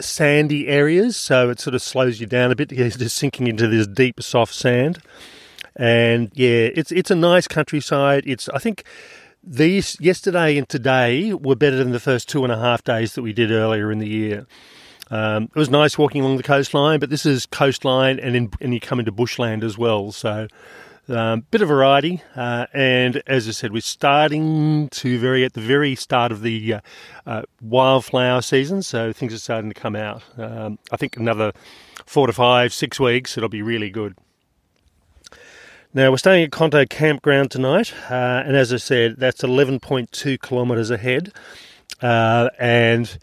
sandy 0.00 0.66
areas, 0.66 1.16
so 1.16 1.48
it 1.48 1.60
sort 1.60 1.74
of 1.74 1.82
slows 1.82 2.20
you 2.20 2.26
down 2.26 2.50
a 2.50 2.56
bit. 2.56 2.72
You're 2.72 2.90
just 2.90 3.16
sinking 3.16 3.46
into 3.46 3.68
this 3.68 3.86
deep, 3.86 4.20
soft 4.20 4.52
sand. 4.52 4.98
And 5.76 6.32
yeah, 6.34 6.70
it's 6.74 6.90
it's 6.90 7.10
a 7.10 7.14
nice 7.14 7.46
countryside. 7.46 8.24
It's 8.26 8.48
I 8.48 8.58
think 8.58 8.82
these 9.44 9.96
yesterday 10.00 10.56
and 10.56 10.68
today 10.68 11.32
were 11.32 11.54
better 11.54 11.76
than 11.76 11.92
the 11.92 12.00
first 12.00 12.28
two 12.28 12.42
and 12.42 12.52
a 12.52 12.58
half 12.58 12.82
days 12.82 13.14
that 13.14 13.22
we 13.22 13.32
did 13.32 13.52
earlier 13.52 13.92
in 13.92 14.00
the 14.00 14.08
year. 14.08 14.46
Um, 15.08 15.44
it 15.44 15.54
was 15.54 15.70
nice 15.70 15.96
walking 15.96 16.22
along 16.22 16.38
the 16.38 16.42
coastline, 16.42 16.98
but 16.98 17.10
this 17.10 17.24
is 17.24 17.46
coastline 17.46 18.18
and 18.18 18.34
in, 18.34 18.50
and 18.60 18.74
you 18.74 18.80
come 18.80 18.98
into 18.98 19.12
bushland 19.12 19.62
as 19.62 19.78
well. 19.78 20.10
So, 20.10 20.48
um, 21.08 21.46
bit 21.50 21.62
of 21.62 21.68
variety. 21.68 22.22
Uh, 22.34 22.66
and 22.72 23.22
as 23.26 23.48
I 23.48 23.52
said, 23.52 23.72
we're 23.72 23.80
starting 23.80 24.88
to 24.90 25.18
very 25.18 25.44
at 25.44 25.52
the 25.54 25.60
very 25.60 25.94
start 25.94 26.32
of 26.32 26.42
the 26.42 26.74
uh, 26.74 26.80
uh, 27.26 27.42
wildflower 27.60 28.42
season, 28.42 28.82
so 28.82 29.12
things 29.12 29.32
are 29.34 29.38
starting 29.38 29.70
to 29.70 29.80
come 29.80 29.96
out. 29.96 30.22
Um, 30.36 30.78
I 30.90 30.96
think 30.96 31.16
another 31.16 31.52
four 32.04 32.26
to 32.26 32.32
five, 32.32 32.72
six 32.72 32.98
weeks, 33.00 33.36
it'll 33.36 33.48
be 33.48 33.62
really 33.62 33.90
good. 33.90 34.16
Now, 35.94 36.10
we're 36.10 36.18
staying 36.18 36.44
at 36.44 36.52
Conto 36.52 36.84
Campground 36.84 37.50
tonight, 37.50 37.94
uh, 38.10 38.42
and 38.44 38.54
as 38.54 38.72
I 38.72 38.76
said, 38.76 39.16
that's 39.16 39.40
11.2 39.42 40.42
kilometres 40.42 40.90
ahead. 40.90 41.32
Uh, 42.02 42.50
and 42.58 43.18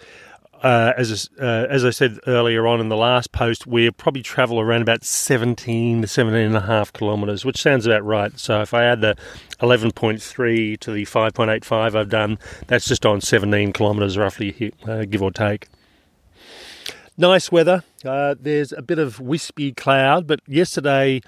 uh, 0.64 0.94
as, 0.96 1.30
uh, 1.40 1.68
as 1.70 1.84
I 1.84 1.90
said 1.90 2.20
earlier 2.26 2.66
on 2.66 2.80
in 2.80 2.88
the 2.88 2.96
last 2.96 3.34
post, 3.34 3.68
we'll 3.68 3.92
probably 3.92 4.24
travel 4.24 4.62
around 4.62 4.82
about 4.82 5.04
17 5.04 6.02
to 6.02 6.08
17 6.08 6.40
and 6.40 6.56
a 6.56 6.62
half 6.62 6.94
kilometres, 6.94 7.44
which 7.44 7.62
sounds 7.62 7.86
about 7.86 8.06
right. 8.06 8.38
So 8.40 8.62
if 8.62 8.74
I 8.74 8.86
add 8.86 9.02
the 9.02 9.18
11.3 9.60 10.80
to 10.80 10.92
the 10.92 11.06
5.85 11.06 11.96
I've 11.96 12.10
done, 12.10 12.40
that's 12.68 12.88
just 12.88 13.06
on 13.06 13.20
17 13.20 13.74
kilometres 13.74 14.18
roughly, 14.18 14.74
uh, 14.88 15.04
give 15.04 15.22
or 15.22 15.32
take. 15.32 15.68
Nice 17.18 17.52
weather. 17.52 17.84
Uh, 18.06 18.36
there's 18.40 18.72
a 18.72 18.82
bit 18.82 19.00
of 19.00 19.20
wispy 19.20 19.74
cloud, 19.74 20.26
but 20.26 20.40
yesterday 20.48 21.22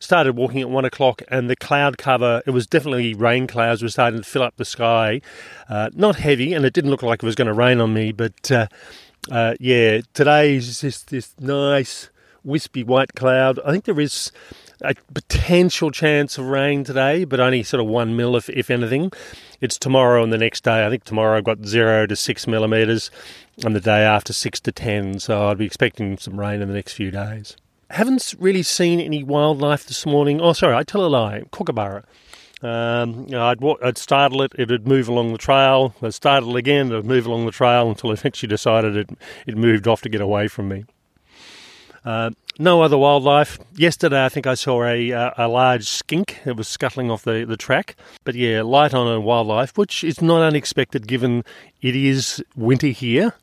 started 0.00 0.34
walking 0.34 0.60
at 0.60 0.70
one 0.70 0.84
o'clock, 0.84 1.22
and 1.28 1.48
the 1.48 1.54
cloud 1.54 1.98
cover, 1.98 2.42
it 2.46 2.50
was 2.50 2.66
definitely 2.66 3.14
rain 3.14 3.46
clouds, 3.46 3.82
were 3.82 3.88
starting 3.88 4.20
to 4.20 4.28
fill 4.28 4.42
up 4.42 4.56
the 4.56 4.64
sky. 4.64 5.20
Uh, 5.68 5.90
not 5.94 6.16
heavy, 6.16 6.52
and 6.54 6.64
it 6.64 6.72
didn't 6.72 6.90
look 6.90 7.02
like 7.02 7.22
it 7.22 7.26
was 7.26 7.36
going 7.36 7.46
to 7.46 7.54
rain 7.54 7.80
on 7.80 7.94
me, 7.94 8.10
but 8.10 8.50
uh, 8.50 8.66
uh, 9.30 9.54
yeah, 9.60 10.00
today 10.14 10.56
is 10.56 10.80
just 10.80 11.10
this 11.10 11.34
nice 11.38 12.08
wispy 12.42 12.82
white 12.82 13.14
cloud. 13.14 13.60
I 13.64 13.70
think 13.70 13.84
there 13.84 14.00
is 14.00 14.32
a 14.80 14.94
potential 15.12 15.90
chance 15.90 16.38
of 16.38 16.46
rain 16.46 16.82
today, 16.82 17.24
but 17.24 17.38
only 17.38 17.62
sort 17.62 17.82
of 17.82 17.86
one 17.86 18.16
mil, 18.16 18.34
if, 18.34 18.48
if 18.48 18.70
anything. 18.70 19.12
It's 19.60 19.78
tomorrow 19.78 20.24
and 20.24 20.32
the 20.32 20.38
next 20.38 20.64
day. 20.64 20.86
I 20.86 20.88
think 20.88 21.04
tomorrow 21.04 21.36
I've 21.36 21.44
got 21.44 21.66
zero 21.66 22.06
to 22.06 22.16
six 22.16 22.46
millimetres, 22.46 23.10
and 23.62 23.76
the 23.76 23.80
day 23.80 24.00
after 24.00 24.32
six 24.32 24.58
to 24.60 24.72
ten. 24.72 25.18
So 25.18 25.48
I'd 25.48 25.58
be 25.58 25.66
expecting 25.66 26.16
some 26.16 26.40
rain 26.40 26.62
in 26.62 26.68
the 26.68 26.74
next 26.74 26.94
few 26.94 27.10
days 27.10 27.56
haven't 27.90 28.34
really 28.38 28.62
seen 28.62 29.00
any 29.00 29.22
wildlife 29.22 29.86
this 29.86 30.06
morning. 30.06 30.40
Oh, 30.40 30.52
sorry, 30.52 30.74
I 30.74 30.82
tell 30.82 31.04
a 31.04 31.08
lie. 31.08 31.42
Kookaburra. 31.50 32.04
Um, 32.62 33.26
I'd, 33.32 33.58
I'd 33.82 33.96
startle 33.96 34.42
it, 34.42 34.52
it'd 34.58 34.86
move 34.86 35.08
along 35.08 35.32
the 35.32 35.38
trail. 35.38 35.94
I'd 36.02 36.14
startle 36.14 36.56
it 36.56 36.58
again, 36.58 36.88
it'd 36.88 37.06
move 37.06 37.26
along 37.26 37.46
the 37.46 37.52
trail 37.52 37.88
until 37.88 38.12
eventually 38.12 38.48
decided 38.50 38.96
it, 38.96 39.10
it 39.46 39.56
moved 39.56 39.88
off 39.88 40.02
to 40.02 40.08
get 40.08 40.20
away 40.20 40.48
from 40.48 40.68
me. 40.68 40.84
Uh, 42.04 42.30
no 42.58 42.82
other 42.82 42.98
wildlife. 42.98 43.58
Yesterday, 43.74 44.24
I 44.24 44.28
think 44.28 44.46
I 44.46 44.54
saw 44.54 44.84
a, 44.84 45.12
uh, 45.12 45.30
a 45.36 45.48
large 45.48 45.88
skink. 45.88 46.38
It 46.44 46.56
was 46.56 46.68
scuttling 46.68 47.10
off 47.10 47.22
the, 47.24 47.44
the 47.44 47.56
track. 47.56 47.96
But 48.24 48.34
yeah, 48.34 48.62
light 48.62 48.94
on 48.94 49.06
a 49.06 49.20
wildlife, 49.20 49.76
which 49.76 50.04
is 50.04 50.20
not 50.20 50.42
unexpected 50.42 51.06
given 51.06 51.44
it 51.80 51.96
is 51.96 52.42
winter 52.56 52.88
here. 52.88 53.34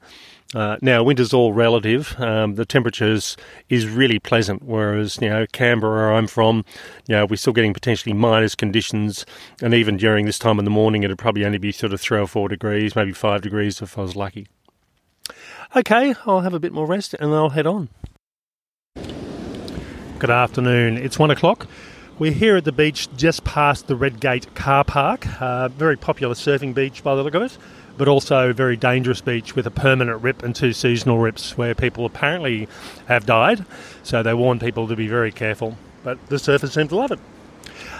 Uh, 0.56 0.78
now, 0.82 1.04
winter's 1.04 1.34
all 1.34 1.52
relative. 1.52 2.16
Um, 2.20 2.56
the 2.56 2.66
temperatures 2.66 3.36
is 3.70 3.88
really 3.88 4.18
pleasant, 4.18 4.64
whereas 4.64 5.18
you 5.22 5.30
know 5.30 5.46
Canberra, 5.52 6.08
where 6.08 6.14
I'm 6.14 6.28
from, 6.28 6.64
you 7.08 7.16
know 7.16 7.26
we're 7.26 7.36
still 7.36 7.54
getting 7.54 7.74
potentially 7.74 8.14
minus 8.14 8.56
conditions, 8.56 9.26
and 9.62 9.74
even 9.74 9.98
during 9.98 10.26
this 10.26 10.40
time 10.40 10.58
in 10.58 10.66
the 10.66 10.72
morning, 10.72 11.04
it'd 11.04 11.18
probably 11.18 11.46
only 11.46 11.58
be 11.58 11.72
sort 11.72 11.92
of 11.92 12.00
three 12.00 12.20
or 12.20 12.28
four 12.28 12.48
degrees, 12.48 12.96
maybe 12.96 13.12
five 13.12 13.42
degrees 13.42 13.82
if 13.82 13.98
I 13.98 14.02
was 14.02 14.16
lucky. 14.16 14.48
Okay, 15.76 16.16
I'll 16.26 16.42
have 16.42 16.54
a 16.54 16.60
bit 16.60 16.72
more 16.72 16.86
rest 16.86 17.14
and 17.16 17.34
I'll 17.34 17.50
head 17.50 17.68
on. 17.68 17.90
Good 18.96 20.30
afternoon. 20.30 20.98
It's 20.98 21.20
one 21.20 21.30
o'clock. 21.30 21.68
We're 22.18 22.32
here 22.32 22.56
at 22.56 22.64
the 22.64 22.72
beach 22.72 23.10
just 23.18 23.44
past 23.44 23.88
the 23.88 23.96
Redgate 23.96 24.56
car 24.56 24.84
park. 24.84 25.28
Uh, 25.42 25.68
very 25.68 25.98
popular 25.98 26.34
surfing 26.34 26.74
beach 26.74 27.04
by 27.04 27.16
the 27.16 27.24
look 27.24 27.36
of 27.36 27.44
it 27.44 27.58
but 27.98 28.08
also 28.08 28.50
a 28.50 28.54
very 28.54 28.78
dangerous 28.78 29.22
beach 29.22 29.56
with 29.56 29.66
a 29.66 29.72
permanent 29.72 30.22
rip 30.22 30.44
and 30.44 30.56
two 30.56 30.74
seasonal 30.74 31.18
rips 31.18 31.58
where 31.58 31.74
people 31.74 32.06
apparently 32.06 32.68
have 33.08 33.26
died. 33.26 33.66
So 34.04 34.24
they 34.24 34.34
warn 34.34 34.60
people 34.60 34.88
to 34.88 34.96
be 34.96 35.08
very 35.08 35.32
careful. 35.32 35.78
But 36.04 36.26
the 36.28 36.36
surfers 36.36 36.72
seem 36.72 36.88
to 36.90 36.96
love 36.96 37.12
it. 37.12 37.20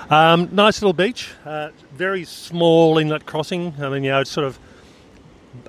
Um, 0.10 0.50
nice 0.54 0.82
little 0.82 0.94
beach, 0.94 1.32
uh, 1.46 1.72
very 1.94 2.24
small 2.24 2.98
inlet 2.98 3.26
crossing. 3.26 3.74
I 3.80 3.90
mean, 3.90 4.04
you 4.04 4.12
know, 4.12 4.22
it's 4.22 4.32
sort 4.32 4.48
of 4.48 4.58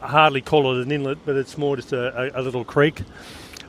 hardly 0.01 0.41
call 0.41 0.79
it 0.79 0.85
an 0.85 0.93
inlet, 0.93 1.19
but 1.25 1.35
it's 1.35 1.59
more 1.59 1.77
just 1.77 1.93
a, 1.93 2.37
a, 2.37 2.41
a 2.41 2.43
little 2.43 2.65
creek. 2.65 3.03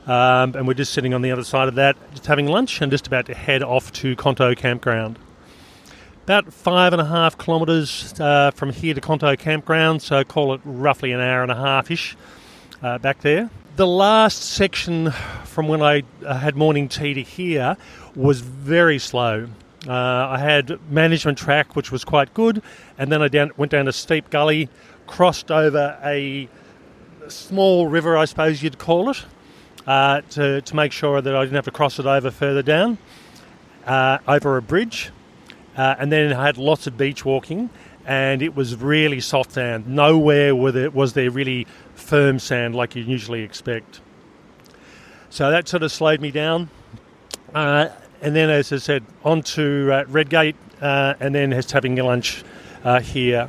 Um, 0.06 0.54
and 0.54 0.66
we're 0.66 0.74
just 0.74 0.92
sitting 0.92 1.12
on 1.12 1.22
the 1.22 1.32
other 1.32 1.44
side 1.44 1.68
of 1.68 1.74
that, 1.74 1.96
just 2.12 2.26
having 2.26 2.46
lunch 2.46 2.80
and 2.80 2.90
just 2.90 3.06
about 3.06 3.26
to 3.26 3.34
head 3.34 3.62
off 3.62 3.92
to 3.94 4.14
Conto 4.16 4.54
Campground 4.54 5.18
about 6.24 6.52
five 6.52 6.92
and 6.92 7.00
a 7.00 7.04
half 7.04 7.38
kilometres 7.38 8.14
uh, 8.20 8.50
from 8.52 8.72
here 8.72 8.94
to 8.94 9.00
Conto 9.00 9.34
Campground, 9.36 10.02
so 10.02 10.22
call 10.22 10.54
it 10.54 10.60
roughly 10.64 11.12
an 11.12 11.20
hour 11.20 11.42
and 11.42 11.50
a 11.50 11.56
half 11.56 11.90
ish 11.90 12.16
uh, 12.82 12.98
back 12.98 13.20
there. 13.20 13.50
The 13.76 13.86
last 13.86 14.42
section 14.42 15.10
from 15.44 15.68
when 15.68 15.82
I 15.82 16.02
had 16.26 16.56
morning 16.56 16.88
tea 16.88 17.14
to 17.14 17.22
here 17.22 17.76
was 18.14 18.40
very 18.40 18.98
slow. 18.98 19.48
Uh, 19.86 19.92
I 19.92 20.38
had 20.38 20.78
management 20.90 21.38
track, 21.38 21.74
which 21.74 21.90
was 21.90 22.04
quite 22.04 22.34
good, 22.34 22.62
and 22.98 23.10
then 23.10 23.22
I 23.22 23.28
down, 23.28 23.52
went 23.56 23.72
down 23.72 23.88
a 23.88 23.92
steep 23.92 24.28
gully, 24.28 24.68
crossed 25.06 25.50
over 25.50 25.98
a 26.04 26.48
small 27.28 27.86
river, 27.86 28.16
I 28.16 28.26
suppose 28.26 28.62
you'd 28.62 28.78
call 28.78 29.10
it, 29.10 29.24
uh, 29.86 30.20
to, 30.30 30.60
to 30.60 30.76
make 30.76 30.92
sure 30.92 31.22
that 31.22 31.34
I 31.34 31.42
didn't 31.44 31.56
have 31.56 31.64
to 31.64 31.70
cross 31.70 31.98
it 31.98 32.06
over 32.06 32.30
further 32.30 32.62
down, 32.62 32.98
uh, 33.86 34.18
over 34.28 34.58
a 34.58 34.62
bridge 34.62 35.10
uh, 35.76 35.96
and 35.98 36.10
then 36.10 36.32
I 36.32 36.46
had 36.46 36.58
lots 36.58 36.86
of 36.86 36.96
beach 36.96 37.24
walking, 37.24 37.70
and 38.06 38.42
it 38.42 38.54
was 38.54 38.76
really 38.76 39.20
soft 39.20 39.52
sand. 39.52 39.86
Nowhere 39.86 40.54
was 40.54 41.12
there 41.12 41.30
really 41.30 41.66
firm 41.94 42.38
sand 42.38 42.74
like 42.74 42.96
you 42.96 43.02
usually 43.02 43.42
expect. 43.42 44.00
So 45.30 45.50
that 45.50 45.68
sort 45.68 45.82
of 45.82 45.92
slowed 45.92 46.20
me 46.20 46.30
down. 46.30 46.70
Uh, 47.54 47.88
and 48.22 48.34
then, 48.34 48.50
as 48.50 48.72
I 48.72 48.76
said, 48.76 49.04
on 49.24 49.42
to 49.42 49.90
uh, 49.92 50.04
Redgate, 50.08 50.56
uh, 50.80 51.14
and 51.20 51.34
then 51.34 51.52
just 51.52 51.72
having 51.72 51.96
lunch 51.96 52.44
uh, 52.84 53.00
here. 53.00 53.48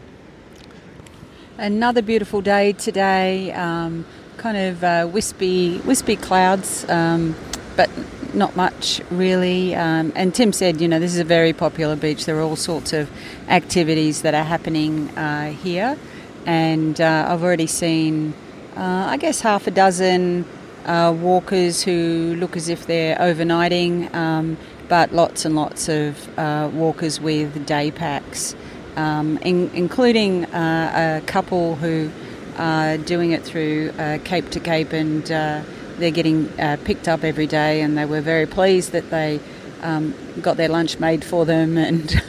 Another 1.58 2.02
beautiful 2.02 2.42
day 2.42 2.74
today. 2.74 3.52
Um, 3.52 4.06
kind 4.38 4.58
of 4.58 4.84
uh, 4.84 5.08
wispy, 5.12 5.80
wispy 5.86 6.16
clouds, 6.16 6.90
um, 6.90 7.36
but 7.76 7.90
not 8.34 8.56
much 8.56 9.02
really. 9.10 9.76
Um, 9.76 10.12
and 10.16 10.34
Tim 10.34 10.54
said, 10.54 10.82
you 10.82 10.88
know, 10.88 11.00
this 11.00 11.14
is 11.14 11.20
a 11.20 11.24
very 11.24 11.54
popular 11.54 11.96
beach. 11.96 12.26
There 12.26 12.38
are 12.38 12.42
all 12.42 12.56
sorts 12.56 12.94
of 12.94 13.10
activities 13.48 14.22
that 14.22 14.34
are 14.34 14.44
happening 14.44 15.10
uh, 15.18 15.52
here. 15.52 15.98
And 16.46 17.00
uh, 17.00 17.28
I've 17.30 17.44
already 17.44 17.68
seen, 17.68 18.34
uh, 18.76 19.06
I 19.10 19.18
guess, 19.18 19.42
half 19.42 19.68
a 19.68 19.72
dozen 19.72 20.46
uh, 20.86 21.16
walkers 21.20 21.84
who 21.84 22.36
look 22.40 22.58
as 22.58 22.68
if 22.68 22.88
they're 22.88 23.16
overnighting, 23.18 24.14
um, 24.16 24.58
but 24.90 25.14
lots 25.14 25.46
and 25.46 25.56
lots 25.56 25.88
of 25.88 26.40
uh, 26.40 26.70
walkers 26.74 27.22
with 27.22 27.66
day 27.66 27.92
packs, 27.92 28.56
um, 28.96 29.38
in, 29.40 29.70
including 29.76 30.46
uh, 30.46 31.22
a 31.22 31.26
couple 31.28 31.76
who 31.76 32.10
are 32.58 32.98
doing 32.98 33.32
it 33.32 33.44
through 33.44 33.92
Cape 34.24 34.50
to 34.50 34.60
Cape, 34.60 34.92
and 34.92 35.30
they're 36.02 36.12
getting 36.12 36.50
uh, 36.60 36.78
picked 36.84 37.08
up 37.08 37.24
every 37.24 37.48
day. 37.48 37.82
And 37.82 37.98
they 37.98 38.06
were 38.06 38.22
very 38.22 38.46
pleased 38.46 38.92
that 38.92 39.10
they 39.10 39.40
um, 39.82 40.14
got 40.42 40.58
their 40.58 40.70
lunch 40.70 41.00
made 41.00 41.24
for 41.24 41.46
them, 41.46 41.78
and 41.78 42.22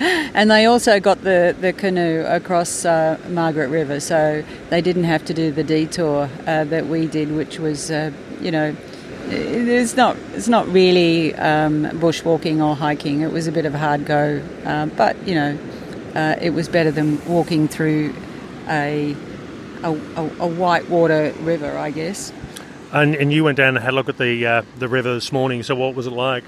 and 0.00 0.50
they 0.50 0.64
also 0.66 0.98
got 1.00 1.22
the, 1.22 1.54
the 1.60 1.72
canoe 1.72 2.24
across 2.26 2.84
uh, 2.84 3.18
Margaret 3.28 3.68
River, 3.68 4.00
so 4.00 4.42
they 4.70 4.80
didn't 4.80 5.04
have 5.04 5.24
to 5.26 5.34
do 5.34 5.52
the 5.52 5.64
detour 5.64 6.28
uh, 6.46 6.64
that 6.64 6.86
we 6.86 7.06
did, 7.06 7.32
which 7.32 7.58
was, 7.58 7.90
uh, 7.90 8.10
you 8.40 8.50
know, 8.50 8.74
it's 9.26 9.96
not 9.96 10.16
it's 10.32 10.48
not 10.48 10.66
really 10.68 11.34
um, 11.36 11.84
bushwalking 12.00 12.64
or 12.64 12.74
hiking. 12.74 13.20
It 13.20 13.30
was 13.30 13.46
a 13.46 13.52
bit 13.52 13.66
of 13.66 13.74
a 13.74 13.78
hard 13.78 14.06
go, 14.06 14.42
uh, 14.64 14.86
but 14.86 15.16
you 15.28 15.34
know, 15.34 15.58
uh, 16.14 16.36
it 16.40 16.50
was 16.50 16.68
better 16.68 16.90
than 16.90 17.24
walking 17.26 17.68
through 17.68 18.14
a 18.68 19.14
a, 19.82 19.90
a 19.90 20.46
whitewater 20.46 21.32
river, 21.40 21.76
I 21.76 21.90
guess. 21.90 22.32
And, 22.92 23.14
and 23.14 23.32
you 23.32 23.44
went 23.44 23.56
down 23.56 23.76
and 23.76 23.84
had 23.84 23.92
a 23.92 23.96
look 23.96 24.08
at 24.08 24.18
the 24.18 24.46
uh, 24.46 24.62
the 24.78 24.88
river 24.88 25.14
this 25.14 25.32
morning. 25.32 25.62
So 25.62 25.76
what 25.76 25.94
was 25.94 26.06
it 26.06 26.12
like? 26.12 26.42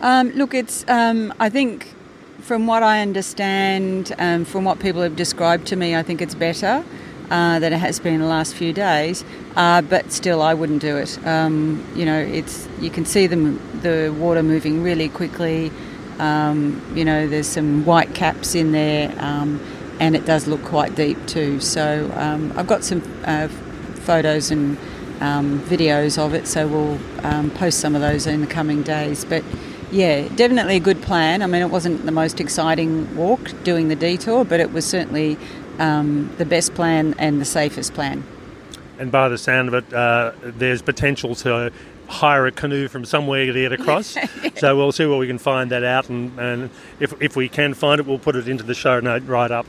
Um, 0.00 0.30
look, 0.30 0.54
it's 0.54 0.88
um, 0.88 1.34
I 1.38 1.50
think 1.50 1.94
from 2.40 2.66
what 2.66 2.82
I 2.82 3.02
understand, 3.02 4.14
um, 4.18 4.46
from 4.46 4.64
what 4.64 4.78
people 4.78 5.02
have 5.02 5.16
described 5.16 5.66
to 5.68 5.76
me, 5.76 5.94
I 5.94 6.02
think 6.02 6.22
it's 6.22 6.34
better 6.34 6.82
uh, 7.30 7.58
than 7.58 7.74
it 7.74 7.78
has 7.78 8.00
been 8.00 8.20
the 8.20 8.26
last 8.26 8.54
few 8.54 8.72
days. 8.72 9.22
Uh, 9.54 9.82
but 9.82 10.10
still, 10.10 10.40
I 10.40 10.54
wouldn't 10.54 10.80
do 10.80 10.96
it. 10.96 11.18
Um, 11.26 11.86
you 11.94 12.06
know, 12.06 12.18
it's 12.18 12.66
you 12.80 12.88
can 12.88 13.04
see 13.04 13.26
the 13.26 13.36
the 13.82 14.14
water 14.18 14.42
moving 14.42 14.82
really 14.82 15.10
quickly. 15.10 15.70
Um, 16.18 16.82
you 16.94 17.04
know, 17.04 17.28
there's 17.28 17.46
some 17.46 17.84
white 17.84 18.14
caps 18.14 18.54
in 18.54 18.72
there, 18.72 19.14
um, 19.18 19.60
and 20.00 20.16
it 20.16 20.24
does 20.24 20.46
look 20.46 20.62
quite 20.64 20.94
deep 20.94 21.18
too. 21.26 21.60
So 21.60 22.10
I've 22.56 22.66
got 22.66 22.82
some 22.82 23.02
uh, 23.26 23.48
photos 23.48 24.50
and 24.50 24.78
um, 25.20 25.60
videos 25.60 26.18
of 26.18 26.34
it, 26.34 26.46
so 26.46 26.66
we'll 26.66 26.98
um, 27.24 27.50
post 27.50 27.80
some 27.80 27.94
of 27.94 28.00
those 28.00 28.26
in 28.26 28.40
the 28.40 28.46
coming 28.46 28.82
days. 28.82 29.24
But 29.24 29.44
yeah, 29.90 30.28
definitely 30.28 30.76
a 30.76 30.80
good 30.80 31.02
plan. 31.02 31.42
I 31.42 31.46
mean, 31.46 31.62
it 31.62 31.70
wasn't 31.70 32.04
the 32.04 32.12
most 32.12 32.40
exciting 32.40 33.16
walk 33.16 33.40
doing 33.64 33.88
the 33.88 33.96
detour, 33.96 34.44
but 34.44 34.60
it 34.60 34.72
was 34.72 34.84
certainly 34.86 35.36
um, 35.78 36.32
the 36.38 36.44
best 36.44 36.74
plan 36.74 37.14
and 37.18 37.40
the 37.40 37.44
safest 37.44 37.94
plan. 37.94 38.24
And 38.98 39.10
by 39.10 39.28
the 39.28 39.38
sound 39.38 39.68
of 39.68 39.74
it, 39.74 39.92
uh, 39.92 40.32
there's 40.42 40.82
potential 40.82 41.34
to 41.36 41.72
hire 42.06 42.46
a 42.46 42.52
canoe 42.52 42.88
from 42.88 43.04
somewhere 43.04 43.46
to 43.46 43.52
get 43.52 43.72
across. 43.72 44.16
so 44.56 44.76
we'll 44.76 44.92
see 44.92 45.06
where 45.06 45.18
we 45.18 45.26
can 45.26 45.38
find 45.38 45.70
that 45.70 45.84
out, 45.84 46.08
and, 46.08 46.38
and 46.38 46.70
if, 46.98 47.14
if 47.22 47.36
we 47.36 47.48
can 47.48 47.72
find 47.72 48.00
it, 48.00 48.06
we'll 48.06 48.18
put 48.18 48.36
it 48.36 48.48
into 48.48 48.64
the 48.64 48.74
show 48.74 49.00
note 49.00 49.22
write 49.26 49.50
up. 49.50 49.66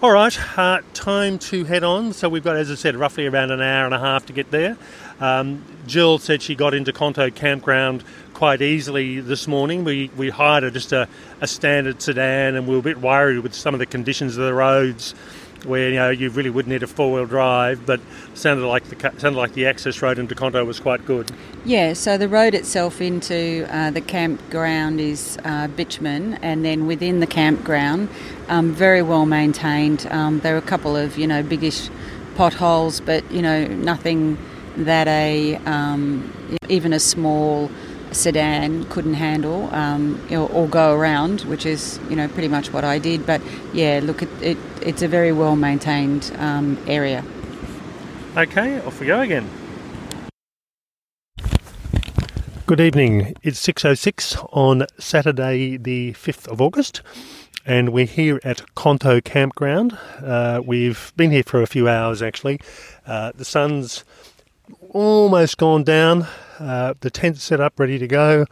All 0.00 0.12
right, 0.12 0.38
uh, 0.56 0.80
time 0.94 1.40
to 1.40 1.64
head 1.64 1.82
on. 1.82 2.12
So 2.12 2.28
we've 2.28 2.44
got, 2.44 2.54
as 2.54 2.70
I 2.70 2.76
said, 2.76 2.94
roughly 2.94 3.26
around 3.26 3.50
an 3.50 3.60
hour 3.60 3.84
and 3.84 3.92
a 3.92 3.98
half 3.98 4.26
to 4.26 4.32
get 4.32 4.48
there. 4.52 4.76
Um, 5.18 5.64
Jill 5.88 6.20
said 6.20 6.40
she 6.40 6.54
got 6.54 6.72
into 6.72 6.92
Conto 6.92 7.30
campground 7.30 8.04
quite 8.32 8.62
easily 8.62 9.18
this 9.18 9.48
morning. 9.48 9.82
We, 9.82 10.08
we 10.16 10.30
hired 10.30 10.62
a, 10.62 10.70
just 10.70 10.92
a, 10.92 11.08
a 11.40 11.48
standard 11.48 12.00
sedan 12.00 12.54
and 12.54 12.68
we 12.68 12.74
were 12.74 12.78
a 12.78 12.82
bit 12.82 12.98
worried 12.98 13.40
with 13.40 13.54
some 13.54 13.74
of 13.74 13.80
the 13.80 13.86
conditions 13.86 14.36
of 14.36 14.44
the 14.44 14.54
roads 14.54 15.16
where 15.64 15.90
you 15.90 15.96
know 15.96 16.10
you 16.10 16.30
really 16.30 16.50
would 16.50 16.66
need 16.66 16.82
a 16.82 16.86
four 16.86 17.12
wheel 17.12 17.26
drive, 17.26 17.84
but 17.86 18.00
sounded 18.34 18.66
like 18.66 18.84
the 18.84 18.96
sounded 19.18 19.38
like 19.38 19.54
the 19.54 19.66
access 19.66 20.00
road 20.02 20.18
into 20.18 20.34
Conto 20.34 20.64
was 20.64 20.80
quite 20.80 21.04
good. 21.04 21.30
Yeah, 21.64 21.92
so 21.92 22.16
the 22.16 22.28
road 22.28 22.54
itself 22.54 23.00
into 23.00 23.66
uh, 23.70 23.90
the 23.90 24.00
campground 24.00 25.00
is 25.00 25.38
uh, 25.44 25.68
bitumen, 25.68 26.34
and 26.42 26.64
then 26.64 26.86
within 26.86 27.20
the 27.20 27.26
campground, 27.26 28.08
um, 28.48 28.72
very 28.72 29.02
well 29.02 29.26
maintained. 29.26 30.06
Um, 30.10 30.40
there 30.40 30.54
are 30.54 30.58
a 30.58 30.62
couple 30.62 30.96
of 30.96 31.18
you 31.18 31.26
know 31.26 31.42
biggish 31.42 31.90
potholes, 32.36 33.00
but 33.00 33.30
you 33.30 33.42
know 33.42 33.66
nothing 33.66 34.38
that 34.76 35.08
a 35.08 35.56
um, 35.66 36.32
even 36.68 36.92
a 36.92 37.00
small 37.00 37.70
sedan 38.12 38.84
couldn't 38.84 39.14
handle 39.14 39.72
um, 39.74 40.20
or, 40.30 40.48
or, 40.50 40.68
go 40.68 40.94
around, 40.94 41.42
which 41.42 41.66
is 41.66 42.00
you 42.08 42.16
know 42.16 42.28
pretty 42.28 42.48
much 42.48 42.72
what 42.72 42.84
I 42.84 42.98
did. 42.98 43.26
But 43.26 43.40
yeah, 43.72 44.00
look, 44.02 44.22
it, 44.22 44.28
it 44.42 44.58
it's 44.82 45.02
a 45.02 45.08
very 45.08 45.32
well 45.32 45.56
maintained 45.56 46.32
um, 46.38 46.78
area. 46.86 47.24
Okay, 48.36 48.80
off 48.80 49.00
we 49.00 49.06
go 49.06 49.20
again. 49.20 49.48
Good 52.66 52.80
evening. 52.80 53.34
It's 53.42 53.66
6:06 53.66 54.36
on 54.52 54.86
Saturday, 54.98 55.78
the 55.78 56.12
5th 56.12 56.46
of 56.48 56.60
August, 56.60 57.00
and 57.64 57.90
we're 57.90 58.04
here 58.04 58.40
at 58.44 58.74
Conto 58.74 59.22
Campground. 59.22 59.96
Uh, 60.22 60.60
we've 60.64 61.12
been 61.16 61.30
here 61.30 61.42
for 61.42 61.62
a 61.62 61.66
few 61.66 61.88
hours 61.88 62.20
actually. 62.20 62.60
Uh, 63.06 63.32
the 63.34 63.44
sun's 63.44 64.04
almost 64.90 65.56
gone 65.56 65.82
down. 65.82 66.26
Uh, 66.58 66.94
the 67.00 67.10
tent's 67.10 67.42
set 67.42 67.60
up, 67.60 67.78
ready 67.78 67.98
to 67.98 68.06
go. 68.06 68.44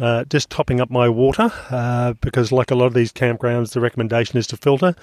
Uh, 0.00 0.24
just 0.24 0.50
topping 0.50 0.80
up 0.80 0.90
my 0.90 1.08
water 1.08 1.52
uh, 1.70 2.14
because, 2.14 2.50
like 2.50 2.70
a 2.70 2.74
lot 2.74 2.86
of 2.86 2.94
these 2.94 3.12
campgrounds, 3.12 3.72
the 3.72 3.80
recommendation 3.80 4.38
is 4.38 4.46
to 4.48 4.56
filter. 4.56 4.94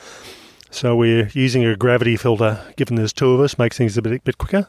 So 0.69 0.95
we're 0.95 1.29
using 1.33 1.63
a 1.65 1.75
gravity 1.75 2.17
filter. 2.17 2.59
Given 2.75 2.95
there's 2.95 3.13
two 3.13 3.31
of 3.31 3.39
us, 3.39 3.57
makes 3.57 3.77
things 3.77 3.97
a 3.97 4.01
bit 4.01 4.23
bit 4.23 4.37
quicker. 4.37 4.67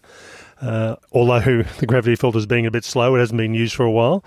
Uh, 0.61 0.97
although 1.13 1.63
the 1.79 1.87
gravity 1.87 2.15
filter 2.15 2.39
is 2.39 2.47
being 2.47 2.67
a 2.67 2.71
bit 2.71 2.85
slow, 2.85 3.17
it 3.17 3.21
hasn't 3.21 3.39
been 3.39 3.55
used 3.55 3.75
for 3.75 3.85
a 3.85 3.91
while, 3.91 4.25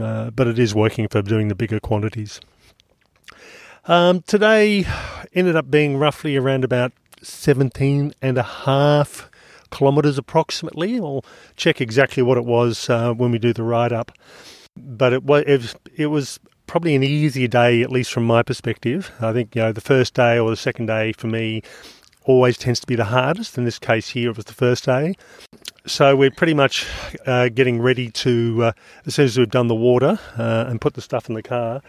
uh, 0.00 0.30
but 0.30 0.46
it 0.46 0.58
is 0.58 0.74
working 0.74 1.08
for 1.08 1.20
doing 1.20 1.48
the 1.48 1.54
bigger 1.54 1.80
quantities. 1.80 2.40
Um, 3.86 4.22
today 4.22 4.86
ended 5.34 5.56
up 5.56 5.70
being 5.70 5.96
roughly 5.96 6.36
around 6.36 6.64
about 6.64 6.92
17 7.22 8.14
and 8.20 8.38
a 8.38 8.42
half 8.42 9.27
kilometres 9.70 10.18
approximately. 10.18 10.98
I'll 10.98 11.24
check 11.56 11.80
exactly 11.80 12.22
what 12.22 12.38
it 12.38 12.44
was 12.44 12.88
uh, 12.88 13.12
when 13.12 13.30
we 13.30 13.38
do 13.38 13.52
the 13.52 13.62
ride 13.62 13.92
up. 13.92 14.12
But 14.76 15.12
it 15.12 15.24
was, 15.24 15.74
it 15.96 16.06
was, 16.06 16.38
probably 16.68 16.94
an 16.94 17.02
easier 17.02 17.48
day, 17.48 17.82
at 17.82 17.90
least 17.90 18.12
from 18.12 18.24
my 18.24 18.42
perspective. 18.42 19.10
I 19.20 19.32
think 19.32 19.56
you 19.56 19.62
know 19.62 19.72
the 19.72 19.80
first 19.80 20.14
day 20.14 20.38
or 20.38 20.50
the 20.50 20.56
second 20.56 20.86
day 20.86 21.12
for 21.12 21.26
me 21.26 21.62
always 22.24 22.58
tends 22.58 22.78
to 22.80 22.86
be 22.86 22.94
the 22.94 23.06
hardest. 23.06 23.58
In 23.58 23.64
this 23.64 23.78
case 23.78 24.10
here, 24.10 24.30
it 24.30 24.36
was 24.36 24.44
the 24.44 24.52
first 24.52 24.84
day. 24.84 25.14
So 25.86 26.14
we're 26.14 26.30
pretty 26.30 26.54
much 26.54 26.86
uh, 27.26 27.48
getting 27.48 27.80
ready 27.80 28.10
to, 28.10 28.64
uh, 28.64 28.72
as 29.06 29.14
soon 29.14 29.24
as 29.24 29.38
we've 29.38 29.50
done 29.50 29.68
the 29.68 29.74
water 29.74 30.20
uh, 30.36 30.66
and 30.68 30.78
put 30.80 30.92
the 30.92 31.00
stuff 31.00 31.30
in 31.30 31.34
the 31.34 31.42
car, 31.42 31.80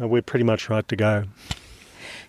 uh, 0.00 0.06
we're 0.06 0.20
pretty 0.20 0.44
much 0.44 0.68
right 0.68 0.86
to 0.88 0.96
go. 0.96 1.24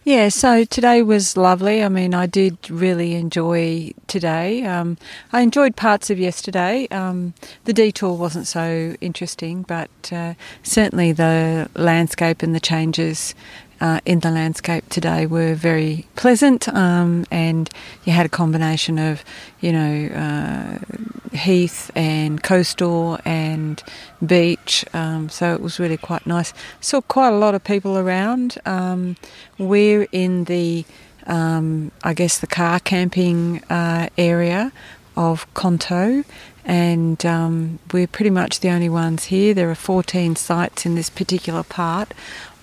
Yeah, 0.09 0.29
so 0.29 0.63
today 0.63 1.03
was 1.03 1.37
lovely. 1.37 1.83
I 1.83 1.87
mean, 1.87 2.15
I 2.15 2.25
did 2.25 2.57
really 2.67 3.13
enjoy 3.13 3.91
today. 4.07 4.65
Um, 4.65 4.97
I 5.31 5.41
enjoyed 5.41 5.75
parts 5.75 6.09
of 6.09 6.17
yesterday. 6.17 6.87
Um, 6.89 7.35
the 7.65 7.73
detour 7.73 8.17
wasn't 8.17 8.47
so 8.47 8.95
interesting, 9.01 9.61
but 9.61 9.91
uh, 10.11 10.33
certainly 10.63 11.11
the 11.11 11.69
landscape 11.75 12.41
and 12.41 12.55
the 12.55 12.59
changes 12.59 13.35
uh, 13.81 13.99
in 14.05 14.19
the 14.19 14.31
landscape 14.31 14.87
today 14.89 15.25
were 15.25 15.53
very 15.53 16.05
pleasant, 16.15 16.67
um, 16.69 17.25
and 17.31 17.69
you 18.03 18.13
had 18.13 18.25
a 18.25 18.29
combination 18.29 18.99
of, 18.99 19.23
you 19.59 19.71
know, 19.71 20.07
uh, 20.07 21.35
heath 21.35 21.91
and 21.95 22.43
coastal 22.43 23.19
and 23.25 23.83
beach, 24.25 24.85
um, 24.93 25.29
so 25.29 25.53
it 25.53 25.61
was 25.61 25.79
really 25.79 25.97
quite 25.97 26.25
nice. 26.27 26.53
Saw 26.81 27.01
quite 27.01 27.29
a 27.29 27.37
lot 27.37 27.55
of 27.55 27.63
people 27.63 27.97
around. 27.97 28.57
Um, 28.65 29.15
we're 29.57 30.07
in 30.11 30.45
the, 30.45 30.85
um, 31.27 31.91
I 32.03 32.13
guess, 32.13 32.39
the 32.39 32.47
car 32.47 32.79
camping 32.79 33.63
uh, 33.69 34.09
area 34.17 34.71
of 35.15 35.51
Conto, 35.53 36.23
and 36.65 37.25
um, 37.25 37.79
we're 37.91 38.07
pretty 38.07 38.29
much 38.29 38.59
the 38.59 38.69
only 38.69 38.89
ones 38.89 39.25
here. 39.25 39.53
There 39.53 39.69
are 39.69 39.75
14 39.75 40.35
sites 40.35 40.85
in 40.85 40.95
this 40.95 41.09
particular 41.09 41.63
part 41.63 42.13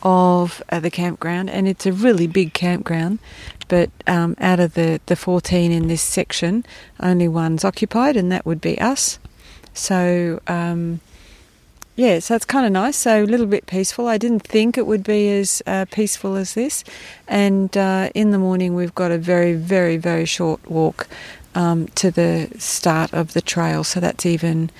of 0.02 0.62
uh, 0.70 0.80
the 0.80 0.90
campground, 0.90 1.50
and 1.50 1.66
it's 1.66 1.86
a 1.86 1.92
really 1.92 2.26
big 2.26 2.52
campground. 2.52 3.18
But 3.68 3.90
um, 4.06 4.36
out 4.40 4.60
of 4.60 4.74
the, 4.74 5.00
the 5.06 5.16
14 5.16 5.72
in 5.72 5.88
this 5.88 6.02
section, 6.02 6.64
only 7.00 7.28
one's 7.28 7.64
occupied, 7.64 8.16
and 8.16 8.30
that 8.30 8.46
would 8.46 8.60
be 8.60 8.80
us. 8.80 9.18
So, 9.74 10.40
um, 10.46 11.00
yeah, 11.96 12.20
so 12.20 12.36
it's 12.36 12.44
kind 12.44 12.64
of 12.64 12.72
nice. 12.72 12.96
So, 12.96 13.24
a 13.24 13.26
little 13.26 13.46
bit 13.46 13.66
peaceful. 13.66 14.06
I 14.06 14.18
didn't 14.18 14.46
think 14.46 14.78
it 14.78 14.86
would 14.86 15.02
be 15.02 15.30
as 15.30 15.62
uh, 15.66 15.86
peaceful 15.90 16.36
as 16.36 16.54
this. 16.54 16.84
And 17.26 17.76
uh, 17.76 18.10
in 18.14 18.30
the 18.30 18.38
morning, 18.38 18.74
we've 18.74 18.94
got 18.94 19.10
a 19.10 19.18
very, 19.18 19.54
very, 19.54 19.96
very 19.96 20.26
short 20.26 20.70
walk 20.70 21.08
um, 21.56 21.88
to 21.88 22.10
the 22.10 22.50
start 22.58 23.12
of 23.12 23.32
the 23.32 23.40
trail, 23.40 23.82
so 23.82 23.98
that's 23.98 24.26
even 24.26 24.70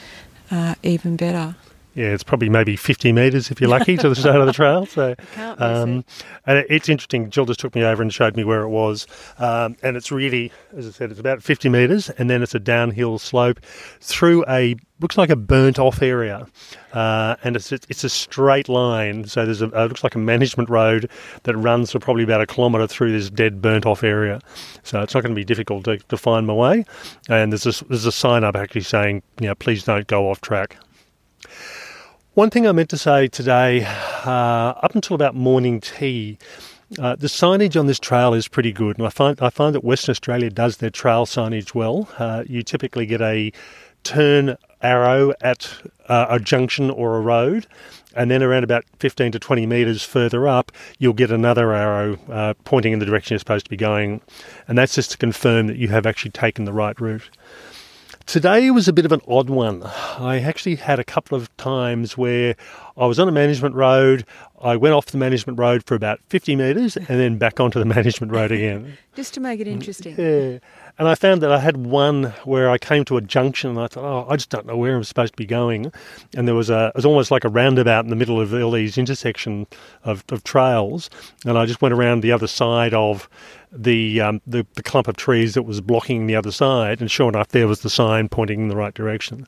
uh, 0.50 0.74
even 0.82 1.16
better. 1.16 1.56
Yeah, 1.96 2.08
it's 2.08 2.22
probably 2.22 2.50
maybe 2.50 2.76
50 2.76 3.10
metres 3.12 3.50
if 3.50 3.58
you're 3.58 3.70
lucky 3.70 3.96
to 3.96 4.10
the 4.10 4.14
start 4.14 4.36
of 4.36 4.46
the 4.46 4.52
trail. 4.52 4.84
So, 4.84 5.14
um, 5.36 6.04
and 6.44 6.64
it's 6.68 6.90
interesting. 6.90 7.30
Jill 7.30 7.46
just 7.46 7.58
took 7.58 7.74
me 7.74 7.84
over 7.84 8.02
and 8.02 8.12
showed 8.12 8.36
me 8.36 8.44
where 8.44 8.60
it 8.60 8.68
was, 8.68 9.06
um, 9.38 9.76
and 9.82 9.96
it's 9.96 10.12
really, 10.12 10.52
as 10.76 10.86
I 10.86 10.90
said, 10.90 11.10
it's 11.10 11.18
about 11.18 11.42
50 11.42 11.70
metres, 11.70 12.10
and 12.10 12.28
then 12.28 12.42
it's 12.42 12.54
a 12.54 12.58
downhill 12.58 13.18
slope 13.18 13.60
through 14.00 14.44
a 14.46 14.76
looks 15.00 15.16
like 15.16 15.30
a 15.30 15.36
burnt 15.36 15.78
off 15.78 16.02
area, 16.02 16.46
uh, 16.92 17.36
and 17.42 17.56
it's 17.56 17.72
it's 17.72 18.04
a 18.04 18.10
straight 18.10 18.68
line. 18.68 19.24
So 19.26 19.46
there's 19.46 19.62
a 19.62 19.66
it 19.66 19.88
looks 19.88 20.04
like 20.04 20.14
a 20.14 20.18
management 20.18 20.68
road 20.68 21.10
that 21.44 21.56
runs 21.56 21.92
for 21.92 21.98
probably 21.98 22.24
about 22.24 22.42
a 22.42 22.46
kilometre 22.46 22.86
through 22.88 23.12
this 23.12 23.30
dead 23.30 23.62
burnt 23.62 23.86
off 23.86 24.04
area. 24.04 24.40
So 24.82 25.00
it's 25.00 25.14
not 25.14 25.22
going 25.22 25.34
to 25.34 25.40
be 25.40 25.44
difficult 25.44 25.84
to, 25.84 25.96
to 25.96 26.16
find 26.18 26.46
my 26.46 26.52
way. 26.52 26.84
And 27.30 27.52
there's 27.52 27.66
a, 27.80 27.84
there's 27.86 28.04
a 28.04 28.12
sign 28.12 28.44
up 28.44 28.54
actually 28.54 28.82
saying, 28.82 29.22
you 29.40 29.48
know, 29.48 29.54
please 29.54 29.84
don't 29.84 30.06
go 30.06 30.30
off 30.30 30.42
track. 30.42 30.76
One 32.36 32.50
thing 32.50 32.66
I 32.66 32.72
meant 32.72 32.90
to 32.90 32.98
say 32.98 33.28
today, 33.28 33.86
uh, 34.26 34.74
up 34.82 34.94
until 34.94 35.14
about 35.14 35.34
morning 35.34 35.80
tea. 35.80 36.36
Uh, 36.98 37.16
the 37.16 37.28
signage 37.28 37.80
on 37.80 37.86
this 37.86 37.98
trail 37.98 38.34
is 38.34 38.46
pretty 38.46 38.72
good, 38.72 38.98
and 38.98 39.06
I 39.06 39.08
find 39.08 39.40
I 39.40 39.48
find 39.48 39.74
that 39.74 39.82
Western 39.82 40.10
Australia 40.10 40.50
does 40.50 40.76
their 40.76 40.90
trail 40.90 41.24
signage 41.24 41.74
well. 41.74 42.10
Uh, 42.18 42.44
you 42.46 42.62
typically 42.62 43.06
get 43.06 43.22
a 43.22 43.52
turn 44.04 44.58
arrow 44.82 45.32
at 45.40 45.72
uh, 46.10 46.26
a 46.28 46.38
junction 46.38 46.90
or 46.90 47.16
a 47.16 47.22
road, 47.22 47.66
and 48.14 48.30
then 48.30 48.42
around 48.42 48.64
about 48.64 48.84
15 48.98 49.32
to 49.32 49.38
20 49.38 49.64
metres 49.64 50.02
further 50.02 50.46
up, 50.46 50.72
you'll 50.98 51.14
get 51.14 51.30
another 51.30 51.72
arrow 51.72 52.18
uh, 52.30 52.52
pointing 52.64 52.92
in 52.92 52.98
the 52.98 53.06
direction 53.06 53.32
you're 53.32 53.38
supposed 53.38 53.64
to 53.64 53.70
be 53.70 53.78
going, 53.78 54.20
and 54.68 54.76
that's 54.76 54.94
just 54.94 55.10
to 55.12 55.16
confirm 55.16 55.68
that 55.68 55.78
you 55.78 55.88
have 55.88 56.04
actually 56.04 56.32
taken 56.32 56.66
the 56.66 56.72
right 56.74 57.00
route. 57.00 57.30
Today 58.26 58.72
was 58.72 58.88
a 58.88 58.92
bit 58.92 59.04
of 59.04 59.12
an 59.12 59.20
odd 59.28 59.48
one. 59.48 59.84
I 59.84 60.40
actually 60.40 60.74
had 60.74 60.98
a 60.98 61.04
couple 61.04 61.38
of 61.38 61.56
times 61.58 62.18
where 62.18 62.56
I 62.96 63.06
was 63.06 63.20
on 63.20 63.28
a 63.28 63.32
management 63.32 63.76
road. 63.76 64.26
I 64.60 64.74
went 64.74 64.96
off 64.96 65.06
the 65.06 65.16
management 65.16 65.60
road 65.60 65.84
for 65.86 65.94
about 65.94 66.18
50 66.28 66.56
metres 66.56 66.96
and 66.96 67.06
then 67.06 67.38
back 67.38 67.60
onto 67.60 67.78
the 67.78 67.84
management 67.96 68.32
road 68.32 68.50
again. 68.50 68.98
Just 69.14 69.32
to 69.34 69.40
make 69.40 69.60
it 69.60 69.68
interesting. 69.68 70.16
Yeah. 70.18 70.58
And 70.98 71.08
I 71.08 71.14
found 71.14 71.42
that 71.42 71.52
I 71.52 71.58
had 71.58 71.76
one 71.76 72.32
where 72.44 72.70
I 72.70 72.78
came 72.78 73.04
to 73.06 73.18
a 73.18 73.20
junction 73.20 73.70
and 73.70 73.80
I 73.80 73.86
thought, 73.86 74.04
oh, 74.04 74.26
I 74.30 74.36
just 74.36 74.48
don't 74.48 74.66
know 74.66 74.76
where 74.76 74.96
I'm 74.96 75.04
supposed 75.04 75.34
to 75.34 75.36
be 75.36 75.44
going. 75.44 75.92
And 76.34 76.48
there 76.48 76.54
was 76.54 76.70
a, 76.70 76.86
it 76.88 76.96
was 76.96 77.04
almost 77.04 77.30
like 77.30 77.44
a 77.44 77.50
roundabout 77.50 78.04
in 78.04 78.10
the 78.10 78.16
middle 78.16 78.40
of 78.40 78.54
all 78.54 78.70
these 78.70 78.96
intersection 78.96 79.66
of, 80.04 80.24
of 80.30 80.42
trails. 80.44 81.10
And 81.44 81.58
I 81.58 81.66
just 81.66 81.82
went 81.82 81.92
around 81.92 82.22
the 82.22 82.32
other 82.32 82.46
side 82.46 82.94
of 82.94 83.28
the, 83.70 84.22
um, 84.22 84.40
the, 84.46 84.66
the 84.74 84.82
clump 84.82 85.06
of 85.06 85.16
trees 85.16 85.52
that 85.54 85.64
was 85.64 85.82
blocking 85.82 86.26
the 86.26 86.36
other 86.36 86.52
side. 86.52 87.00
And 87.00 87.10
sure 87.10 87.28
enough, 87.28 87.48
there 87.48 87.68
was 87.68 87.80
the 87.80 87.90
sign 87.90 88.30
pointing 88.30 88.60
in 88.60 88.68
the 88.68 88.76
right 88.76 88.94
direction. 88.94 89.46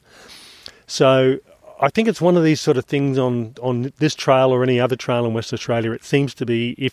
So 0.86 1.38
I 1.80 1.90
think 1.90 2.08
it's 2.08 2.20
one 2.20 2.36
of 2.36 2.42
these 2.42 2.60
sort 2.60 2.76
of 2.76 2.86
things 2.86 3.18
on, 3.18 3.54
on 3.62 3.92
this 3.98 4.14
trail 4.14 4.50
or 4.50 4.62
any 4.62 4.80
other 4.80 4.96
trail 4.96 5.24
in 5.26 5.32
West 5.32 5.52
Australia. 5.52 5.92
It 5.92 6.04
seems 6.04 6.34
to 6.34 6.46
be 6.46 6.74
if 6.76 6.92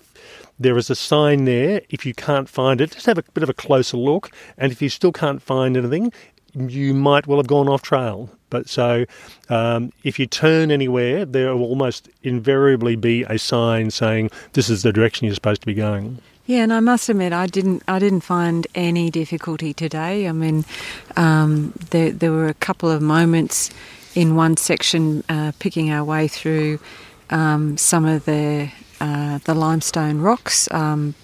there 0.60 0.78
is 0.78 0.90
a 0.90 0.96
sign 0.96 1.46
there, 1.46 1.82
if 1.90 2.06
you 2.06 2.14
can't 2.14 2.48
find 2.48 2.80
it, 2.80 2.92
just 2.92 3.08
have 3.08 3.18
a 3.18 3.24
bit 3.34 3.44
of 3.44 3.50
a 3.50 3.54
closer 3.54 3.98
look. 3.98 4.32
And 4.58 4.72
if 4.72 4.82
you 4.82 4.90
still 4.90 5.12
can't 5.12 5.42
find 5.42 5.76
anything, 5.76 6.14
you 6.54 6.94
might 6.94 7.26
well 7.26 7.40
have 7.40 7.48
gone 7.48 7.68
off 7.68 7.82
trail. 7.82 8.30
But 8.50 8.70
so 8.70 9.06
um, 9.50 9.92
if 10.04 10.20
you 10.20 10.28
turn 10.28 10.70
anywhere, 10.70 11.26
there 11.26 11.56
will 11.56 11.66
almost 11.66 12.08
invariably 12.24 12.96
be 12.96 13.24
a 13.24 13.40
sign 13.40 13.90
saying 13.90 14.30
this 14.54 14.70
is 14.70 14.84
the 14.84 14.94
direction 14.94 15.26
you're 15.26 15.36
supposed 15.36 15.62
to 15.62 15.68
be 15.68 15.74
going. 15.74 16.20
Yeah, 16.46 16.62
and 16.62 16.72
I 16.72 16.80
must 16.80 17.10
admit, 17.10 17.34
I 17.34 17.48
didn't, 17.48 17.82
I 17.88 17.98
didn't 17.98 18.22
find 18.22 18.68
any 18.76 19.10
difficulty 19.10 19.74
today. 19.74 20.28
I 20.28 20.32
mean, 20.32 20.64
um, 21.18 21.74
there, 21.90 22.12
there 22.12 22.32
were 22.32 22.48
a 22.48 22.54
couple 22.54 22.90
of 22.92 23.02
moments 23.02 23.72
in 24.16 24.36
one 24.36 24.58
section 24.58 25.24
uh, 25.30 25.52
picking 25.60 25.92
our 25.92 26.04
way 26.04 26.28
through 26.28 26.80
um, 27.30 27.78
some 27.78 28.06
of 28.06 28.26
the 28.26 28.72
uh, 29.00 29.40
the 29.40 29.54
limestone 29.54 30.20
rocks. 30.20 30.72
Um, 30.72 31.16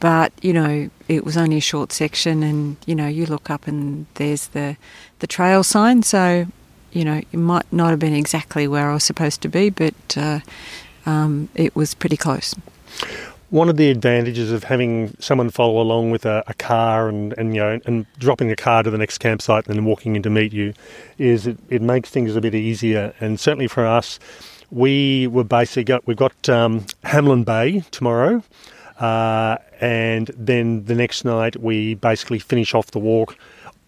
but 0.00 0.32
you 0.40 0.52
know, 0.52 0.88
it 1.08 1.24
was 1.24 1.36
only 1.36 1.58
a 1.58 1.60
short 1.60 1.92
section, 1.92 2.42
and 2.42 2.76
you 2.86 2.94
know, 2.94 3.08
you 3.08 3.26
look 3.26 3.50
up 3.50 3.66
and 3.66 4.06
there's 4.14 4.48
the 4.48 4.76
the 5.18 5.26
trail 5.26 5.62
sign. 5.62 6.02
So, 6.02 6.46
you 6.92 7.04
know, 7.04 7.20
it 7.32 7.36
might 7.36 7.70
not 7.72 7.90
have 7.90 7.98
been 7.98 8.14
exactly 8.14 8.68
where 8.68 8.90
I 8.90 8.94
was 8.94 9.04
supposed 9.04 9.42
to 9.42 9.48
be, 9.48 9.70
but 9.70 9.94
uh, 10.16 10.40
um, 11.04 11.48
it 11.54 11.74
was 11.74 11.94
pretty 11.94 12.16
close. 12.16 12.54
One 13.50 13.70
of 13.70 13.78
the 13.78 13.90
advantages 13.90 14.52
of 14.52 14.64
having 14.64 15.16
someone 15.20 15.48
follow 15.48 15.80
along 15.80 16.10
with 16.10 16.26
a, 16.26 16.44
a, 16.48 16.54
car 16.54 17.08
and, 17.08 17.32
and 17.38 17.54
you 17.54 17.62
know 17.62 17.80
and 17.86 18.04
dropping 18.18 18.48
the 18.48 18.56
car 18.56 18.82
to 18.82 18.90
the 18.90 18.98
next 18.98 19.18
campsite 19.18 19.66
and 19.66 19.74
then 19.74 19.86
walking 19.86 20.16
in 20.16 20.22
to 20.24 20.30
meet 20.30 20.52
you 20.52 20.74
is 21.16 21.46
it, 21.46 21.56
it 21.70 21.80
makes 21.80 22.10
things 22.10 22.36
a 22.36 22.42
bit 22.42 22.54
easier. 22.54 23.14
And 23.20 23.40
certainly 23.40 23.66
for 23.66 23.86
us, 23.86 24.18
we 24.70 25.28
were 25.28 25.44
basically 25.44 25.84
got 25.84 26.06
we've 26.06 26.16
got 26.16 26.48
um, 26.50 26.84
Hamelin 27.04 27.46
Bay 27.46 27.84
tomorrow, 27.90 28.42
uh, 29.00 29.56
and 29.80 30.30
then 30.36 30.84
the 30.84 30.94
next 30.94 31.24
night 31.24 31.56
we 31.56 31.94
basically 31.94 32.38
finish 32.38 32.74
off 32.74 32.90
the 32.90 32.98
walk. 32.98 33.36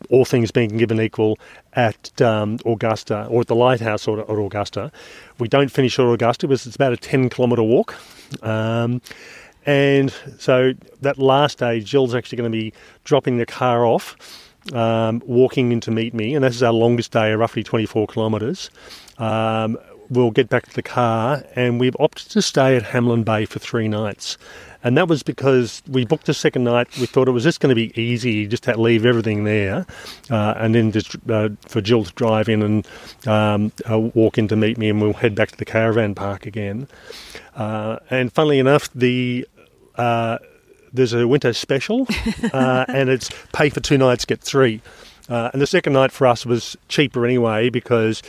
All 0.08 0.24
things 0.24 0.50
being 0.50 0.78
given 0.78 0.98
equal, 0.98 1.38
at 1.74 2.20
um, 2.22 2.58
Augusta 2.64 3.26
or 3.26 3.42
at 3.42 3.48
the 3.48 3.54
lighthouse 3.54 4.08
or 4.08 4.20
at 4.20 4.30
Augusta, 4.30 4.90
we 5.38 5.46
don't 5.46 5.70
finish 5.70 5.98
at 5.98 6.06
Augusta 6.06 6.48
because 6.48 6.66
it's 6.66 6.76
about 6.76 6.94
a 6.94 6.96
ten 6.96 7.28
kilometre 7.28 7.62
walk. 7.62 7.94
Um, 8.42 9.02
and 9.66 10.12
so 10.38 10.72
that 11.02 11.18
last 11.18 11.58
day, 11.58 11.80
Jill's 11.80 12.14
actually 12.14 12.36
going 12.36 12.50
to 12.50 12.56
be 12.56 12.72
dropping 13.04 13.38
the 13.38 13.46
car 13.46 13.84
off, 13.84 14.16
um, 14.72 15.22
walking 15.26 15.72
in 15.72 15.80
to 15.80 15.90
meet 15.90 16.14
me, 16.14 16.34
and 16.34 16.44
this 16.44 16.54
is 16.54 16.62
our 16.62 16.72
longest 16.72 17.12
day, 17.12 17.32
roughly 17.32 17.62
24 17.62 18.06
kilometres. 18.06 18.70
Um, 19.18 19.78
we'll 20.10 20.30
get 20.30 20.48
back 20.48 20.66
to 20.66 20.74
the 20.74 20.82
car, 20.82 21.44
and 21.54 21.80
we've 21.80 21.96
opted 21.98 22.30
to 22.30 22.42
stay 22.42 22.76
at 22.76 22.82
Hamelin 22.82 23.24
Bay 23.24 23.44
for 23.44 23.58
three 23.58 23.88
nights. 23.88 24.36
And 24.82 24.96
that 24.96 25.08
was 25.08 25.22
because 25.22 25.82
we 25.88 26.06
booked 26.06 26.24
the 26.24 26.32
second 26.32 26.64
night. 26.64 26.88
We 26.98 27.04
thought 27.04 27.28
it 27.28 27.32
was 27.32 27.44
just 27.44 27.60
going 27.60 27.68
to 27.68 27.74
be 27.74 27.98
easy, 28.00 28.46
just 28.46 28.62
to 28.62 28.80
leave 28.80 29.04
everything 29.04 29.44
there, 29.44 29.86
uh, 30.30 30.54
and 30.56 30.74
then 30.74 30.90
just 30.90 31.16
uh, 31.28 31.50
for 31.68 31.82
Jill 31.82 32.04
to 32.04 32.12
drive 32.14 32.48
in 32.48 32.62
and 32.62 32.88
um, 33.26 33.72
uh, 33.90 33.98
walk 33.98 34.38
in 34.38 34.48
to 34.48 34.56
meet 34.56 34.78
me, 34.78 34.88
and 34.88 35.00
we'll 35.00 35.12
head 35.12 35.34
back 35.34 35.50
to 35.50 35.56
the 35.58 35.66
caravan 35.66 36.14
park 36.14 36.46
again. 36.46 36.88
Uh, 37.54 37.98
and 38.10 38.32
funnily 38.32 38.58
enough, 38.58 38.88
the 38.94 39.46
uh, 39.96 40.38
there's 40.92 41.12
a 41.12 41.26
winter 41.26 41.52
special, 41.52 42.06
uh, 42.52 42.84
and 42.88 43.08
it's 43.08 43.30
pay 43.52 43.68
for 43.68 43.80
two 43.80 43.98
nights, 43.98 44.24
get 44.24 44.40
three. 44.40 44.80
and 45.28 45.60
the 45.60 45.66
second 45.66 45.92
night 45.92 46.12
for 46.12 46.26
us 46.26 46.44
was 46.44 46.76
cheaper 46.88 47.24
anyway 47.24 47.70
because 47.70 48.22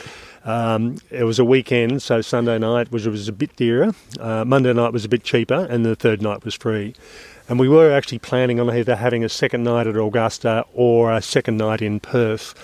um, 0.44 0.96
it 1.10 1.24
was 1.24 1.38
a 1.38 1.44
weekend, 1.44 2.02
so 2.02 2.20
Sunday 2.20 2.58
night 2.58 2.90
was, 2.90 3.06
was 3.06 3.28
a 3.28 3.32
bit 3.32 3.54
dearer. 3.56 3.92
Uh, 4.18 4.44
Monday 4.44 4.72
night 4.72 4.92
was 4.92 5.04
a 5.04 5.08
bit 5.08 5.22
cheaper, 5.22 5.66
and 5.70 5.84
the 5.84 5.94
third 5.94 6.20
night 6.20 6.44
was 6.44 6.54
free. 6.54 6.94
And 7.48 7.58
we 7.58 7.68
were 7.68 7.92
actually 7.92 8.18
planning 8.18 8.58
on 8.60 8.70
either 8.70 8.96
having 8.96 9.24
a 9.24 9.28
second 9.28 9.64
night 9.64 9.86
at 9.86 9.96
Augusta 9.96 10.64
or 10.74 11.12
a 11.12 11.22
second 11.22 11.58
night 11.58 11.82
in 11.82 12.00
Perth. 12.00 12.54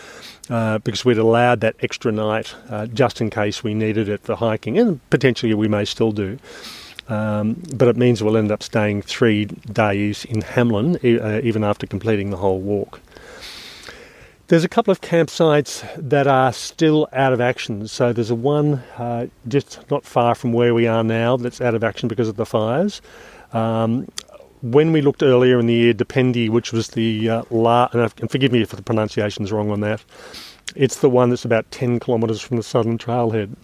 Uh, 0.50 0.78
because 0.78 1.04
we'd 1.04 1.18
allowed 1.18 1.60
that 1.60 1.76
extra 1.80 2.10
night 2.10 2.54
uh, 2.70 2.86
just 2.86 3.20
in 3.20 3.28
case 3.28 3.62
we 3.62 3.74
needed 3.74 4.08
it 4.08 4.22
for 4.22 4.34
hiking, 4.34 4.78
and 4.78 4.98
potentially 5.10 5.52
we 5.52 5.68
may 5.68 5.84
still 5.84 6.10
do. 6.10 6.38
Um, 7.08 7.62
but 7.74 7.88
it 7.88 7.96
means 7.96 8.22
we'll 8.22 8.36
end 8.36 8.50
up 8.50 8.62
staying 8.62 9.02
three 9.02 9.46
days 9.46 10.24
in 10.24 10.40
Hamelin, 10.42 10.96
uh, 11.04 11.40
even 11.42 11.64
after 11.64 11.86
completing 11.86 12.30
the 12.30 12.36
whole 12.38 12.60
walk. 12.60 13.00
There's 14.48 14.64
a 14.64 14.68
couple 14.68 14.92
of 14.92 15.02
campsites 15.02 15.86
that 15.96 16.26
are 16.26 16.54
still 16.54 17.08
out 17.12 17.34
of 17.34 17.40
action. 17.40 17.86
So 17.86 18.14
there's 18.14 18.30
a 18.30 18.34
one 18.34 18.76
uh, 18.96 19.26
just 19.46 19.90
not 19.90 20.04
far 20.06 20.34
from 20.34 20.54
where 20.54 20.72
we 20.72 20.86
are 20.86 21.04
now 21.04 21.36
that's 21.36 21.60
out 21.60 21.74
of 21.74 21.84
action 21.84 22.08
because 22.08 22.28
of 22.28 22.36
the 22.36 22.46
fires. 22.46 23.02
Um, 23.52 24.08
when 24.62 24.92
we 24.92 25.00
looked 25.00 25.22
earlier 25.22 25.58
in 25.58 25.66
the 25.66 25.74
year, 25.74 25.94
Dependi, 25.94 26.48
which 26.48 26.72
was 26.72 26.88
the 26.88 27.28
uh, 27.28 27.42
la, 27.50 27.88
and 27.92 28.30
forgive 28.30 28.52
me 28.52 28.62
if 28.62 28.70
the 28.70 28.82
pronunciation 28.82 29.44
is 29.44 29.52
wrong 29.52 29.70
on 29.70 29.80
that, 29.80 30.04
it's 30.74 31.00
the 31.00 31.10
one 31.10 31.30
that's 31.30 31.44
about 31.44 31.70
10 31.70 32.00
kilometres 32.00 32.40
from 32.40 32.56
the 32.56 32.62
southern 32.62 32.98
trailhead. 32.98 33.54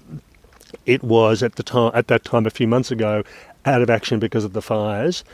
It 0.87 1.02
was 1.02 1.42
at 1.42 1.57
the 1.57 1.62
time 1.62 1.92
at 1.94 2.09
that 2.09 2.24
time 2.24 2.46
a 2.46 2.50
few 2.50 2.66
months 2.66 2.90
ago 2.90 3.22
out 3.64 3.83
of 3.83 3.90
action 3.90 4.18
because 4.18 4.44
of 4.44 4.52
the 4.52 4.62
fires 4.62 5.24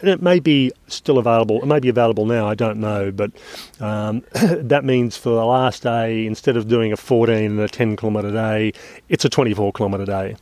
and 0.00 0.08
it 0.08 0.22
may 0.22 0.38
be 0.38 0.72
still 0.86 1.18
available. 1.18 1.60
It 1.62 1.66
may 1.66 1.80
be 1.80 1.88
available 1.88 2.26
now. 2.26 2.46
I 2.46 2.54
don't 2.54 2.78
know, 2.78 3.10
but 3.10 3.32
um, 3.80 4.22
that 4.32 4.84
means 4.84 5.16
for 5.16 5.30
the 5.30 5.44
last 5.44 5.82
day, 5.82 6.26
instead 6.26 6.56
of 6.56 6.68
doing 6.68 6.92
a 6.92 6.96
14 6.96 7.34
and 7.34 7.60
a 7.60 7.68
10 7.68 7.96
kilometre 7.96 8.30
day, 8.30 8.72
it's 9.08 9.24
a 9.24 9.28
24 9.28 9.72
kilometre 9.72 10.06
day. 10.06 10.36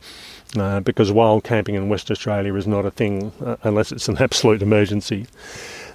Uh, 0.55 0.79
because 0.79 1.11
wild 1.11 1.43
camping 1.43 1.75
in 1.75 1.89
West 1.89 2.09
Australia 2.09 2.55
is 2.55 2.65
not 2.65 2.85
a 2.85 2.91
thing 2.91 3.33
uh, 3.45 3.57
unless 3.63 3.91
it's 3.91 4.07
an 4.07 4.17
absolute 4.21 4.61
emergency. 4.61 5.27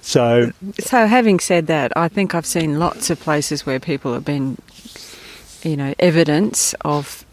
So, 0.01 0.51
so 0.79 1.07
having 1.07 1.39
said 1.39 1.67
that, 1.67 1.91
I 1.95 2.07
think 2.07 2.35
I've 2.35 2.45
seen 2.45 2.77
lots 2.77 3.09
of 3.09 3.19
places 3.19 3.65
where 3.65 3.79
people 3.79 4.13
have 4.13 4.25
been, 4.25 4.57
you 5.63 5.75
know, 5.75 5.95
evidence 5.97 6.75
of 6.81 7.25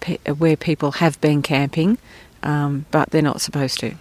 pe- 0.00 0.18
where 0.38 0.56
people 0.56 0.92
have 0.92 1.20
been 1.20 1.42
camping, 1.42 1.98
um, 2.42 2.86
but 2.90 3.10
they're 3.10 3.22
not 3.22 3.40
supposed 3.40 3.78
to. 3.80 3.96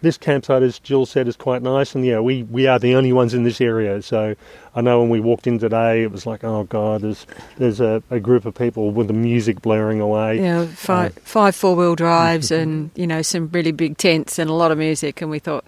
This 0.00 0.16
campsite, 0.16 0.62
as 0.62 0.78
Jill 0.78 1.06
said, 1.06 1.26
is 1.26 1.36
quite 1.36 1.62
nice, 1.62 1.94
and 1.94 2.04
yeah, 2.04 2.20
we, 2.20 2.44
we 2.44 2.66
are 2.66 2.78
the 2.78 2.94
only 2.94 3.12
ones 3.12 3.34
in 3.34 3.42
this 3.42 3.60
area. 3.60 4.00
So 4.02 4.36
I 4.74 4.80
know 4.80 5.00
when 5.00 5.10
we 5.10 5.20
walked 5.20 5.46
in 5.46 5.58
today, 5.58 6.02
it 6.02 6.12
was 6.12 6.26
like, 6.26 6.44
oh 6.44 6.64
god, 6.64 7.00
there's 7.02 7.26
there's 7.56 7.80
a, 7.80 8.02
a 8.10 8.20
group 8.20 8.44
of 8.44 8.54
people 8.54 8.90
with 8.90 9.08
the 9.08 9.12
music 9.12 9.60
blaring 9.60 10.00
away. 10.00 10.40
Yeah, 10.40 10.66
five, 10.66 11.16
uh, 11.16 11.20
five 11.22 11.56
four 11.56 11.74
wheel 11.74 11.94
drives, 11.96 12.50
and 12.50 12.90
you 12.94 13.06
know 13.06 13.22
some 13.22 13.48
really 13.52 13.72
big 13.72 13.98
tents 13.98 14.38
and 14.38 14.48
a 14.48 14.54
lot 14.54 14.70
of 14.70 14.78
music, 14.78 15.20
and 15.20 15.30
we 15.30 15.38
thought, 15.38 15.64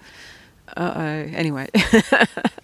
uh 0.77 0.93
oh. 0.95 1.01
Anyway, 1.01 1.69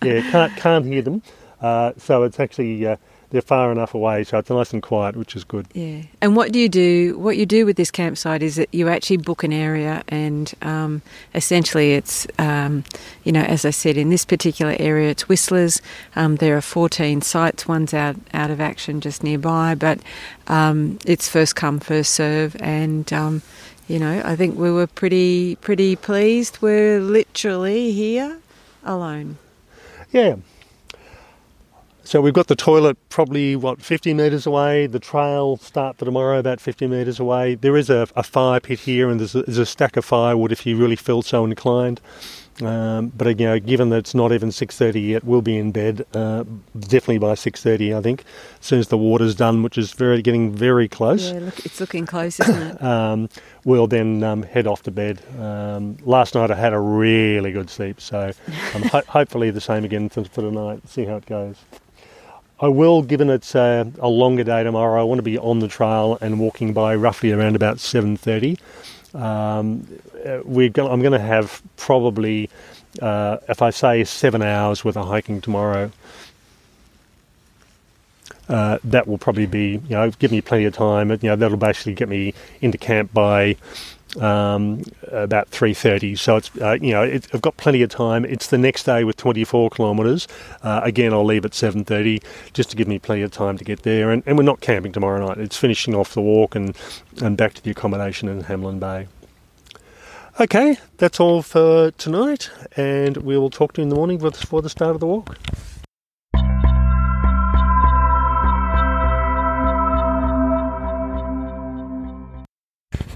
yeah, 0.02 0.30
can't 0.30 0.56
can't 0.56 0.84
hear 0.84 1.02
them. 1.02 1.22
Uh, 1.60 1.92
so 1.96 2.22
it's 2.22 2.38
actually 2.38 2.86
uh, 2.86 2.96
they're 3.30 3.42
far 3.42 3.72
enough 3.72 3.94
away, 3.94 4.24
so 4.24 4.38
it's 4.38 4.50
nice 4.50 4.72
and 4.72 4.82
quiet, 4.82 5.16
which 5.16 5.34
is 5.34 5.44
good. 5.44 5.66
Yeah. 5.72 6.02
And 6.20 6.36
what 6.36 6.52
do 6.52 6.58
you 6.58 6.68
do? 6.68 7.18
What 7.18 7.36
you 7.36 7.46
do 7.46 7.66
with 7.66 7.76
this 7.76 7.90
campsite 7.90 8.42
is 8.42 8.56
that 8.56 8.68
you 8.72 8.88
actually 8.88 9.16
book 9.16 9.42
an 9.42 9.52
area, 9.52 10.02
and 10.08 10.52
um, 10.62 11.02
essentially, 11.34 11.94
it's 11.94 12.26
um, 12.38 12.84
you 13.24 13.32
know, 13.32 13.42
as 13.42 13.64
I 13.64 13.70
said, 13.70 13.96
in 13.96 14.10
this 14.10 14.24
particular 14.24 14.76
area, 14.78 15.10
it's 15.10 15.28
Whistlers. 15.28 15.82
Um, 16.14 16.36
there 16.36 16.56
are 16.56 16.60
14 16.62 17.20
sites. 17.22 17.66
One's 17.66 17.92
out 17.92 18.16
out 18.32 18.50
of 18.50 18.60
action 18.60 19.00
just 19.00 19.22
nearby, 19.22 19.74
but 19.74 19.98
um, 20.46 20.98
it's 21.04 21.28
first 21.28 21.56
come, 21.56 21.80
first 21.80 22.12
serve, 22.12 22.56
and 22.60 23.12
um, 23.12 23.42
you 23.88 23.98
know, 23.98 24.22
I 24.24 24.36
think 24.36 24.56
we 24.58 24.70
were 24.70 24.86
pretty 24.86 25.56
pretty 25.56 25.96
pleased. 25.96 26.58
We're 26.60 27.00
literally 27.00 27.92
here 27.92 28.38
alone. 28.84 29.38
Yeah, 30.12 30.36
so 32.06 32.20
we've 32.20 32.32
got 32.32 32.46
the 32.46 32.54
toilet 32.54 32.96
probably, 33.08 33.56
what, 33.56 33.82
50 33.82 34.14
metres 34.14 34.46
away. 34.46 34.86
The 34.86 35.00
trail 35.00 35.56
start 35.56 35.98
for 35.98 36.04
tomorrow 36.04 36.38
about 36.38 36.60
50 36.60 36.86
metres 36.86 37.18
away. 37.18 37.56
There 37.56 37.76
is 37.76 37.90
a, 37.90 38.06
a 38.14 38.22
fire 38.22 38.60
pit 38.60 38.78
here 38.78 39.10
and 39.10 39.18
there's 39.18 39.34
a, 39.34 39.42
there's 39.42 39.58
a, 39.58 39.66
stack 39.66 39.96
of 39.96 40.04
firewood 40.04 40.52
if 40.52 40.64
you 40.64 40.76
really 40.76 40.94
feel 40.94 41.20
so 41.22 41.44
inclined. 41.44 42.00
Um, 42.62 43.08
but 43.08 43.40
you 43.40 43.46
know, 43.46 43.58
given 43.58 43.90
that 43.90 43.96
it's 43.96 44.14
not 44.14 44.30
even 44.30 44.50
6.30 44.50 45.08
yet, 45.08 45.24
we'll 45.24 45.42
be 45.42 45.58
in 45.58 45.72
bed 45.72 46.06
uh, 46.14 46.44
definitely 46.78 47.18
by 47.18 47.32
6.30, 47.32 47.98
I 47.98 48.00
think, 48.00 48.24
as 48.60 48.66
soon 48.66 48.78
as 48.78 48.86
the 48.86 48.96
water's 48.96 49.34
done, 49.34 49.64
which 49.64 49.76
is 49.76 49.92
very 49.92 50.22
getting 50.22 50.52
very 50.52 50.86
close. 50.86 51.32
Yeah, 51.32 51.40
look, 51.40 51.66
it's 51.66 51.80
looking 51.80 52.06
close, 52.06 52.38
isn't 52.38 52.56
it? 52.56 52.82
um, 52.84 53.28
we'll 53.64 53.88
then 53.88 54.22
um, 54.22 54.44
head 54.44 54.68
off 54.68 54.84
to 54.84 54.92
bed. 54.92 55.20
Um, 55.40 55.96
last 56.04 56.36
night 56.36 56.52
I 56.52 56.54
had 56.54 56.72
a 56.72 56.80
really 56.80 57.50
good 57.50 57.68
sleep, 57.68 58.00
so 58.00 58.30
um, 58.74 58.82
ho- 58.82 59.02
hopefully 59.08 59.50
the 59.50 59.60
same 59.60 59.84
again 59.84 60.08
for, 60.08 60.24
for 60.24 60.42
tonight. 60.42 60.88
See 60.88 61.04
how 61.04 61.16
it 61.16 61.26
goes. 61.26 61.56
I 62.58 62.68
will, 62.68 63.02
given 63.02 63.28
it's 63.28 63.54
a, 63.54 63.90
a, 63.98 64.08
longer 64.08 64.42
day 64.42 64.62
tomorrow, 64.64 64.98
I 64.98 65.04
want 65.04 65.18
to 65.18 65.22
be 65.22 65.36
on 65.36 65.58
the 65.58 65.68
trail 65.68 66.16
and 66.22 66.40
walking 66.40 66.72
by 66.72 66.94
roughly 66.94 67.30
around 67.32 67.54
about 67.54 67.76
7.30. 67.76 68.58
Um, 69.14 69.86
uh, 70.24 70.40
we're 70.42 70.70
going, 70.70 70.90
I'm 70.90 71.00
going 71.00 71.12
to 71.12 71.18
have 71.18 71.60
probably, 71.76 72.48
uh, 73.02 73.38
if 73.48 73.60
I 73.60 73.68
say 73.70 74.04
seven 74.04 74.40
hours 74.40 74.84
worth 74.86 74.96
of 74.96 75.06
hiking 75.06 75.42
tomorrow, 75.42 75.90
uh, 78.48 78.78
that 78.84 79.06
will 79.06 79.18
probably 79.18 79.46
be, 79.46 79.72
you 79.72 79.90
know, 79.90 80.10
give 80.12 80.30
me 80.30 80.40
plenty 80.40 80.64
of 80.64 80.74
time. 80.74 81.10
You 81.10 81.18
know, 81.22 81.36
that'll 81.36 81.58
basically 81.58 81.94
get 81.94 82.08
me 82.08 82.32
into 82.62 82.78
camp 82.78 83.12
by 83.12 83.56
um, 84.20 84.82
about 85.12 85.50
3.30 85.50 86.18
so 86.18 86.36
it's 86.36 86.56
uh, 86.58 86.78
you 86.80 86.92
know 86.92 87.02
it, 87.02 87.28
I've 87.32 87.42
got 87.42 87.56
plenty 87.56 87.82
of 87.82 87.90
time. 87.90 88.24
It's 88.24 88.48
the 88.48 88.58
next 88.58 88.84
day 88.84 89.04
with 89.04 89.16
24 89.16 89.70
kilometres. 89.70 90.28
Uh, 90.62 90.80
again 90.82 91.12
I'll 91.12 91.24
leave 91.24 91.44
at 91.44 91.52
7.30 91.52 92.22
just 92.52 92.70
to 92.70 92.76
give 92.76 92.88
me 92.88 92.98
plenty 92.98 93.22
of 93.22 93.30
time 93.30 93.58
to 93.58 93.64
get 93.64 93.82
there. 93.82 94.10
And, 94.10 94.22
and 94.26 94.36
we're 94.36 94.44
not 94.44 94.60
camping 94.60 94.92
tomorrow 94.92 95.26
night. 95.26 95.38
It's 95.38 95.56
finishing 95.56 95.94
off 95.94 96.14
the 96.14 96.22
walk 96.22 96.54
and, 96.54 96.76
and 97.22 97.36
back 97.36 97.54
to 97.54 97.62
the 97.62 97.70
accommodation 97.70 98.28
in 98.28 98.44
Hamelin 98.44 98.80
Bay. 98.80 99.08
Okay 100.38 100.76
that's 100.98 101.20
all 101.20 101.42
for 101.42 101.90
tonight. 101.92 102.50
And 102.76 103.18
we 103.18 103.36
will 103.38 103.50
talk 103.50 103.74
to 103.74 103.80
you 103.80 103.84
in 103.84 103.88
the 103.88 103.96
morning 103.96 104.18
before 104.18 104.62
the 104.62 104.70
start 104.70 104.94
of 104.94 105.00
the 105.00 105.06
walk 105.06 105.36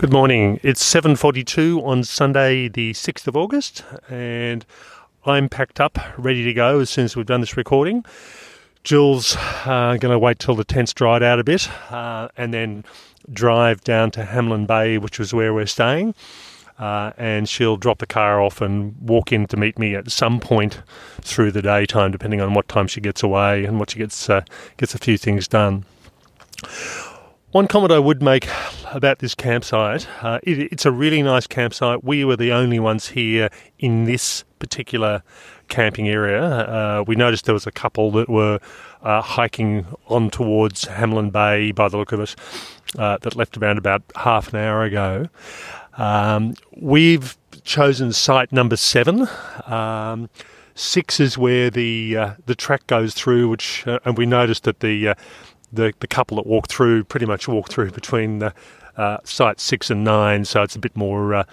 Good 0.01 0.15
morning. 0.15 0.59
It's 0.63 0.83
7:42 0.83 1.85
on 1.85 2.05
Sunday, 2.05 2.69
the 2.69 2.95
6th 2.95 3.27
of 3.27 3.37
August, 3.37 3.85
and 4.09 4.65
I'm 5.27 5.51
packed 5.51 5.79
up, 5.79 5.99
ready 6.17 6.43
to 6.43 6.55
go 6.55 6.81
as 6.81 6.89
soon 6.89 7.05
as 7.05 7.17
we've 7.17 7.27
done 7.27 7.43
this 7.43 7.55
recording. 7.55 8.07
Jill's 8.83 9.37
uh, 9.67 9.99
going 10.01 10.11
to 10.11 10.19
wait 10.19 10.39
till 10.39 10.55
the 10.55 10.65
tent's 10.65 10.95
dried 10.95 11.23
out 11.23 11.39
a 11.39 11.45
bit, 11.45 11.69
uh, 11.93 12.29
and 12.39 12.55
then 12.55 12.83
drive 13.31 13.85
down 13.85 14.11
to 14.13 14.25
Hamelin 14.25 14.67
Bay, 14.67 14.97
which 14.97 15.19
was 15.19 15.35
where 15.35 15.53
we're 15.53 15.67
staying. 15.67 16.15
Uh, 16.79 17.13
and 17.19 17.47
she'll 17.47 17.77
drop 17.77 17.99
the 17.99 18.07
car 18.07 18.41
off 18.41 18.63
and 18.63 18.97
walk 19.03 19.33
in 19.33 19.47
to 19.49 19.59
meet 19.59 19.79
me 19.79 19.95
at 19.95 20.11
some 20.11 20.41
point 20.41 20.81
through 21.21 21.53
the 21.53 21.61
daytime, 21.61 22.11
depending 22.11 22.41
on 22.41 22.55
what 22.55 22.69
time 22.69 22.87
she 22.87 23.03
gets 23.03 23.23
away 23.23 23.67
and 23.67 23.79
what 23.79 23.91
she 23.91 23.99
gets 23.99 24.31
uh, 24.31 24.41
gets 24.79 24.95
a 24.95 24.99
few 24.99 25.19
things 25.19 25.47
done. 25.47 25.85
One 27.53 27.67
comment 27.67 27.93
I 27.93 27.99
would 27.99 28.23
make 28.23 28.49
about 28.91 29.21
this 29.21 29.35
campsite 29.35 30.07
uh, 30.23 30.39
it, 30.43 30.73
it's 30.73 30.87
a 30.87 30.91
really 30.91 31.23
nice 31.23 31.47
campsite. 31.47 32.05
We 32.05 32.25
were 32.25 32.37
the 32.37 32.53
only 32.53 32.79
ones 32.79 33.09
here 33.09 33.51
in 33.79 34.05
this 34.05 34.45
particular 34.59 35.23
camping 35.69 36.09
area. 36.09 36.43
Uh, 36.43 37.05
we 37.07 37.17
noticed 37.17 37.47
there 37.47 37.55
was 37.55 37.67
a 37.67 37.73
couple 37.73 38.11
that 38.13 38.29
were 38.29 38.59
uh, 39.03 39.23
hiking 39.23 39.87
on 40.09 40.31
towards 40.31 40.85
Hamelin 40.85 41.33
Bay 41.33 41.73
by 41.73 41.89
the 41.89 41.97
look 41.97 42.13
of 42.13 42.21
it 42.21 42.37
uh, 42.99 43.19
that 43.23 43.37
left 43.37 43.57
around 43.57 43.79
about 43.79 44.03
half 44.17 44.53
an 44.53 44.61
hour 44.61 44.83
ago. 44.83 45.27
Um, 45.97 46.55
we've 46.77 47.37
chosen 47.65 48.13
site 48.13 48.53
number 48.53 48.77
seven. 48.77 49.29
Um, 49.67 50.29
six 50.75 51.21
is 51.21 51.39
where 51.39 51.71
the 51.71 52.17
uh, 52.17 52.35
the 52.47 52.55
track 52.55 52.87
goes 52.87 53.15
through, 53.15 53.49
which 53.49 53.87
uh, 53.87 53.99
and 54.05 54.19
we 54.19 54.27
noticed 54.27 54.65
that 54.65 54.81
the 54.81 55.15
the, 55.73 55.95
the 56.01 56.07
couple 56.09 56.37
that 56.37 56.47
walked 56.47 56.73
through 56.73 57.05
pretty 57.05 57.27
much 57.27 57.47
walked 57.47 57.73
through 57.73 57.93
between 57.93 58.41
the 58.41 58.53
uh, 59.01 59.19
site 59.25 59.61
six 59.61 59.91
and 59.91 60.05
nine, 60.05 60.45
so 60.45 60.63
it's 60.63 60.77
a 60.77 60.79
bit 60.79 60.95
more 60.95 61.47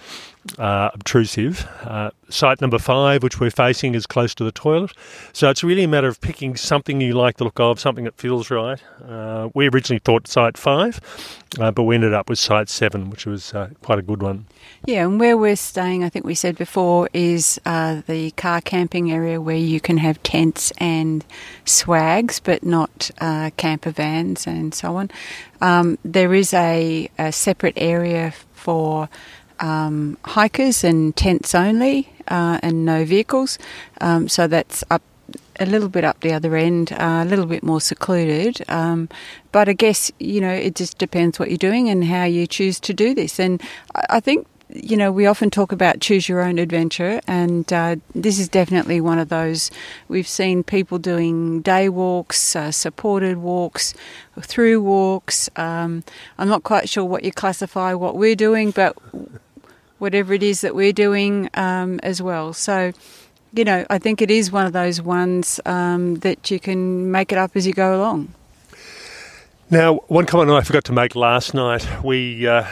uh, 0.57 0.89
obtrusive. 0.93 1.67
Uh, 1.83 2.11
site 2.29 2.61
number 2.61 2.79
five, 2.79 3.23
which 3.23 3.39
we're 3.39 3.51
facing, 3.51 3.95
is 3.95 4.05
close 4.05 4.33
to 4.35 4.43
the 4.43 4.51
toilet. 4.51 4.91
So 5.33 5.49
it's 5.49 5.63
really 5.63 5.83
a 5.83 5.87
matter 5.87 6.07
of 6.07 6.19
picking 6.21 6.55
something 6.55 6.99
you 7.01 7.13
like 7.13 7.37
the 7.37 7.43
look 7.43 7.59
of, 7.59 7.79
something 7.79 8.05
that 8.05 8.17
feels 8.17 8.49
right. 8.49 8.81
Uh, 9.07 9.49
we 9.53 9.69
originally 9.69 9.99
thought 9.99 10.27
site 10.27 10.57
five, 10.57 10.99
uh, 11.59 11.71
but 11.71 11.83
we 11.83 11.95
ended 11.95 12.13
up 12.13 12.29
with 12.29 12.39
site 12.39 12.69
seven, 12.69 13.09
which 13.09 13.25
was 13.25 13.53
uh, 13.53 13.69
quite 13.81 13.99
a 13.99 14.01
good 14.01 14.21
one. 14.21 14.45
Yeah, 14.85 15.05
and 15.05 15.19
where 15.19 15.37
we're 15.37 15.55
staying, 15.55 16.03
I 16.03 16.09
think 16.09 16.25
we 16.25 16.35
said 16.35 16.57
before, 16.57 17.09
is 17.13 17.59
uh, 17.65 18.01
the 18.07 18.31
car 18.31 18.61
camping 18.61 19.11
area 19.11 19.39
where 19.39 19.55
you 19.55 19.79
can 19.79 19.97
have 19.97 20.21
tents 20.23 20.71
and 20.77 21.25
swags, 21.65 22.39
but 22.39 22.63
not 22.63 23.11
camper 23.57 23.91
vans 23.91 24.45
and 24.45 24.73
so 24.73 24.97
on. 24.97 25.09
Um, 25.61 25.97
there 26.03 26.33
is 26.33 26.53
a, 26.53 27.09
a 27.17 27.31
separate 27.31 27.73
area 27.77 28.33
for 28.53 29.09
um, 29.59 30.17
hikers 30.23 30.83
and 30.83 31.15
tents 31.15 31.55
only, 31.55 32.09
uh, 32.27 32.59
and 32.63 32.85
no 32.85 33.05
vehicles. 33.05 33.57
Um, 34.01 34.27
so 34.27 34.47
that's 34.47 34.83
up 34.89 35.01
a 35.59 35.65
little 35.65 35.89
bit 35.89 36.03
up 36.03 36.19
the 36.21 36.33
other 36.33 36.55
end, 36.55 36.91
uh, 36.93 37.23
a 37.23 37.25
little 37.25 37.45
bit 37.45 37.63
more 37.63 37.81
secluded. 37.81 38.63
Um, 38.69 39.09
but 39.51 39.67
I 39.67 39.73
guess 39.73 40.11
you 40.19 40.41
know 40.41 40.53
it 40.53 40.75
just 40.75 40.97
depends 40.97 41.39
what 41.39 41.49
you're 41.49 41.57
doing 41.57 41.89
and 41.89 42.03
how 42.05 42.23
you 42.23 42.47
choose 42.47 42.79
to 42.81 42.93
do 42.93 43.13
this. 43.13 43.39
And 43.39 43.61
I 44.09 44.19
think 44.19 44.47
you 44.69 44.97
know, 44.97 45.11
we 45.11 45.25
often 45.25 45.49
talk 45.49 45.71
about 45.71 46.01
choose 46.01 46.27
your 46.27 46.41
own 46.41 46.59
adventure, 46.59 47.21
and 47.27 47.71
uh, 47.71 47.95
this 48.13 48.37
is 48.37 48.49
definitely 48.49 48.99
one 48.99 49.17
of 49.17 49.29
those. 49.29 49.71
We've 50.07 50.27
seen 50.27 50.63
people 50.63 50.99
doing 50.99 51.61
day 51.61 51.89
walks, 51.89 52.55
uh, 52.55 52.71
supported 52.71 53.37
walks, 53.37 53.93
through 54.41 54.81
walks. 54.81 55.49
Um, 55.55 56.03
I'm 56.37 56.49
not 56.49 56.63
quite 56.63 56.89
sure 56.89 57.05
what 57.05 57.23
you 57.23 57.31
classify 57.31 57.93
what 57.93 58.17
we're 58.17 58.35
doing, 58.35 58.71
but 58.71 58.97
whatever 59.99 60.33
it 60.33 60.43
is 60.43 60.61
that 60.61 60.75
we're 60.75 60.93
doing 60.93 61.49
um, 61.53 61.99
as 62.03 62.21
well. 62.21 62.53
So, 62.53 62.91
you 63.53 63.63
know, 63.63 63.85
I 63.89 63.97
think 63.97 64.21
it 64.21 64.31
is 64.31 64.51
one 64.51 64.65
of 64.65 64.73
those 64.73 65.01
ones 65.01 65.59
um, 65.65 66.15
that 66.15 66.51
you 66.51 66.59
can 66.59 67.11
make 67.11 67.31
it 67.31 67.37
up 67.37 67.55
as 67.55 67.65
you 67.65 67.73
go 67.73 67.97
along. 67.97 68.33
Now, 69.69 69.95
one 70.07 70.25
comment 70.25 70.49
I 70.49 70.61
forgot 70.61 70.85
to 70.85 70.93
make 70.93 71.13
last 71.13 71.53
night, 71.53 71.85
we 72.01 72.47
uh, 72.47 72.63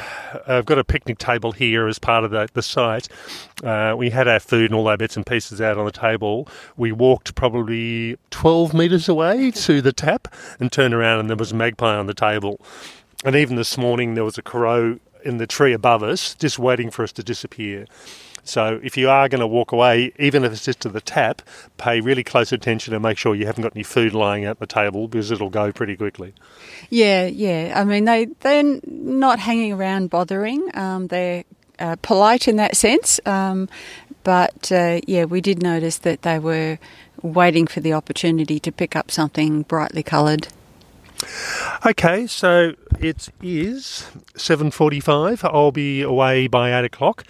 have 0.47 0.65
got 0.65 0.79
a 0.79 0.83
picnic 0.85 1.17
table 1.17 1.51
here 1.51 1.89
as 1.89 1.99
part 1.99 2.23
of 2.23 2.31
the, 2.31 2.47
the 2.53 2.61
site. 2.61 3.09
Uh, 3.61 3.95
we 3.97 4.09
had 4.09 4.29
our 4.29 4.39
food 4.39 4.71
and 4.71 4.75
all 4.75 4.87
our 4.87 4.95
bits 4.95 5.17
and 5.17 5.25
pieces 5.25 5.59
out 5.59 5.77
on 5.77 5.83
the 5.83 5.91
table. 5.91 6.47
We 6.77 6.93
walked 6.93 7.35
probably 7.35 8.17
12 8.29 8.73
metres 8.73 9.09
away 9.09 9.51
to 9.51 9.81
the 9.81 9.91
tap 9.91 10.33
and 10.57 10.71
turned 10.71 10.93
around 10.93 11.19
and 11.19 11.29
there 11.29 11.35
was 11.35 11.51
a 11.51 11.55
magpie 11.55 11.97
on 11.97 12.07
the 12.07 12.13
table. 12.13 12.61
And 13.25 13.35
even 13.35 13.57
this 13.57 13.77
morning 13.77 14.13
there 14.13 14.23
was 14.23 14.37
a 14.37 14.41
crow 14.41 14.97
in 15.25 15.37
the 15.37 15.47
tree 15.47 15.73
above 15.73 16.03
us, 16.03 16.35
just 16.35 16.59
waiting 16.59 16.91
for 16.91 17.03
us 17.03 17.11
to 17.13 17.23
disappear. 17.23 17.85
So 18.43 18.79
if 18.83 18.95
you 18.95 19.09
are 19.09 19.27
going 19.27 19.41
to 19.41 19.47
walk 19.47 19.71
away, 19.71 20.13
even 20.19 20.43
if 20.43 20.51
it's 20.51 20.63
just 20.63 20.79
to 20.81 20.89
the 20.89 21.01
tap, 21.01 21.41
pay 21.77 21.99
really 21.99 22.23
close 22.23 22.51
attention 22.51 22.93
and 22.93 23.01
make 23.01 23.17
sure 23.17 23.33
you 23.33 23.47
haven't 23.47 23.63
got 23.63 23.75
any 23.75 23.83
food 23.83 24.13
lying 24.13 24.45
at 24.45 24.59
the 24.59 24.67
table 24.67 25.07
because 25.07 25.31
it'll 25.31 25.49
go 25.49 25.71
pretty 25.71 25.97
quickly. 25.97 26.33
Yeah, 26.91 27.25
yeah. 27.25 27.73
I 27.75 27.83
mean, 27.83 28.05
they 28.05 28.25
they're 28.41 28.79
not 28.85 29.39
hanging 29.39 29.73
around 29.73 30.11
bothering. 30.11 30.69
Um, 30.75 31.07
they're 31.07 31.43
uh, 31.79 31.95
polite 32.01 32.47
in 32.47 32.57
that 32.57 32.77
sense. 32.77 33.19
Um, 33.25 33.67
but 34.23 34.71
uh, 34.71 35.01
yeah, 35.07 35.25
we 35.25 35.41
did 35.41 35.61
notice 35.61 35.97
that 35.99 36.21
they 36.21 36.39
were 36.39 36.77
waiting 37.21 37.65
for 37.67 37.79
the 37.79 37.93
opportunity 37.93 38.59
to 38.59 38.71
pick 38.71 38.95
up 38.95 39.09
something 39.09 39.63
brightly 39.63 40.03
coloured. 40.03 40.47
Okay, 41.85 42.27
so 42.27 42.73
it 42.99 43.29
is 43.41 44.07
seven 44.35 44.71
forty-five. 44.71 45.43
I'll 45.45 45.71
be 45.71 46.01
away 46.01 46.47
by 46.47 46.77
eight 46.77 46.85
o'clock. 46.85 47.23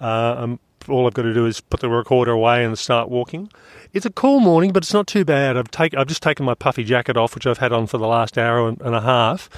Uh, 0.00 0.34
um, 0.38 0.60
all 0.88 1.06
I've 1.06 1.14
got 1.14 1.22
to 1.22 1.34
do 1.34 1.46
is 1.46 1.60
put 1.60 1.80
the 1.80 1.88
recorder 1.88 2.32
away 2.32 2.64
and 2.64 2.78
start 2.78 3.08
walking. 3.08 3.50
It's 3.92 4.06
a 4.06 4.10
cool 4.10 4.40
morning, 4.40 4.72
but 4.72 4.82
it's 4.82 4.94
not 4.94 5.06
too 5.06 5.24
bad. 5.24 5.56
I've 5.56 5.70
take, 5.70 5.94
I've 5.96 6.06
just 6.06 6.22
taken 6.22 6.46
my 6.46 6.54
puffy 6.54 6.82
jacket 6.82 7.16
off, 7.16 7.34
which 7.34 7.46
I've 7.46 7.58
had 7.58 7.72
on 7.72 7.86
for 7.86 7.98
the 7.98 8.06
last 8.06 8.38
hour 8.38 8.68
and, 8.68 8.80
and 8.80 8.94
a 8.94 9.00
half, 9.00 9.50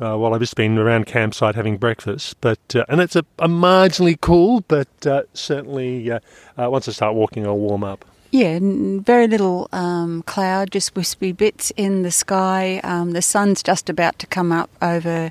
uh, 0.00 0.16
while 0.16 0.34
I've 0.34 0.40
just 0.40 0.56
been 0.56 0.76
around 0.76 1.06
campsite 1.06 1.54
having 1.54 1.76
breakfast. 1.76 2.40
But 2.40 2.74
uh, 2.74 2.84
and 2.88 3.00
it's 3.00 3.16
a, 3.16 3.24
a, 3.38 3.48
marginally 3.48 4.20
cool, 4.20 4.62
but 4.66 5.06
uh, 5.06 5.22
certainly 5.34 6.10
uh, 6.10 6.20
uh, 6.58 6.68
once 6.68 6.88
I 6.88 6.92
start 6.92 7.14
walking, 7.14 7.46
I'll 7.46 7.58
warm 7.58 7.84
up. 7.84 8.04
Yeah, 8.30 8.58
very 8.60 9.28
little 9.28 9.68
um, 9.72 10.22
cloud, 10.22 10.70
just 10.70 10.94
wispy 10.96 11.32
bits 11.32 11.72
in 11.76 12.02
the 12.02 12.10
sky. 12.10 12.80
Um, 12.82 13.12
the 13.12 13.22
sun's 13.22 13.62
just 13.62 13.88
about 13.88 14.18
to 14.18 14.26
come 14.26 14.52
up 14.52 14.68
over 14.82 15.30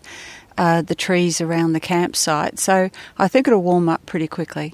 uh, 0.57 0.81
the 0.81 0.95
trees 0.95 1.41
around 1.41 1.73
the 1.73 1.79
campsite, 1.79 2.57
so 2.57 2.89
I 3.17 3.27
think 3.27 3.47
it'll 3.47 3.61
warm 3.61 3.89
up 3.89 4.05
pretty 4.05 4.27
quickly. 4.27 4.73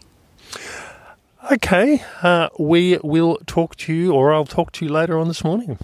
Okay, 1.52 2.04
uh, 2.22 2.50
we 2.60 3.00
will 3.04 3.40
talk 3.48 3.76
to 3.78 3.94
you, 3.94 4.14
or 4.14 4.32
I'll 4.34 4.46
talk 4.46 4.72
to 4.74 4.86
you 4.86 4.92
later 4.92 5.18
on 5.18 5.28
this 5.28 5.44
morning. 5.44 5.80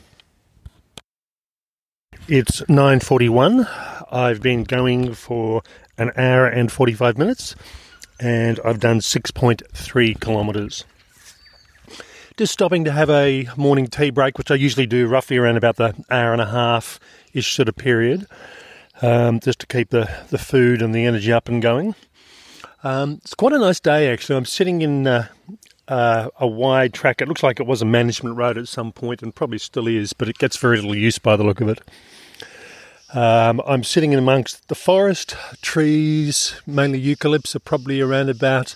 It's 2.28 2.62
9:41. 2.70 3.68
I've 4.12 4.42
been 4.42 4.64
going 4.64 5.14
for 5.16 5.64
an 5.98 6.12
hour 6.16 6.46
and 6.46 6.72
45 6.72 7.18
minutes, 7.18 7.56
and 8.20 8.60
I've 8.64 8.80
done 8.80 9.00
6.3 9.00 10.14
kilometres. 10.14 10.86
Just 12.38 12.54
stopping 12.54 12.84
to 12.84 12.92
have 12.92 13.10
a 13.10 13.50
morning 13.58 13.88
tea 13.88 14.12
break, 14.12 14.38
which 14.38 14.52
I 14.52 14.54
usually 14.54 14.86
do 14.86 15.08
roughly 15.08 15.38
around 15.38 15.58
about 15.58 15.78
the 15.78 15.96
hour 16.12 16.34
and 16.34 16.42
a 16.42 16.46
half 16.46 17.00
ish 17.34 17.56
sort 17.56 17.68
of 17.68 17.76
period, 17.76 18.28
um, 19.02 19.40
just 19.40 19.58
to 19.62 19.66
keep 19.66 19.90
the, 19.90 20.08
the 20.30 20.38
food 20.38 20.84
and 20.84 20.94
the 20.94 21.04
energy 21.04 21.34
up 21.34 21.50
and 21.50 21.64
going. 21.64 21.96
Um, 22.84 23.14
it's 23.24 23.34
quite 23.34 23.54
a 23.54 23.58
nice 23.58 23.80
day 23.80 24.14
actually. 24.14 24.38
I'm 24.38 24.46
sitting 24.46 24.84
in 24.84 25.08
uh, 25.08 25.30
uh, 25.88 26.30
a 26.40 26.46
wide 26.46 26.94
track. 26.94 27.24
It 27.24 27.28
looks 27.28 27.42
like 27.42 27.60
it 27.60 27.66
was 27.66 27.82
a 27.82 27.86
management 27.86 28.38
road 28.38 28.60
at 28.60 28.68
some 28.68 28.92
point 28.92 29.24
and 29.24 29.34
probably 29.34 29.58
still 29.58 29.88
is, 29.88 30.14
but 30.14 30.30
it 30.30 30.38
gets 30.38 30.58
very 30.58 30.76
little 30.76 30.96
use 30.96 31.18
by 31.18 31.38
the 31.38 31.44
look 31.44 31.60
of 31.60 31.70
it. 31.70 31.82
Um, 33.18 33.64
I'm 33.66 33.84
sitting 33.84 34.14
in 34.14 34.20
amongst 34.20 34.68
the 34.68 34.76
forest, 34.76 35.36
trees, 35.64 36.62
mainly 36.68 37.04
eucalypts, 37.04 37.56
are 37.56 37.60
probably 37.60 38.00
around 38.00 38.30
about 38.30 38.76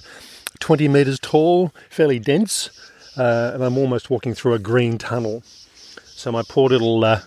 20 0.60 0.88
metres 0.88 1.20
tall, 1.20 1.72
fairly 1.92 2.18
dense 2.18 2.72
uh, 3.18 3.52
and 3.54 3.64
I'm 3.64 3.78
almost 3.78 4.10
walking 4.10 4.34
through 4.34 4.54
a 4.54 4.60
green 4.60 4.98
tunnel. 4.98 5.44
So 5.46 6.32
my 6.32 6.44
poor 6.48 6.70
little 6.70 7.04
uh, 7.04 7.22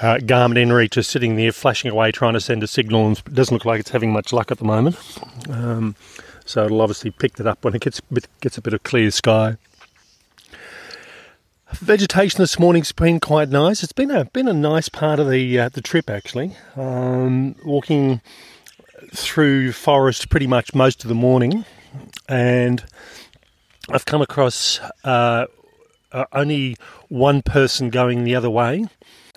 uh, 0.00 0.16
inReach 0.16 0.96
is 0.96 1.06
sitting 1.06 1.36
there 1.36 1.52
flashing 1.52 1.90
away 1.90 2.12
trying 2.12 2.34
to 2.34 2.40
send 2.40 2.62
a 2.62 2.66
signal 2.66 3.06
and 3.06 3.18
it 3.18 3.34
doesn't 3.34 3.54
look 3.54 3.64
like 3.64 3.80
it's 3.80 3.90
having 3.90 4.12
much 4.12 4.32
luck 4.32 4.50
at 4.50 4.58
the 4.58 4.64
moment. 4.64 4.96
Um, 5.48 5.94
so 6.44 6.64
it'll 6.64 6.80
obviously 6.80 7.10
pick 7.10 7.34
that 7.34 7.46
up 7.46 7.64
when 7.64 7.74
it 7.74 7.82
gets 7.82 8.00
gets 8.40 8.58
a 8.58 8.62
bit 8.62 8.74
of 8.74 8.82
clear 8.82 9.10
sky. 9.10 9.56
Vegetation 11.72 12.38
this 12.38 12.58
morning's 12.58 12.92
been 12.92 13.18
quite 13.18 13.48
nice. 13.48 13.82
It's 13.82 13.92
been 13.92 14.10
a 14.10 14.26
been 14.26 14.48
a 14.48 14.52
nice 14.52 14.88
part 14.88 15.18
of 15.18 15.30
the 15.30 15.58
uh, 15.58 15.68
the 15.70 15.80
trip 15.80 16.10
actually. 16.10 16.56
Um, 16.76 17.54
walking 17.64 18.20
through 19.14 19.72
forest 19.72 20.28
pretty 20.28 20.46
much 20.46 20.74
most 20.74 21.02
of 21.02 21.08
the 21.08 21.14
morning, 21.14 21.64
and 22.28 22.84
I've 23.90 24.04
come 24.04 24.22
across 24.22 24.78
uh, 25.04 25.46
uh, 26.12 26.24
only 26.32 26.76
one 27.08 27.42
person 27.42 27.90
going 27.90 28.24
the 28.24 28.34
other 28.34 28.50
way. 28.50 28.86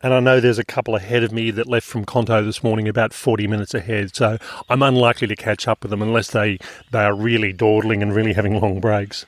And 0.04 0.14
I 0.14 0.20
know 0.20 0.40
there's 0.40 0.60
a 0.60 0.66
couple 0.66 0.96
ahead 0.96 1.24
of 1.24 1.32
me 1.32 1.50
that 1.52 1.68
left 1.68 1.88
from 1.88 2.06
Conto 2.06 2.44
this 2.44 2.64
morning 2.64 2.88
about 2.88 3.12
40 3.12 3.48
minutes 3.48 3.74
ahead. 3.74 4.16
So 4.16 4.38
I'm 4.70 4.84
unlikely 4.84 5.28
to 5.28 5.36
catch 5.36 5.68
up 5.68 5.82
with 5.82 5.90
them 5.90 6.02
unless 6.02 6.30
they, 6.30 6.60
they 6.92 7.00
are 7.00 7.16
really 7.16 7.54
dawdling 7.54 8.04
and 8.04 8.14
really 8.14 8.34
having 8.34 8.60
long 8.60 8.80
breaks. 8.80 9.26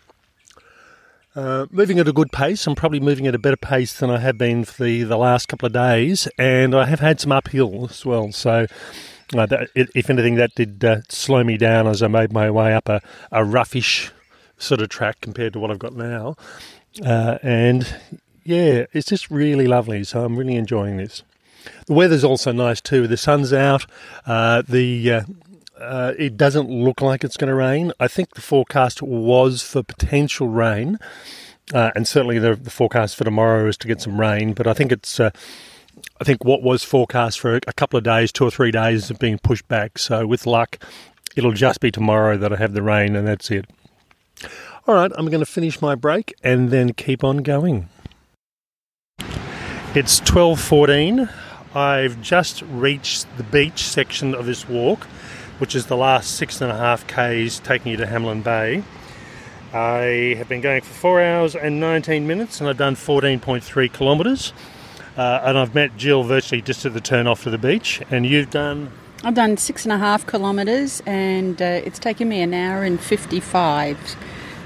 Uh, 1.35 1.65
moving 1.71 1.97
at 1.99 2.07
a 2.07 2.13
good 2.13 2.31
pace. 2.31 2.67
I'm 2.67 2.75
probably 2.75 2.99
moving 2.99 3.25
at 3.25 3.33
a 3.33 3.39
better 3.39 3.57
pace 3.57 3.97
than 3.97 4.11
I 4.11 4.19
have 4.19 4.37
been 4.37 4.65
for 4.65 4.83
the, 4.83 5.03
the 5.03 5.17
last 5.17 5.47
couple 5.47 5.65
of 5.65 5.73
days. 5.73 6.27
And 6.37 6.75
I 6.75 6.85
have 6.85 6.99
had 6.99 7.19
some 7.19 7.31
uphill 7.31 7.87
as 7.89 8.05
well. 8.05 8.31
So 8.31 8.67
uh, 9.35 9.45
that, 9.47 9.69
if 9.73 10.09
anything, 10.11 10.35
that 10.35 10.53
did 10.53 10.83
uh, 10.83 11.01
slow 11.09 11.43
me 11.43 11.57
down 11.57 11.87
as 11.87 12.03
I 12.03 12.07
made 12.07 12.31
my 12.31 12.51
way 12.51 12.75
up 12.75 12.87
a, 12.87 13.01
a 13.31 13.41
roughish 13.41 14.11
sort 14.57 14.81
of 14.81 14.89
track 14.89 15.21
compared 15.21 15.53
to 15.53 15.59
what 15.59 15.71
I've 15.71 15.79
got 15.79 15.93
now. 15.93 16.35
Uh, 17.05 17.37
and 17.43 17.95
yeah, 18.43 18.85
it's 18.93 19.07
just 19.07 19.29
really 19.29 19.67
lovely. 19.67 20.03
So 20.03 20.23
I'm 20.23 20.35
really 20.37 20.55
enjoying 20.55 20.97
this. 20.97 21.23
The 21.85 21.93
weather's 21.93 22.23
also 22.23 22.51
nice 22.51 22.81
too. 22.81 23.07
The 23.07 23.17
sun's 23.17 23.53
out. 23.53 23.85
Uh, 24.25 24.63
the 24.67 25.11
uh, 25.11 25.21
uh 25.79 26.13
it 26.17 26.37
doesn't 26.37 26.69
look 26.69 27.01
like 27.01 27.23
it's 27.23 27.37
going 27.37 27.49
to 27.49 27.55
rain. 27.55 27.91
I 27.99 28.07
think 28.07 28.35
the 28.35 28.41
forecast 28.41 29.01
was 29.01 29.61
for 29.61 29.83
potential 29.83 30.47
rain, 30.47 30.97
uh, 31.73 31.91
and 31.93 32.07
certainly 32.07 32.39
the, 32.39 32.55
the, 32.55 32.69
forecast 32.69 33.17
for 33.17 33.25
tomorrow 33.25 33.67
is 33.67 33.77
to 33.77 33.87
get 33.87 34.01
some 34.01 34.19
rain. 34.19 34.53
But 34.53 34.65
I 34.65 34.73
think 34.73 34.93
it's 34.93 35.19
uh, 35.19 35.31
I 36.21 36.23
think 36.23 36.45
what 36.45 36.63
was 36.63 36.83
forecast 36.83 37.39
for 37.39 37.55
a 37.55 37.73
couple 37.73 37.97
of 37.97 38.03
days, 38.03 38.31
two 38.31 38.45
or 38.45 38.51
three 38.51 38.71
days, 38.71 39.11
is 39.11 39.17
being 39.17 39.39
pushed 39.39 39.67
back. 39.67 39.97
So 39.97 40.25
with 40.25 40.47
luck, 40.47 40.79
it'll 41.35 41.51
just 41.51 41.81
be 41.81 41.91
tomorrow 41.91 42.37
that 42.37 42.53
I 42.53 42.55
have 42.55 42.73
the 42.73 42.81
rain, 42.81 43.15
and 43.15 43.27
that's 43.27 43.51
it. 43.51 43.65
All 44.87 44.95
right, 44.95 45.11
I'm 45.17 45.25
going 45.25 45.41
to 45.41 45.45
finish 45.45 45.81
my 45.81 45.95
break 45.95 46.33
and 46.45 46.69
then 46.69 46.93
keep 46.93 47.21
on 47.21 47.39
going. 47.39 47.89
It's 49.93 50.21
12:14. 50.21 51.29
I've 51.75 52.21
just 52.21 52.61
reached 52.61 53.27
the 53.35 53.43
beach 53.43 53.79
section 53.79 54.33
of 54.33 54.45
this 54.45 54.69
walk, 54.69 55.03
which 55.57 55.75
is 55.75 55.87
the 55.87 55.97
last 55.97 56.35
six 56.37 56.61
and 56.61 56.71
a 56.71 56.77
half 56.77 57.05
k's 57.05 57.59
taking 57.59 57.91
you 57.91 57.97
to 57.97 58.05
Hamelin 58.05 58.41
Bay. 58.41 58.81
I 59.73 60.35
have 60.37 60.47
been 60.47 60.61
going 60.61 60.79
for 60.79 60.93
four 60.93 61.21
hours 61.21 61.53
and 61.53 61.81
19 61.81 62.25
minutes, 62.25 62.61
and 62.61 62.69
I've 62.69 62.77
done 62.77 62.95
14.3 62.95 63.91
kilometres. 63.91 64.53
Uh, 65.17 65.41
and 65.43 65.57
I've 65.57 65.75
met 65.75 65.97
Jill 65.97 66.23
virtually 66.23 66.61
just 66.61 66.85
at 66.85 66.93
the 66.93 67.01
turn 67.01 67.27
off 67.27 67.43
to 67.43 67.49
the 67.49 67.57
beach. 67.57 68.01
And 68.09 68.25
you've 68.25 68.51
done 68.51 68.93
I've 69.25 69.33
done 69.33 69.57
six 69.57 69.83
and 69.83 69.91
a 69.91 69.97
half 69.97 70.25
kilometres 70.25 71.01
and 71.05 71.61
uh, 71.61 71.81
it's 71.83 71.99
taken 71.99 72.29
me 72.29 72.39
an 72.39 72.53
hour 72.53 72.83
and 72.83 73.01
55 73.01 74.15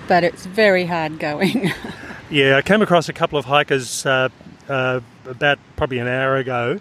but 0.08 0.24
it's 0.24 0.46
very 0.46 0.86
hard 0.86 1.20
going. 1.20 1.72
yeah, 2.30 2.58
I 2.58 2.62
came 2.62 2.82
across 2.82 3.10
a 3.10 3.14
couple 3.14 3.38
of 3.38 3.46
hikers 3.46 4.06
uh, 4.06 4.30
uh, 4.70 5.02
about 5.26 5.60
probably 5.76 6.00
an 6.00 6.08
hour 6.08 6.38
ago, 6.38 6.80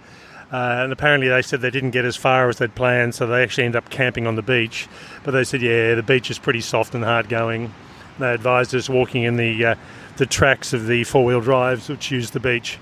uh, 0.53 0.57
and 0.57 0.93
apparently 0.93 1.29
they 1.29 1.43
said 1.43 1.61
they 1.61 1.71
didn't 1.71 1.91
get 1.91 2.05
as 2.05 2.17
far 2.17 2.49
as 2.49 2.59
they'd 2.59 2.75
planned, 2.75 3.15
so 3.15 3.27
they 3.27 3.43
actually 3.43 3.65
ended 3.65 3.83
up 3.83 3.91
camping 3.91 4.27
on 4.27 4.37
the 4.37 4.43
beach. 4.43 4.89
But 5.25 5.33
they 5.33 5.45
said, 5.45 5.63
yeah, 5.63 5.95
the 5.95 6.03
beach 6.03 6.31
is 6.31 6.39
pretty 6.39 6.61
soft 6.61 6.95
and 6.95 7.05
hard 7.05 7.29
going. 7.29 7.73
They 8.19 8.33
advised 8.33 8.75
us 8.75 8.89
walking 8.89 9.23
in 9.23 9.37
the 9.37 9.65
uh, 9.65 9.75
the 10.17 10.27
tracks 10.27 10.73
of 10.73 10.87
the 10.87 11.05
four 11.05 11.25
wheel 11.25 11.41
drives 11.41 11.89
which 11.89 12.11
use 12.11 12.31
the 12.31 12.41
beach, 12.41 12.79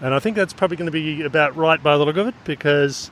and 0.00 0.14
I 0.14 0.18
think 0.18 0.36
that's 0.36 0.52
probably 0.52 0.76
going 0.76 0.86
to 0.86 0.92
be 0.92 1.22
about 1.22 1.56
right 1.56 1.82
by 1.82 1.96
the 1.96 2.04
look 2.04 2.16
of 2.16 2.26
it 2.26 2.34
because. 2.44 3.10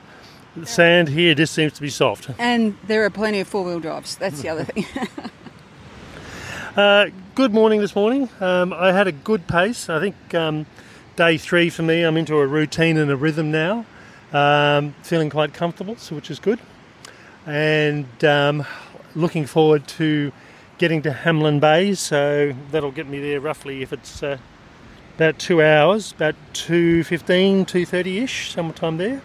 The 0.57 0.65
sand 0.65 1.09
here 1.09 1.35
just 1.35 1.53
seems 1.53 1.73
to 1.73 1.81
be 1.81 1.89
soft. 1.89 2.29
And 2.39 2.77
there 2.87 3.03
are 3.03 3.09
plenty 3.09 3.41
of 3.41 3.47
four 3.49 3.65
wheel 3.65 3.81
drives. 3.81 4.15
That's 4.15 4.41
the 4.41 4.47
other 4.47 4.63
thing. 4.63 4.85
Uh, 6.75 7.07
good 7.35 7.53
morning 7.53 7.79
this 7.79 7.95
morning. 7.95 8.27
Um, 8.41 8.73
I 8.73 8.91
had 8.91 9.07
a 9.07 9.13
good 9.13 9.47
pace. 9.47 9.87
I 9.87 9.97
think 10.01 10.35
um, 10.35 10.65
day 11.15 11.37
three 11.37 11.69
for 11.69 11.83
me, 11.83 12.01
I'm 12.01 12.17
into 12.17 12.35
a 12.35 12.45
routine 12.45 12.97
and 12.97 13.09
a 13.09 13.15
rhythm 13.15 13.49
now. 13.49 13.85
Um, 14.33 14.93
feeling 15.01 15.29
quite 15.29 15.53
comfortable, 15.53 15.95
so 15.95 16.15
which 16.15 16.29
is 16.29 16.37
good. 16.37 16.59
And 17.45 18.25
um, 18.25 18.65
looking 19.15 19.45
forward 19.45 19.87
to 19.87 20.33
getting 20.77 21.01
to 21.03 21.11
Hamelin 21.11 21.61
Bay. 21.61 21.95
So 21.95 22.53
that'll 22.71 22.91
get 22.91 23.07
me 23.07 23.21
there 23.21 23.39
roughly 23.39 23.81
if 23.81 23.93
it's 23.93 24.21
uh, 24.21 24.37
about 25.15 25.39
two 25.39 25.63
hours, 25.63 26.11
about 26.11 26.35
2.15, 26.55 27.67
2.30 27.67 28.21
ish, 28.21 28.51
sometime 28.51 28.97
there. 28.97 29.21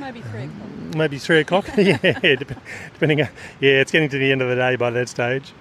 Maybe 0.00 0.20
three 0.20 0.42
o'clock. 0.42 0.96
Maybe 0.96 1.18
three 1.18 1.38
o'clock. 1.38 1.68
yeah, 1.76 2.34
depending. 2.92 3.18
Yeah, 3.18 3.28
it's 3.60 3.92
getting 3.92 4.08
to 4.08 4.18
the 4.18 4.32
end 4.32 4.42
of 4.42 4.48
the 4.48 4.56
day 4.56 4.74
by 4.74 4.90
that 4.90 5.08
stage. 5.08 5.52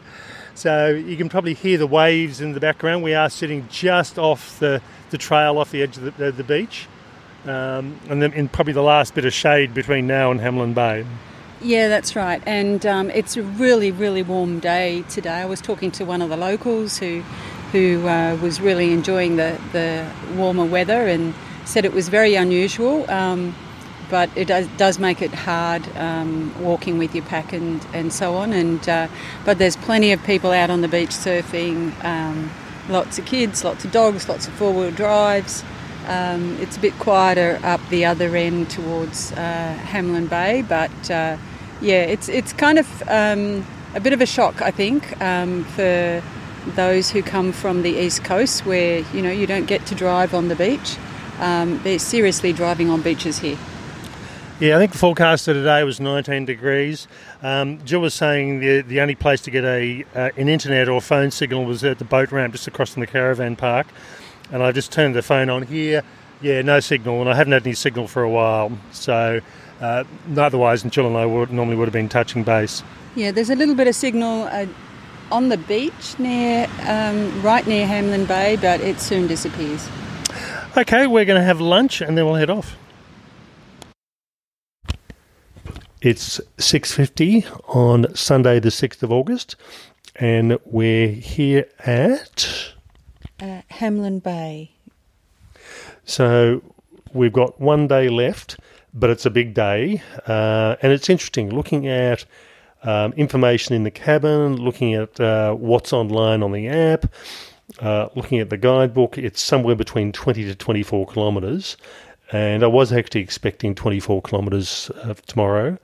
So 0.58 0.90
you 0.90 1.18
can 1.18 1.30
probably 1.30 1.54
hear 1.54 1.78
the 1.78 1.86
waves 1.86 2.42
in 2.42 2.54
the 2.54 2.60
background. 2.60 3.04
We 3.04 3.14
are 3.14 3.30
sitting 3.30 3.68
just 3.70 4.18
off 4.18 4.58
the, 4.58 4.82
the 5.12 5.18
trail, 5.20 5.60
off 5.60 5.70
the 5.70 5.84
edge 5.84 5.98
of 5.98 6.18
the, 6.18 6.32
the, 6.32 6.44
beach, 6.44 6.88
um, 7.46 8.00
and 8.10 8.20
then 8.20 8.34
in 8.34 8.50
probably 8.50 8.74
the 8.74 8.82
last 8.82 9.14
bit 9.14 9.24
of 9.24 9.34
shade 9.34 9.76
between 9.76 10.08
now 10.08 10.32
and 10.32 10.40
Hamelin 10.40 10.74
Bay. 10.74 11.06
Yeah, 11.62 11.90
that's 11.90 12.16
right. 12.16 12.42
And 12.48 12.84
um, 12.88 13.12
it's 13.12 13.38
a 13.38 13.44
really, 13.44 13.92
really 13.92 14.24
warm 14.24 14.60
day 14.60 15.04
today. 15.10 15.42
I 15.42 15.46
was 15.46 15.62
talking 15.62 15.92
to 15.92 16.06
one 16.06 16.24
of 16.24 16.30
the 16.30 16.38
locals 16.38 16.98
who, 16.98 17.22
who 17.72 18.08
uh, 18.08 18.36
was 18.38 18.60
really 18.60 18.94
enjoying 18.94 19.36
the, 19.36 19.62
the 19.74 20.10
warmer 20.36 20.66
weather 20.66 21.06
and 21.06 21.36
said 21.66 21.86
it 21.86 21.94
was 21.94 22.10
very 22.10 22.34
unusual. 22.34 23.08
Um, 23.12 23.54
but 24.10 24.30
it 24.36 24.48
does, 24.78 25.00
make 25.00 25.22
it 25.22 25.34
hard 25.34 25.88
um, 25.98 26.54
walking 26.62 26.98
with 26.98 27.14
your 27.14 27.26
pack 27.26 27.54
and, 27.54 27.86
and 27.94 28.12
so 28.12 28.36
on. 28.36 28.54
And 28.54 28.88
uh, 28.88 29.08
but 29.46 29.58
there's 29.58 29.76
plenty 29.76 30.12
of 30.12 30.24
people 30.24 30.52
out 30.52 30.70
on 30.70 30.82
the 30.82 30.88
beach 30.88 31.10
surfing. 31.10 31.92
Um, 32.04 32.52
lots 32.90 33.20
of 33.20 33.26
kids, 33.26 33.64
lots 33.64 33.86
of 33.86 33.92
dogs, 33.92 34.30
lots 34.30 34.48
of 34.48 34.54
four 34.54 34.74
wheel 34.74 34.92
drives. 34.92 35.64
Um, 36.08 36.58
it's 36.62 36.78
a 36.78 36.80
bit 36.80 36.94
quieter 37.00 37.60
up 37.64 37.82
the 37.90 38.06
other 38.06 38.34
end 38.36 38.70
towards 38.70 39.34
uh, 39.34 39.78
Hamelin 39.88 40.30
Bay, 40.30 40.62
but 40.62 41.12
uh, 41.12 41.38
yeah, 41.82 42.04
it's 42.04 42.30
it's 42.30 42.54
kind 42.54 42.80
of 42.80 43.04
um, 43.10 43.66
a 43.94 44.00
bit 44.00 44.14
of 44.14 44.22
a 44.22 44.26
shock, 44.26 44.62
I 44.62 44.72
think, 44.72 45.20
um, 45.22 45.66
for 45.66 46.24
those 46.76 47.10
who 47.10 47.22
come 47.22 47.52
from 47.52 47.82
the 47.82 47.92
east 47.92 48.24
coast, 48.24 48.66
where 48.66 49.00
you 49.14 49.22
know 49.22 49.32
you 49.32 49.48
don't 49.48 49.66
get 49.66 49.86
to 49.88 49.96
drive 49.96 50.34
on 50.34 50.48
the 50.48 50.56
beach. 50.56 50.98
Um, 51.40 51.82
they're 51.84 52.00
seriously 52.00 52.54
driving 52.54 52.90
on 52.90 53.02
beaches 53.02 53.40
here. 53.40 53.58
Yeah, 54.60 54.76
I 54.76 54.80
think 54.80 54.92
the 54.92 54.98
forecast 54.98 55.46
for 55.46 55.54
today 55.54 55.84
was 55.84 56.00
19 56.00 56.46
degrees. 56.46 57.08
Um, 57.44 57.80
Jill 57.86 58.00
was 58.00 58.16
saying 58.16 58.60
the 58.60 58.82
the 58.82 59.02
only 59.02 59.14
place 59.14 59.40
to 59.42 59.52
get 59.52 59.64
a 59.64 60.04
uh, 60.16 60.32
an 60.36 60.50
internet 60.50 60.90
or 60.90 61.00
phone 61.00 61.30
signal 61.30 61.64
was 61.64 61.84
at 61.84 62.00
the 62.00 62.06
boat 62.06 62.32
ramp 62.32 62.54
just 62.54 62.66
across 62.66 62.94
from 62.94 63.02
the 63.02 63.08
caravan 63.08 63.56
park, 63.56 63.86
and 64.52 64.64
I 64.64 64.72
just 64.72 64.92
turned 64.92 65.14
the 65.14 65.22
phone 65.22 65.52
on 65.52 65.62
here. 65.62 66.02
Yeah, 66.42 66.64
no 66.64 66.80
signal, 66.80 67.22
and 67.22 67.30
I 67.30 67.36
haven't 67.36 67.54
had 67.54 67.68
any 67.68 67.76
signal 67.76 68.08
for 68.08 68.24
a 68.24 68.30
while. 68.30 68.72
So, 68.92 69.42
uh, 69.80 70.04
otherwise, 70.36 70.82
Jill 70.82 71.06
and 71.06 71.18
I 71.18 71.28
would, 71.28 71.52
normally 71.52 71.76
would 71.76 71.88
have 71.88 71.94
been 71.94 72.10
touching 72.10 72.44
base. 72.44 72.82
Yeah, 73.16 73.30
there's 73.30 73.52
a 73.52 73.56
little 73.56 73.76
bit 73.76 73.88
of 73.88 73.94
signal 73.94 74.44
uh, 74.44 74.66
on 75.32 75.50
the 75.50 75.58
beach 75.58 76.18
near, 76.18 76.68
um, 76.88 77.44
right 77.44 77.66
near 77.68 77.86
Hamelin 77.86 78.28
Bay, 78.28 78.58
but 78.60 78.82
it 78.82 79.00
soon 79.00 79.28
disappears. 79.28 79.88
Okay, 80.76 81.06
we're 81.06 81.26
going 81.26 81.40
to 81.40 81.46
have 81.46 81.62
lunch 81.62 82.02
and 82.02 82.18
then 82.18 82.26
we'll 82.26 82.36
head 82.36 82.50
off. 82.50 82.76
It's 86.00 86.40
6:50 86.60 87.44
on 87.70 88.14
Sunday 88.16 88.60
the 88.60 88.70
6th 88.70 89.02
of 89.02 89.12
August 89.12 89.56
and 90.16 90.60
we're 90.64 91.08
here 91.08 91.68
at 91.80 92.74
uh, 93.42 93.62
Hamelin 93.72 94.22
Bay. 94.22 94.70
So 96.06 96.62
we've 97.14 97.34
got 97.34 97.60
one 97.60 97.88
day 97.88 98.10
left, 98.10 98.60
but 98.94 99.10
it's 99.10 99.26
a 99.26 99.32
big 99.32 99.56
day 99.56 100.04
uh, 100.28 100.76
and 100.84 100.92
it's 100.92 101.10
interesting 101.10 101.50
looking 101.50 101.88
at 101.88 102.26
um, 102.84 103.12
information 103.14 103.74
in 103.74 103.84
the 103.84 103.90
cabin, 103.90 104.56
looking 104.56 104.94
at 104.94 105.20
uh, 105.20 105.56
what's 105.56 105.94
online 105.94 106.44
on 106.44 106.52
the 106.52 106.68
app, 106.68 107.12
uh, 107.80 108.10
looking 108.14 108.38
at 108.38 108.52
the 108.52 108.58
guidebook. 108.58 109.18
It's 109.18 109.42
somewhere 109.42 109.76
between 109.76 110.12
20 110.12 110.44
to 110.44 110.54
24 110.54 111.08
kilometres 111.08 111.76
and 112.32 112.64
I 112.64 112.68
was 112.68 112.92
actually 112.92 113.22
expecting 113.22 113.76
24 113.76 114.22
kilometres 114.22 114.92
uh, 115.04 115.14
tomorrow. 115.26 115.78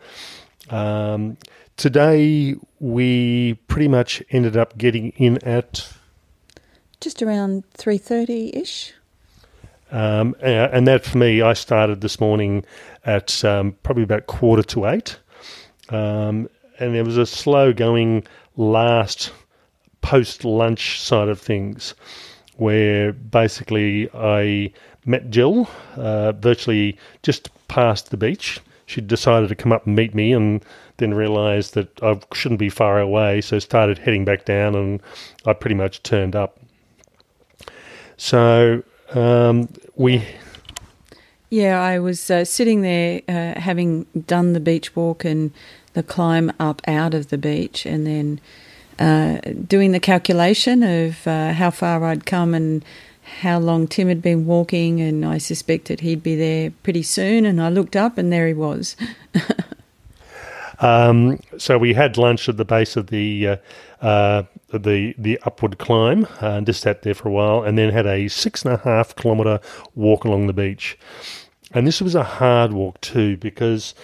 Um, 0.69 1.37
today 1.77 2.55
we 2.79 3.55
pretty 3.67 3.87
much 3.87 4.21
ended 4.31 4.57
up 4.57 4.77
getting 4.77 5.09
in 5.11 5.37
at 5.43 5.87
just 6.99 7.21
around 7.21 7.63
3:30 7.73 8.55
ish. 8.55 8.93
Um, 9.91 10.35
and 10.41 10.87
that 10.87 11.03
for 11.05 11.19
me, 11.19 11.41
I 11.43 11.53
started 11.53 12.01
this 12.01 12.19
morning 12.19 12.65
at 13.05 13.45
um, 13.45 13.75
probably 13.83 14.03
about 14.03 14.25
quarter 14.25 14.63
to 14.63 14.87
eight, 14.87 15.19
um, 15.89 16.49
and 16.79 16.95
there 16.95 17.03
was 17.03 17.17
a 17.17 17.27
slow 17.27 17.73
going 17.73 18.25
last 18.57 19.31
post 20.01 20.45
lunch 20.45 20.99
side 20.99 21.29
of 21.29 21.39
things, 21.39 21.93
where 22.55 23.13
basically 23.13 24.09
I 24.15 24.73
met 25.05 25.29
Jill 25.29 25.67
uh, 25.95 26.31
virtually 26.33 26.97
just 27.21 27.49
past 27.67 28.11
the 28.11 28.17
beach. 28.17 28.59
She 28.85 29.01
decided 29.01 29.49
to 29.49 29.55
come 29.55 29.71
up 29.71 29.85
and 29.85 29.95
meet 29.95 30.13
me, 30.13 30.33
and 30.33 30.63
then 30.97 31.13
realised 31.13 31.73
that 31.73 32.03
I 32.03 32.19
shouldn't 32.33 32.59
be 32.59 32.69
far 32.69 32.99
away, 32.99 33.41
so 33.41 33.59
started 33.59 33.97
heading 33.97 34.25
back 34.25 34.45
down, 34.45 34.75
and 34.75 35.01
I 35.45 35.53
pretty 35.53 35.75
much 35.75 36.03
turned 36.03 36.35
up. 36.35 36.59
So 38.17 38.83
um, 39.13 39.69
we. 39.95 40.25
Yeah, 41.49 41.81
I 41.81 41.99
was 41.99 42.29
uh, 42.29 42.45
sitting 42.45 42.81
there 42.81 43.21
uh, 43.27 43.59
having 43.59 44.05
done 44.27 44.53
the 44.53 44.59
beach 44.59 44.95
walk 44.95 45.23
and 45.23 45.51
the 45.93 46.03
climb 46.03 46.51
up 46.59 46.81
out 46.87 47.13
of 47.13 47.29
the 47.29 47.37
beach, 47.37 47.85
and 47.85 48.05
then 48.05 48.41
uh, 48.99 49.39
doing 49.67 49.91
the 49.91 49.99
calculation 49.99 50.83
of 50.83 51.25
uh, 51.27 51.53
how 51.53 51.71
far 51.71 52.03
I'd 52.03 52.25
come 52.25 52.53
and 52.53 52.83
how 53.41 53.59
long 53.59 53.87
Tim 53.87 54.07
had 54.07 54.21
been 54.21 54.45
walking, 54.45 55.01
and 55.01 55.25
I 55.25 55.37
suspected 55.37 55.99
he'd 55.99 56.23
be 56.23 56.35
there 56.35 56.71
pretty 56.83 57.03
soon. 57.03 57.45
And 57.45 57.61
I 57.61 57.69
looked 57.69 57.95
up, 57.95 58.17
and 58.17 58.31
there 58.31 58.47
he 58.47 58.53
was. 58.53 58.95
um, 60.79 61.39
so 61.57 61.77
we 61.77 61.93
had 61.93 62.17
lunch 62.17 62.47
at 62.49 62.57
the 62.57 62.65
base 62.65 62.95
of 62.95 63.07
the 63.07 63.47
uh, 63.47 63.55
uh, 64.01 64.43
the 64.71 65.15
the 65.17 65.39
upward 65.43 65.77
climb, 65.77 66.25
uh, 66.41 66.47
and 66.47 66.65
just 66.65 66.81
sat 66.81 67.01
there 67.01 67.13
for 67.13 67.29
a 67.29 67.31
while, 67.31 67.63
and 67.63 67.77
then 67.77 67.91
had 67.91 68.05
a 68.05 68.27
six 68.27 68.63
and 68.63 68.73
a 68.73 68.77
half 68.77 69.15
kilometre 69.15 69.59
walk 69.95 70.23
along 70.25 70.47
the 70.47 70.53
beach. 70.53 70.97
And 71.71 71.87
this 71.87 72.01
was 72.01 72.15
a 72.15 72.23
hard 72.23 72.71
walk 72.71 73.01
too, 73.01 73.37
because 73.37 73.95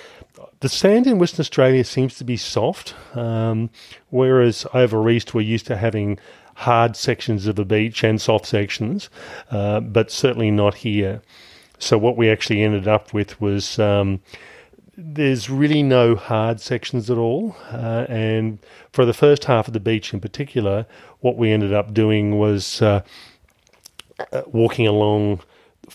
the 0.61 0.69
sand 0.69 1.07
in 1.07 1.19
Western 1.19 1.41
Australia 1.41 1.83
seems 1.83 2.17
to 2.17 2.23
be 2.23 2.35
soft, 2.35 2.95
um, 3.15 3.69
whereas 4.09 4.65
over 4.73 5.09
east 5.09 5.33
we're 5.33 5.41
used 5.41 5.67
to 5.67 5.77
having 5.77 6.17
hard 6.59 6.93
sections 6.93 7.47
of 7.47 7.55
the 7.55 7.63
beach 7.63 8.03
and 8.03 8.19
soft 8.19 8.45
sections, 8.45 9.09
uh, 9.49 9.79
but 9.79 10.11
certainly 10.11 10.51
not 10.51 10.75
here. 10.75 11.21
So 11.77 11.97
what 11.97 12.17
we 12.17 12.29
actually 12.29 12.61
ended 12.61 12.85
up 12.85 13.13
with 13.13 13.39
was 13.39 13.79
um, 13.79 14.19
there's 14.97 15.49
really 15.49 15.81
no 15.81 16.17
hard 16.17 16.59
sections 16.59 17.09
at 17.09 17.17
all, 17.17 17.55
uh, 17.71 18.05
and 18.09 18.59
for 18.91 19.05
the 19.05 19.13
first 19.13 19.45
half 19.45 19.69
of 19.69 19.73
the 19.73 19.79
beach 19.79 20.13
in 20.13 20.19
particular, 20.19 20.85
what 21.21 21.37
we 21.37 21.49
ended 21.49 21.71
up 21.71 21.93
doing 21.93 22.37
was 22.37 22.81
uh, 22.81 23.01
uh 24.33 24.41
walking 24.47 24.85
along 24.85 25.39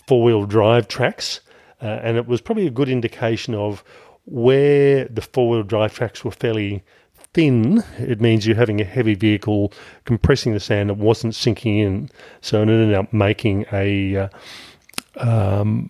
four 0.07 0.23
wheel 0.23 0.45
drive 0.47 0.87
tracks, 0.87 1.41
uh, 1.83 1.99
and 2.01 2.17
it 2.17 2.25
was 2.25 2.41
probably 2.41 2.65
a 2.65 2.71
good 2.71 2.89
indication 2.89 3.53
of 3.53 3.83
where 4.25 5.05
the 5.09 5.21
four 5.21 5.47
wheel 5.47 5.63
drive 5.63 5.93
tracks 5.93 6.25
were 6.25 6.31
fairly 6.31 6.83
thin, 7.35 7.83
it 7.99 8.21
means 8.21 8.47
you're 8.47 8.55
having 8.55 8.79
a 8.79 8.85
heavy 8.85 9.13
vehicle 9.13 9.73
compressing 10.05 10.53
the 10.53 10.59
sand 10.59 10.89
that 10.89 10.97
wasn't 10.97 11.35
sinking 11.35 11.77
in. 11.77 12.09
So 12.39 12.59
it 12.59 12.69
ended 12.69 12.93
up 12.93 13.11
making 13.11 13.65
a. 13.73 14.15
Uh, 14.15 14.29
um, 15.17 15.89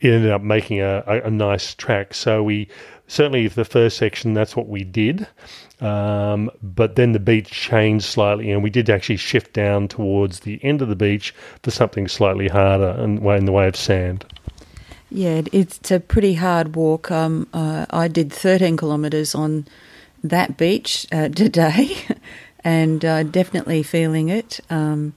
it 0.00 0.12
ended 0.12 0.30
up 0.30 0.42
making 0.42 0.80
a, 0.80 1.02
a, 1.08 1.22
a, 1.22 1.30
nice 1.30 1.74
track. 1.74 2.14
So 2.14 2.44
we 2.44 2.68
certainly 3.08 3.48
the 3.48 3.64
first 3.64 3.96
section 3.96 4.32
that's 4.32 4.54
what 4.54 4.68
we 4.68 4.84
did, 4.84 5.26
um, 5.80 6.50
but 6.62 6.94
then 6.94 7.10
the 7.12 7.18
beach 7.18 7.50
changed 7.50 8.04
slightly, 8.04 8.52
and 8.52 8.62
we 8.62 8.70
did 8.70 8.88
actually 8.88 9.16
shift 9.16 9.52
down 9.52 9.88
towards 9.88 10.40
the 10.40 10.62
end 10.62 10.82
of 10.82 10.88
the 10.88 10.94
beach 10.94 11.34
for 11.64 11.72
something 11.72 12.06
slightly 12.06 12.46
harder 12.46 12.90
in, 13.02 13.26
in 13.26 13.44
the 13.44 13.52
way 13.52 13.66
of 13.66 13.74
sand. 13.74 14.24
Yeah, 15.10 15.42
it's 15.52 15.90
a 15.90 15.98
pretty 15.98 16.34
hard 16.34 16.76
walk. 16.76 17.10
Um, 17.10 17.48
uh, 17.52 17.86
I 17.90 18.06
did 18.06 18.32
13 18.32 18.76
kilometres 18.76 19.34
on 19.34 19.66
that 20.22 20.56
beach 20.56 21.06
uh, 21.12 21.28
today, 21.44 21.96
and 22.64 23.04
uh, 23.04 23.22
definitely 23.22 23.82
feeling 23.82 24.28
it. 24.28 24.60
Um, 24.70 25.14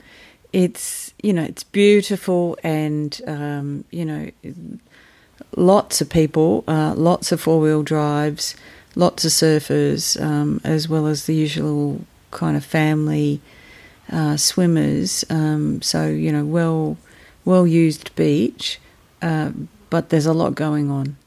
it's 0.54 1.14
you 1.22 1.34
know 1.34 1.44
it's 1.44 1.64
beautiful, 1.64 2.58
and 2.64 3.20
um, 3.28 3.86
you 3.92 4.06
know 4.06 4.32
lots 5.56 6.02
of 6.02 6.10
people, 6.10 6.64
uh, 6.68 6.94
lots 6.96 7.32
of 7.32 7.42
four 7.42 7.60
wheel 7.60 7.84
drives, 7.84 8.56
lots 8.96 9.26
of 9.26 9.32
surfers, 9.32 10.22
um, 10.22 10.62
as 10.64 10.88
well 10.88 11.08
as 11.08 11.26
the 11.26 11.36
usual 11.36 12.02
kind 12.32 12.56
of 12.56 12.64
family 12.64 13.42
uh, 14.12 14.38
swimmers. 14.38 15.24
Um, 15.30 15.82
so 15.82 16.08
you 16.08 16.32
know 16.32 16.46
well 16.46 16.98
well 17.46 17.66
used 17.66 18.14
beach, 18.16 18.80
uh, 19.22 19.52
but 19.90 20.10
there's 20.10 20.26
a 20.26 20.34
lot 20.34 20.56
going 20.56 20.92
on 20.92 21.18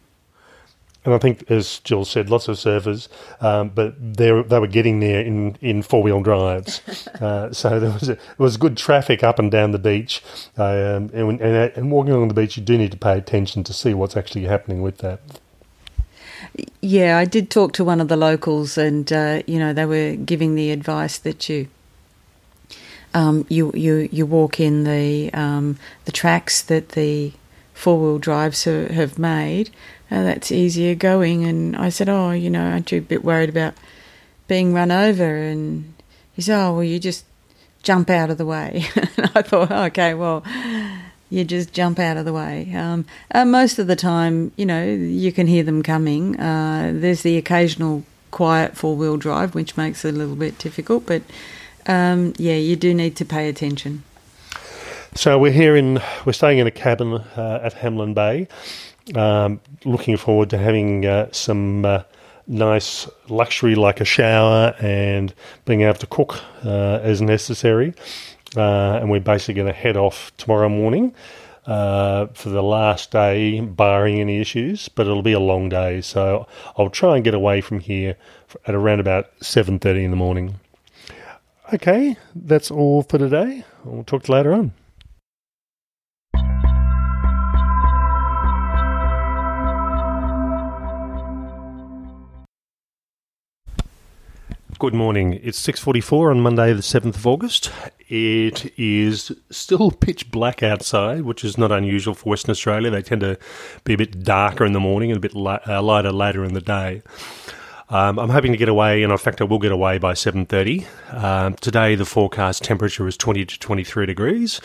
and 1.04 1.12
I 1.14 1.18
think, 1.18 1.50
as 1.50 1.80
Jill 1.80 2.04
said, 2.04 2.30
lots 2.30 2.48
of 2.48 2.56
surfers, 2.56 3.08
um, 3.40 3.68
but 3.68 3.94
they 4.00 4.42
they 4.42 4.58
were 4.58 4.66
getting 4.66 5.00
there 5.00 5.20
in, 5.20 5.56
in 5.60 5.82
four 5.82 6.02
wheel 6.02 6.22
drives, 6.22 6.80
uh, 7.20 7.52
so 7.52 7.78
there 7.78 7.90
was 7.90 8.08
a, 8.08 8.14
there 8.14 8.18
was 8.38 8.56
good 8.56 8.76
traffic 8.76 9.22
up 9.22 9.38
and 9.38 9.50
down 9.50 9.72
the 9.72 9.78
beach, 9.78 10.22
um, 10.56 11.10
and, 11.12 11.40
and, 11.40 11.72
and 11.76 11.90
walking 11.90 12.12
along 12.12 12.28
the 12.28 12.34
beach, 12.34 12.56
you 12.56 12.62
do 12.62 12.78
need 12.78 12.90
to 12.92 12.96
pay 12.96 13.18
attention 13.18 13.62
to 13.64 13.72
see 13.72 13.92
what's 13.92 14.16
actually 14.16 14.44
happening 14.44 14.80
with 14.80 14.98
that. 14.98 15.20
Yeah, 16.80 17.18
I 17.18 17.24
did 17.24 17.50
talk 17.50 17.72
to 17.74 17.84
one 17.84 18.00
of 18.00 18.08
the 18.08 18.16
locals, 18.16 18.78
and 18.78 19.12
uh, 19.12 19.42
you 19.46 19.58
know 19.58 19.72
they 19.72 19.86
were 19.86 20.14
giving 20.16 20.54
the 20.54 20.70
advice 20.70 21.18
that 21.18 21.48
you. 21.48 21.68
Um, 23.12 23.46
you 23.48 23.70
you 23.74 24.08
you 24.10 24.26
walk 24.26 24.58
in 24.58 24.84
the 24.84 25.32
um, 25.34 25.78
the 26.04 26.12
tracks 26.12 26.62
that 26.62 26.90
the 26.90 27.32
four 27.74 27.98
wheel 27.98 28.18
drives 28.18 28.64
have 28.64 29.18
made, 29.18 29.70
oh, 30.10 30.24
that's 30.24 30.52
easier 30.52 30.94
going. 30.94 31.44
And 31.44 31.76
I 31.76 31.88
said, 31.88 32.08
oh, 32.08 32.30
you 32.32 32.50
know, 32.50 32.64
aren't 32.64 32.92
you 32.92 32.98
a 32.98 33.02
bit 33.02 33.24
worried 33.24 33.48
about 33.48 33.74
being 34.48 34.74
run 34.74 34.90
over? 34.90 35.36
And 35.36 35.94
he 36.34 36.42
said, 36.42 36.62
oh, 36.62 36.74
well, 36.74 36.84
you 36.84 36.98
just 36.98 37.24
jump 37.82 38.10
out 38.10 38.30
of 38.30 38.38
the 38.38 38.46
way. 38.46 38.86
and 38.96 39.30
I 39.34 39.42
thought, 39.42 39.70
okay, 39.70 40.14
well, 40.14 40.44
you 41.30 41.44
just 41.44 41.72
jump 41.72 41.98
out 41.98 42.16
of 42.16 42.24
the 42.24 42.32
way. 42.32 42.72
Um, 42.74 43.04
uh, 43.32 43.44
most 43.44 43.78
of 43.78 43.86
the 43.86 43.96
time, 43.96 44.52
you 44.56 44.66
know, 44.66 44.84
you 44.84 45.32
can 45.32 45.46
hear 45.46 45.62
them 45.62 45.82
coming. 45.82 46.38
Uh, 46.38 46.92
there's 46.94 47.22
the 47.22 47.36
occasional 47.36 48.04
quiet 48.30 48.76
four 48.76 48.96
wheel 48.96 49.16
drive, 49.16 49.54
which 49.54 49.76
makes 49.76 50.04
it 50.04 50.14
a 50.14 50.16
little 50.16 50.36
bit 50.36 50.58
difficult, 50.58 51.06
but 51.06 51.22
um, 51.86 52.32
yeah, 52.36 52.56
you 52.56 52.76
do 52.76 52.94
need 52.94 53.16
to 53.16 53.24
pay 53.24 53.48
attention. 53.48 54.02
So 55.14 55.38
we're 55.38 55.52
here 55.52 55.76
in, 55.76 56.00
we're 56.24 56.32
staying 56.32 56.58
in 56.58 56.66
a 56.66 56.72
cabin 56.72 57.12
uh, 57.12 57.60
at 57.62 57.74
Hamelin 57.76 58.14
Bay. 58.14 58.48
Um, 59.14 59.60
looking 59.84 60.16
forward 60.16 60.48
to 60.50 60.58
having 60.58 61.04
uh, 61.04 61.28
some 61.30 61.84
uh, 61.84 62.04
nice 62.46 63.06
luxury 63.28 63.74
like 63.74 64.00
a 64.00 64.04
shower 64.04 64.74
and 64.80 65.34
being 65.66 65.82
able 65.82 65.98
to 65.98 66.06
cook 66.06 66.40
uh, 66.64 67.00
as 67.02 67.20
necessary. 67.20 67.92
Uh, 68.56 68.98
and 69.00 69.10
we're 69.10 69.20
basically 69.20 69.54
going 69.54 69.66
to 69.66 69.74
head 69.74 69.96
off 69.96 70.32
tomorrow 70.38 70.68
morning 70.70 71.14
uh, 71.66 72.26
for 72.28 72.48
the 72.48 72.62
last 72.62 73.10
day, 73.10 73.60
barring 73.60 74.20
any 74.20 74.40
issues. 74.40 74.88
But 74.88 75.06
it'll 75.06 75.22
be 75.22 75.32
a 75.32 75.40
long 75.40 75.68
day, 75.68 76.00
so 76.00 76.46
I'll 76.78 76.88
try 76.88 77.16
and 77.16 77.24
get 77.24 77.34
away 77.34 77.60
from 77.60 77.80
here 77.80 78.16
at 78.66 78.74
around 78.74 79.00
about 79.00 79.30
seven 79.42 79.78
thirty 79.78 80.04
in 80.04 80.10
the 80.10 80.16
morning. 80.16 80.54
Okay, 81.72 82.16
that's 82.34 82.70
all 82.70 83.02
for 83.02 83.18
today. 83.18 83.64
We'll 83.84 84.04
talk 84.04 84.22
to 84.24 84.28
you 84.28 84.36
later 84.36 84.54
on. 84.54 84.72
Good 94.78 94.94
morning. 94.94 95.38
It's 95.42 95.58
6:44 95.58 96.30
on 96.30 96.40
Monday 96.40 96.72
the 96.72 96.82
7th 96.82 97.16
of 97.16 97.26
August. 97.26 97.70
It 98.08 98.72
is 98.78 99.30
still 99.50 99.90
pitch 99.90 100.30
black 100.30 100.62
outside, 100.62 101.22
which 101.22 101.44
is 101.44 101.56
not 101.56 101.70
unusual 101.70 102.14
for 102.14 102.30
Western 102.30 102.50
Australia. 102.50 102.90
They 102.90 103.02
tend 103.02 103.20
to 103.20 103.38
be 103.84 103.94
a 103.94 103.98
bit 103.98 104.24
darker 104.24 104.64
in 104.64 104.72
the 104.72 104.80
morning 104.80 105.10
and 105.10 105.18
a 105.18 105.20
bit 105.20 105.36
uh, 105.36 105.82
lighter 105.82 106.10
later 106.10 106.44
in 106.44 106.54
the 106.54 106.60
day. 106.60 107.02
Um, 107.88 108.18
I'm 108.18 108.30
hoping 108.30 108.52
to 108.52 108.58
get 108.58 108.68
away, 108.68 109.02
and 109.02 109.12
in 109.12 109.18
fact, 109.18 109.40
I 109.40 109.44
will 109.44 109.60
get 109.60 109.70
away 109.70 109.98
by 109.98 110.14
7:30. 110.14 110.86
Um, 111.12 111.54
today, 111.54 111.94
the 111.94 112.06
forecast 112.06 112.64
temperature 112.64 113.06
is 113.06 113.16
20 113.16 113.44
to 113.44 113.58
23 113.58 114.06
degrees, 114.06 114.60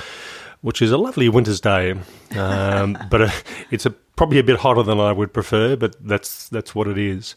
which 0.62 0.82
is 0.82 0.91
a 0.91 0.97
lovely 0.97 1.30
winter's 1.30 1.62
day. 1.62 1.93
Um, 2.36 2.97
but 3.12 3.22
uh, 3.22 3.32
it's 3.70 3.86
a, 3.86 3.91
probably 3.91 4.39
a 4.39 4.43
bit 4.43 4.60
hotter 4.60 4.82
than 4.82 4.99
I 4.99 5.12
would 5.12 5.34
prefer, 5.34 5.76
but 5.76 5.95
that's 6.05 6.49
that's 6.49 6.74
what 6.74 6.88
it 6.88 6.97
is. 6.97 7.36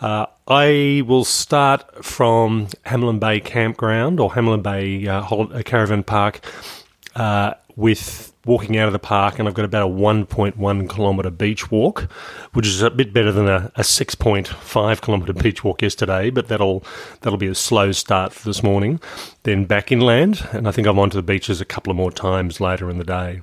Uh, 0.00 0.26
I 0.46 1.02
will 1.06 1.24
start 1.24 2.04
from 2.04 2.68
Hamelin 2.86 3.18
Bay 3.18 3.40
Campground 3.40 4.20
or 4.20 4.30
Hamelin 4.30 4.62
Bay 4.62 5.06
uh, 5.06 5.22
uh, 5.22 5.62
Caravan 5.62 6.04
Park 6.04 6.40
uh, 7.16 7.54
with 7.74 8.32
walking 8.44 8.76
out 8.78 8.86
of 8.86 8.92
the 8.92 8.98
park, 8.98 9.38
and 9.38 9.46
I've 9.46 9.54
got 9.54 9.64
about 9.64 9.90
a 9.90 9.92
1.1 9.92 10.90
kilometre 10.90 11.30
beach 11.30 11.70
walk, 11.70 12.10
which 12.52 12.66
is 12.66 12.80
a 12.80 12.90
bit 12.90 13.12
better 13.12 13.30
than 13.30 13.48
a, 13.48 13.70
a 13.76 13.82
6.5 13.82 15.00
kilometre 15.02 15.32
beach 15.34 15.62
walk 15.62 15.82
yesterday. 15.82 16.30
But 16.30 16.48
that'll 16.48 16.82
that'll 17.20 17.38
be 17.38 17.48
a 17.48 17.54
slow 17.54 17.92
start 17.92 18.32
for 18.32 18.48
this 18.48 18.62
morning. 18.62 19.00
Then 19.42 19.64
back 19.64 19.92
inland, 19.92 20.48
and 20.52 20.66
I 20.66 20.70
think 20.70 20.86
I'm 20.86 20.98
onto 20.98 21.16
the 21.16 21.22
beaches 21.22 21.60
a 21.60 21.64
couple 21.64 21.90
of 21.90 21.96
more 21.96 22.12
times 22.12 22.60
later 22.60 22.88
in 22.88 22.98
the 22.98 23.04
day. 23.04 23.42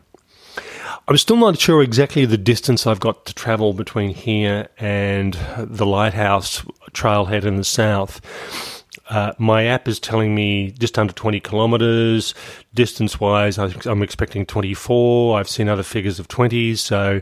I'm 1.08 1.18
still 1.18 1.38
not 1.38 1.60
sure 1.60 1.82
exactly 1.82 2.26
the 2.26 2.38
distance 2.38 2.88
I've 2.88 3.00
got 3.00 3.26
to 3.26 3.34
travel 3.34 3.74
between 3.74 4.14
here 4.14 4.70
and 4.78 5.38
the 5.58 5.86
lighthouse 5.86 6.62
trailhead 6.92 7.46
in 7.46 7.58
the 7.58 7.64
south. 7.64 8.85
Uh, 9.08 9.34
my 9.38 9.66
app 9.66 9.88
is 9.88 10.00
telling 10.00 10.34
me 10.34 10.72
just 10.72 10.98
under 10.98 11.14
20 11.14 11.40
kilometres. 11.40 12.34
Distance 12.74 13.20
wise, 13.20 13.58
I'm 13.58 14.02
expecting 14.02 14.46
24. 14.46 15.40
I've 15.40 15.48
seen 15.48 15.70
other 15.70 15.84
figures 15.84 16.20
of 16.20 16.28
20s, 16.28 16.80
so 16.80 17.22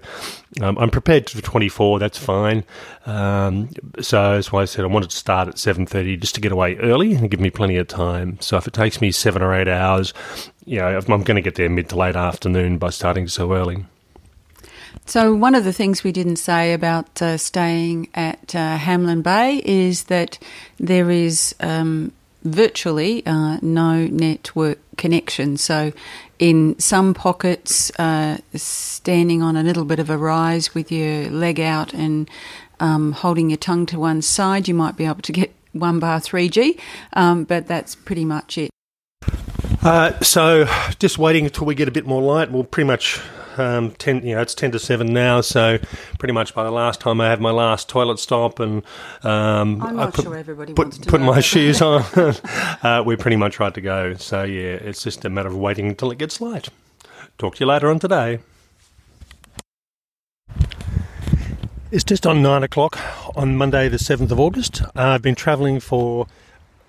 um, 0.61 0.77
I'm 0.77 0.89
prepared 0.89 1.29
for 1.29 1.41
24. 1.41 1.99
That's 1.99 2.17
fine. 2.17 2.63
Um, 3.05 3.69
so 3.99 4.35
that's 4.35 4.51
why 4.51 4.61
I 4.61 4.65
said 4.65 4.85
I 4.85 4.87
wanted 4.87 5.09
to 5.09 5.17
start 5.17 5.49
at 5.49 5.55
7:30 5.55 6.19
just 6.19 6.35
to 6.35 6.41
get 6.41 6.51
away 6.51 6.77
early 6.77 7.13
and 7.13 7.29
give 7.29 7.41
me 7.41 7.49
plenty 7.49 7.75
of 7.75 7.87
time. 7.87 8.37
So 8.39 8.57
if 8.57 8.65
it 8.65 8.73
takes 8.73 9.01
me 9.01 9.11
seven 9.11 9.41
or 9.41 9.53
eight 9.53 9.67
hours, 9.67 10.13
you 10.65 10.79
know, 10.79 10.97
I'm 10.97 11.23
going 11.23 11.35
to 11.35 11.41
get 11.41 11.55
there 11.55 11.69
mid 11.69 11.89
to 11.89 11.97
late 11.97 12.15
afternoon 12.15 12.77
by 12.77 12.91
starting 12.91 13.27
so 13.27 13.53
early. 13.53 13.85
So, 15.05 15.33
one 15.33 15.55
of 15.55 15.63
the 15.63 15.73
things 15.73 16.03
we 16.03 16.11
didn't 16.11 16.37
say 16.37 16.73
about 16.73 17.21
uh, 17.21 17.37
staying 17.37 18.09
at 18.13 18.55
uh, 18.55 18.77
Hamelin 18.77 19.21
Bay 19.21 19.61
is 19.65 20.05
that 20.05 20.39
there 20.79 21.09
is 21.09 21.53
um, 21.59 22.13
virtually 22.43 23.25
uh, 23.25 23.57
no 23.61 24.07
network 24.07 24.79
connection. 24.97 25.57
So, 25.57 25.91
in 26.39 26.77
some 26.79 27.13
pockets, 27.13 27.91
uh, 27.99 28.37
standing 28.55 29.41
on 29.41 29.55
a 29.55 29.63
little 29.63 29.85
bit 29.85 29.99
of 29.99 30.09
a 30.09 30.17
rise 30.17 30.73
with 30.73 30.91
your 30.91 31.29
leg 31.29 31.59
out 31.59 31.93
and 31.93 32.29
um, 32.79 33.11
holding 33.11 33.49
your 33.49 33.57
tongue 33.57 33.85
to 33.87 33.99
one 33.99 34.21
side, 34.21 34.67
you 34.67 34.73
might 34.73 34.97
be 34.97 35.05
able 35.05 35.21
to 35.21 35.31
get 35.31 35.53
one 35.73 35.99
bar 35.99 36.19
3G, 36.19 36.79
um, 37.13 37.43
but 37.43 37.67
that's 37.67 37.95
pretty 37.95 38.25
much 38.25 38.57
it. 38.57 38.69
Uh, 39.81 40.17
so, 40.21 40.65
just 40.99 41.17
waiting 41.17 41.45
until 41.45 41.65
we 41.65 41.75
get 41.75 41.87
a 41.87 41.91
bit 41.91 42.05
more 42.05 42.21
light. 42.21 42.51
We'll 42.51 42.63
pretty 42.63 42.87
much 42.87 43.19
um, 43.57 43.91
ten, 43.91 44.25
you 44.25 44.35
know, 44.35 44.41
it's 44.41 44.55
ten 44.55 44.71
to 44.71 44.79
seven 44.79 45.13
now, 45.13 45.41
so 45.41 45.77
pretty 46.19 46.33
much 46.33 46.53
by 46.53 46.63
the 46.63 46.71
last 46.71 46.99
time 46.99 47.21
I 47.21 47.29
have 47.29 47.39
my 47.39 47.51
last 47.51 47.89
toilet 47.89 48.19
stop 48.19 48.59
and 48.59 48.83
um, 49.23 49.81
I'm 49.81 49.95
not 49.95 50.13
put, 50.13 50.23
sure 50.23 50.35
everybody 50.35 50.73
put, 50.73 50.85
wants 50.85 50.97
to 50.99 51.09
put 51.09 51.21
my 51.21 51.39
shoes 51.41 51.81
on, 51.81 52.01
uh, 52.83 53.03
we're 53.05 53.17
pretty 53.17 53.37
much 53.37 53.59
right 53.59 53.73
to 53.73 53.81
go. 53.81 54.13
So 54.15 54.43
yeah, 54.43 54.73
it's 54.73 55.03
just 55.03 55.25
a 55.25 55.29
matter 55.29 55.49
of 55.49 55.57
waiting 55.57 55.87
until 55.87 56.11
it 56.11 56.17
gets 56.17 56.41
light. 56.41 56.69
Talk 57.37 57.55
to 57.55 57.59
you 57.61 57.65
later 57.65 57.89
on 57.89 57.99
today. 57.99 58.39
It's 61.91 62.03
just 62.03 62.25
on 62.25 62.41
nine 62.41 62.63
o'clock 62.63 62.97
on 63.35 63.55
Monday, 63.55 63.87
the 63.87 63.99
seventh 63.99 64.31
of 64.31 64.39
August. 64.39 64.81
Uh, 64.81 64.89
I've 64.95 65.21
been 65.21 65.35
travelling 65.35 65.79
for 65.79 66.25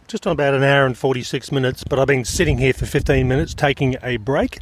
just 0.09 0.27
on 0.27 0.33
about 0.33 0.55
an 0.55 0.63
hour 0.63 0.87
and 0.87 0.97
46 0.97 1.53
minutes, 1.53 1.85
but 1.85 1.99
I've 1.99 2.07
been 2.07 2.25
sitting 2.25 2.59
here 2.59 2.73
for 2.73 2.87
15 2.87 3.27
minutes 3.27 3.55
taking 3.55 3.97
a 4.03 4.17
break 4.17 4.61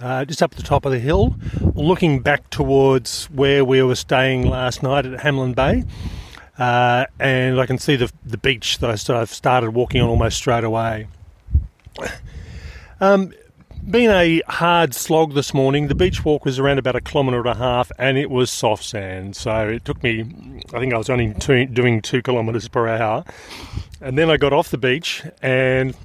uh, 0.00 0.24
just 0.24 0.42
up 0.42 0.54
the 0.54 0.62
top 0.62 0.84
of 0.84 0.92
the 0.92 0.98
hill, 0.98 1.36
looking 1.74 2.20
back 2.20 2.48
towards 2.50 3.26
where 3.26 3.64
we 3.64 3.82
were 3.82 3.94
staying 3.94 4.48
last 4.48 4.82
night 4.82 5.06
at 5.06 5.20
Hamelin 5.20 5.54
Bay. 5.54 5.84
Uh, 6.58 7.06
and 7.18 7.58
I 7.58 7.66
can 7.66 7.78
see 7.78 7.96
the, 7.96 8.12
the 8.24 8.36
beach 8.36 8.78
that 8.78 8.90
I 8.90 8.94
sort 8.96 9.22
of 9.22 9.30
started 9.30 9.70
walking 9.70 10.00
on 10.02 10.08
almost 10.08 10.36
straight 10.36 10.64
away. 10.64 11.06
Um, 13.00 13.32
being 13.88 14.10
a 14.10 14.42
hard 14.46 14.94
slog 14.94 15.32
this 15.32 15.54
morning, 15.54 15.88
the 15.88 15.94
beach 15.94 16.22
walk 16.22 16.44
was 16.44 16.58
around 16.58 16.78
about 16.78 16.96
a 16.96 17.00
kilometre 17.00 17.38
and 17.38 17.48
a 17.48 17.54
half, 17.54 17.90
and 17.98 18.18
it 18.18 18.28
was 18.28 18.50
soft 18.50 18.84
sand. 18.84 19.36
So 19.36 19.68
it 19.68 19.86
took 19.86 20.02
me, 20.02 20.20
I 20.74 20.80
think 20.80 20.92
I 20.92 20.98
was 20.98 21.08
only 21.08 21.32
two, 21.34 21.64
doing 21.64 22.02
two 22.02 22.20
kilometres 22.20 22.68
per 22.68 22.88
hour. 22.88 23.24
And 24.02 24.18
then 24.18 24.30
I 24.30 24.36
got 24.36 24.52
off 24.52 24.70
the 24.70 24.78
beach, 24.78 25.24
and 25.40 25.96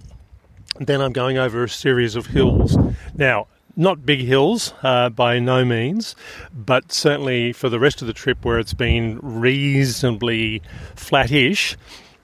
then 0.80 1.02
I'm 1.02 1.12
going 1.12 1.38
over 1.38 1.66
a 1.66 1.70
series 1.70 2.16
of 2.16 2.28
hills. 2.28 2.78
Now, 3.14 3.48
not 3.76 4.06
big 4.06 4.22
hills 4.22 4.74
uh, 4.84 5.10
by 5.10 5.40
no 5.40 5.66
means, 5.66 6.16
but 6.54 6.92
certainly 6.92 7.52
for 7.54 7.70
the 7.70 7.80
rest 7.80 8.02
of 8.02 8.08
the 8.08 8.14
trip 8.14 8.44
where 8.44 8.60
it's 8.60 8.74
been 8.74 9.20
reasonably 9.22 10.62
flattish, 10.96 11.78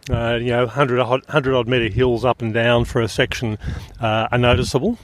uh, 0.09 0.37
you 0.41 0.49
know, 0.49 0.65
100, 0.65 0.97
100 0.99 1.53
odd 1.53 1.67
metre 1.67 1.93
hills 1.93 2.25
up 2.25 2.41
and 2.41 2.53
down 2.53 2.85
for 2.85 3.01
a 3.01 3.07
section 3.07 3.57
uh, 3.99 4.27
are 4.31 4.37
noticeable. 4.37 4.97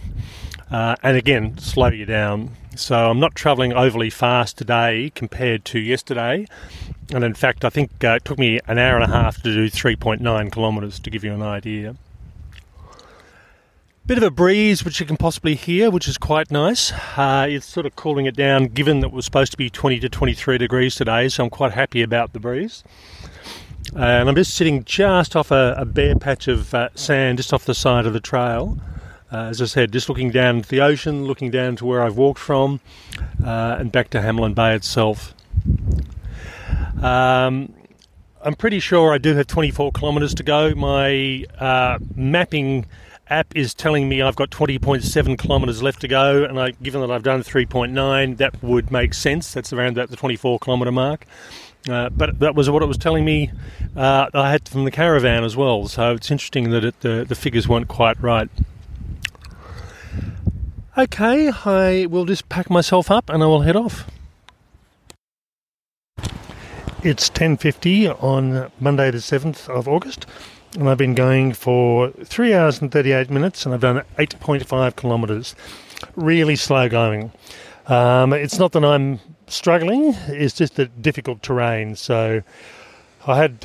Uh, 0.71 0.95
and 1.03 1.15
again, 1.15 1.57
slow 1.57 1.87
you 1.87 2.05
down. 2.05 2.51
So 2.75 3.09
I'm 3.09 3.19
not 3.19 3.33
travelling 3.35 3.73
overly 3.73 4.09
fast 4.09 4.57
today 4.57 5.11
compared 5.15 5.65
to 5.65 5.79
yesterday. 5.79 6.45
And 7.13 7.23
in 7.23 7.33
fact, 7.33 7.63
I 7.63 7.69
think 7.69 8.03
uh, 8.03 8.15
it 8.15 8.25
took 8.25 8.37
me 8.37 8.59
an 8.67 8.77
hour 8.77 8.95
and 8.95 9.03
a 9.03 9.15
half 9.15 9.37
to 9.37 9.53
do 9.53 9.69
3.9 9.69 10.51
kilometres 10.51 10.99
to 10.99 11.09
give 11.09 11.23
you 11.23 11.33
an 11.33 11.41
idea. 11.41 11.95
Bit 14.07 14.19
of 14.19 14.23
a 14.23 14.31
breeze, 14.31 14.85
which 14.85 15.01
you 15.01 15.05
can 15.05 15.17
possibly 15.17 15.55
hear, 15.55 15.91
which 15.91 16.07
is 16.07 16.17
quite 16.17 16.49
nice. 16.49 16.93
Uh, 17.17 17.45
it's 17.49 17.65
sort 17.65 17.85
of 17.85 17.97
cooling 17.97 18.25
it 18.25 18.37
down, 18.37 18.67
given 18.67 19.01
that 19.01 19.07
it 19.07 19.11
was 19.11 19.25
supposed 19.25 19.51
to 19.51 19.57
be 19.57 19.69
20 19.69 19.99
to 19.99 20.07
23 20.07 20.57
degrees 20.57 20.95
today, 20.95 21.27
so 21.27 21.43
I'm 21.43 21.49
quite 21.49 21.73
happy 21.73 22.01
about 22.01 22.31
the 22.31 22.39
breeze. 22.39 22.85
Uh, 23.93 23.99
and 23.99 24.29
I'm 24.29 24.35
just 24.35 24.53
sitting 24.53 24.85
just 24.85 25.35
off 25.35 25.51
a, 25.51 25.75
a 25.77 25.83
bare 25.83 26.15
patch 26.15 26.47
of 26.47 26.73
uh, 26.73 26.87
sand, 26.95 27.37
just 27.37 27.51
off 27.51 27.65
the 27.65 27.73
side 27.73 28.05
of 28.05 28.13
the 28.13 28.21
trail. 28.21 28.77
Uh, 29.29 29.47
as 29.49 29.61
I 29.61 29.65
said, 29.65 29.91
just 29.91 30.07
looking 30.07 30.31
down 30.31 30.61
the 30.61 30.79
ocean, 30.79 31.25
looking 31.25 31.51
down 31.51 31.75
to 31.75 31.85
where 31.85 32.01
I've 32.01 32.15
walked 32.15 32.39
from, 32.39 32.79
uh, 33.43 33.75
and 33.77 33.91
back 33.91 34.09
to 34.11 34.19
Hamelin 34.19 34.55
Bay 34.55 34.73
itself. 34.73 35.33
Um, 37.03 37.73
I'm 38.41 38.55
pretty 38.55 38.79
sure 38.79 39.11
I 39.11 39.17
do 39.17 39.35
have 39.35 39.47
24 39.47 39.91
kilometres 39.91 40.33
to 40.35 40.43
go. 40.43 40.73
My 40.75 41.43
uh, 41.59 41.99
mapping 42.15 42.85
app 43.29 43.55
is 43.55 43.73
telling 43.73 44.09
me 44.09 44.21
I've 44.21 44.35
got 44.35 44.49
20.7 44.49 45.37
kilometres 45.37 45.83
left 45.83 46.01
to 46.01 46.07
go, 46.07 46.43
and 46.43 46.59
I, 46.59 46.71
given 46.71 47.01
that 47.01 47.11
I've 47.11 47.23
done 47.23 47.41
3.9, 47.41 48.37
that 48.37 48.61
would 48.63 48.91
make 48.91 49.13
sense. 49.13 49.53
That's 49.53 49.73
around 49.73 49.97
that 49.97 50.09
the 50.09 50.15
24 50.15 50.59
kilometre 50.59 50.91
mark. 50.91 51.25
Uh, 51.89 52.09
but 52.09 52.39
that 52.39 52.55
was 52.55 52.69
what 52.69 52.83
it 52.83 52.85
was 52.87 52.97
telling 52.97 53.23
me. 53.23 53.51
Uh, 53.95 54.27
I 54.33 54.51
had 54.51 54.67
from 54.67 54.83
the 54.83 54.91
caravan 54.91 55.43
as 55.43 55.55
well, 55.55 55.87
so 55.87 56.13
it's 56.13 56.29
interesting 56.29 56.69
that 56.71 56.83
it, 56.83 56.99
the 57.01 57.25
the 57.27 57.35
figures 57.35 57.67
weren't 57.67 57.87
quite 57.87 58.21
right. 58.21 58.49
Okay, 60.97 61.51
I 61.63 62.07
will 62.07 62.25
just 62.25 62.49
pack 62.49 62.69
myself 62.69 63.09
up 63.11 63.29
and 63.29 63.41
I 63.43 63.45
will 63.45 63.61
head 63.61 63.75
off. 63.75 64.09
It's 67.03 67.29
10:50 67.29 68.09
on 68.21 68.71
Monday 68.79 69.11
the 69.11 69.19
7th 69.19 69.69
of 69.69 69.87
August, 69.87 70.25
and 70.77 70.87
I've 70.87 70.97
been 70.97 71.15
going 71.15 71.53
for 71.53 72.11
3 72.23 72.53
hours 72.53 72.81
and 72.81 72.91
38 72.91 73.31
minutes 73.31 73.65
and 73.65 73.73
I've 73.73 73.81
done 73.81 74.03
8.5 74.19 74.95
kilometers. 74.95 75.55
Really 76.15 76.55
slow 76.55 76.87
going. 76.87 77.31
Um, 77.87 78.31
it's 78.31 78.59
not 78.59 78.73
that 78.73 78.85
I'm 78.85 79.19
struggling, 79.47 80.13
it's 80.27 80.53
just 80.53 80.75
the 80.75 80.85
difficult 80.85 81.41
terrain. 81.41 81.95
So 81.95 82.43
I 83.25 83.37
had 83.37 83.63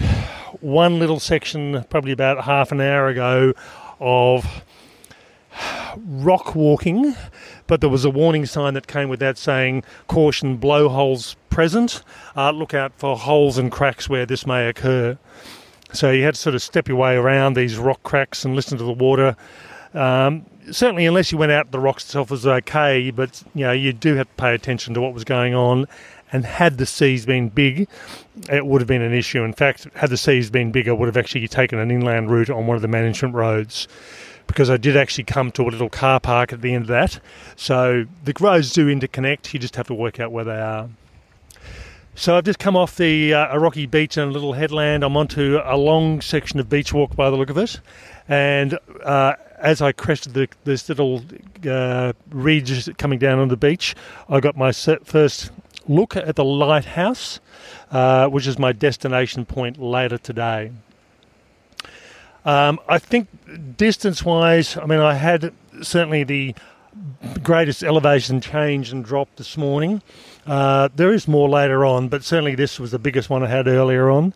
one 0.61 0.99
little 0.99 1.21
section 1.21 1.85
probably 1.91 2.13
about 2.13 2.45
half 2.45 2.73
an 2.73 2.81
hour 2.81 3.09
ago 3.09 3.53
of 4.01 4.65
rock 5.97 6.55
walking, 6.55 7.15
but 7.67 7.83
there 7.83 7.91
was 7.91 8.07
a 8.07 8.11
warning 8.11 8.47
sign 8.47 8.73
that 8.73 8.87
came 8.87 9.11
with 9.11 9.21
that 9.21 9.37
saying 9.37 9.85
caution 10.09 10.57
blowholes 10.57 11.37
present. 11.51 12.03
Uh, 12.35 12.53
look 12.53 12.73
out 12.73 12.93
for 12.97 13.19
holes 13.19 13.59
and 13.59 13.71
cracks 13.71 14.09
where 14.09 14.25
this 14.25 14.47
may 14.47 14.67
occur. 14.67 15.19
So 15.93 16.11
you 16.11 16.25
had 16.25 16.35
to 16.35 16.41
sort 16.41 16.55
of 16.55 16.63
step 16.63 16.89
your 16.89 16.97
way 16.97 17.17
around 17.17 17.55
these 17.55 17.77
rock 17.77 18.03
cracks 18.03 18.45
and 18.45 18.57
listen 18.57 18.79
to 18.79 18.85
the 18.85 18.93
water. 18.93 19.37
Um, 19.95 20.47
certainly, 20.71 21.07
unless 21.07 21.33
you 21.33 21.39
went 21.39 21.53
out, 21.53 21.71
the 21.71 21.81
rock 21.81 21.97
itself 21.97 22.31
was 22.31 22.47
okay, 22.47 23.11
but 23.11 23.43
you 23.55 23.65
know 23.65 23.73
you 23.73 23.93
do 23.93 24.15
have 24.15 24.29
to 24.29 24.35
pay 24.35 24.55
attention 24.55 24.95
to 24.95 25.01
what 25.01 25.13
was 25.15 25.25
going 25.25 25.55
on. 25.55 25.87
And 26.35 26.47
had 26.47 26.79
the 26.79 26.87
seas 26.87 27.27
been 27.27 27.51
big, 27.51 27.87
it 28.51 28.65
would 28.65 28.81
have 28.81 28.89
been 28.89 29.03
an 29.03 29.13
issue. 29.13 29.43
In 29.43 29.53
fact, 29.53 29.87
had 29.95 30.09
the 30.09 30.17
seas 30.17 30.49
been 30.49 30.73
bigger, 30.73 30.95
would 30.95 31.05
have 31.05 31.17
actually 31.19 31.47
taken 31.47 31.79
an 31.79 31.91
inland 31.91 32.31
route 32.31 32.49
on 32.49 32.67
one 32.67 32.75
of 32.75 32.81
the 32.81 32.89
management 32.89 33.35
roads 33.35 33.87
because 34.47 34.71
I 34.71 34.79
did 34.79 34.97
actually 34.97 35.25
come 35.25 35.51
to 35.53 35.63
a 35.63 35.69
little 35.69 35.91
car 35.91 36.21
park 36.21 36.53
at 36.55 36.63
the 36.63 36.73
end 36.73 36.85
of 36.85 36.89
that. 36.89 37.21
So 37.57 38.07
the 38.25 38.33
roads 38.41 38.73
do 38.73 38.87
interconnect, 38.87 39.53
you 39.53 39.61
just 39.61 39.77
have 39.77 39.87
to 39.89 39.95
work 39.95 40.21
out 40.21 40.33
where 40.33 40.45
they 40.45 40.59
are. 40.59 40.89
So 42.15 42.37
I've 42.37 42.45
just 42.45 42.59
come 42.59 42.77
off 42.77 42.97
the 42.97 43.33
uh, 43.33 43.57
a 43.57 43.59
rocky 43.59 43.87
beach 43.87 44.19
and 44.19 44.31
a 44.31 44.33
little 44.33 44.53
headland. 44.53 45.03
I'm 45.03 45.17
onto 45.17 45.59
a 45.65 45.79
long 45.79 46.21
section 46.21 46.61
of 46.61 46.69
beach 46.69 46.93
walk 46.93 47.17
by 47.17 47.31
the 47.31 47.37
look 47.37 47.49
of 47.49 47.57
it, 47.57 47.81
and 48.29 48.79
uh, 49.03 49.35
as 49.59 49.81
I 49.81 49.93
crested 49.93 50.35
the, 50.35 50.47
this 50.65 50.91
little 50.91 51.23
uh, 51.67 52.13
ridge 52.29 52.95
coming 52.99 53.19
down 53.19 53.39
on 53.39 53.49
the 53.49 53.57
beach, 53.57 53.95
I 54.29 54.41
got 54.41 54.59
my 54.59 54.73
first 54.73 55.51
look 55.89 56.15
at 56.15 56.37
the 56.37 56.45
lighthouse, 56.45 57.41
uh, 57.91 58.29
which 58.29 58.47
is 58.47 58.59
my 58.59 58.73
destination 58.73 59.47
point 59.47 59.79
later 59.81 60.19
today. 60.19 60.71
Um, 62.45 62.79
I 62.89 62.99
think 62.99 63.29
distance 63.79 64.23
wise, 64.23 64.77
I 64.77 64.85
mean, 64.85 65.01
I 65.01 65.15
had 65.15 65.55
certainly 65.81 66.25
the 66.25 66.55
greatest 67.43 67.83
elevation 67.83 68.41
change 68.41 68.93
and 68.93 69.05
drop 69.05 69.29
this 69.37 69.57
morning. 69.57 70.03
Uh, 70.47 70.89
there 70.95 71.13
is 71.13 71.27
more 71.27 71.49
later 71.49 71.85
on, 71.85 72.09
but 72.09 72.25
certainly 72.25 72.55
this 72.55 72.79
was 72.79 72.91
the 72.91 72.99
biggest 72.99 73.31
one 73.31 73.43
I 73.43 73.49
had 73.49 73.67
earlier 73.67 74.11
on. 74.11 74.35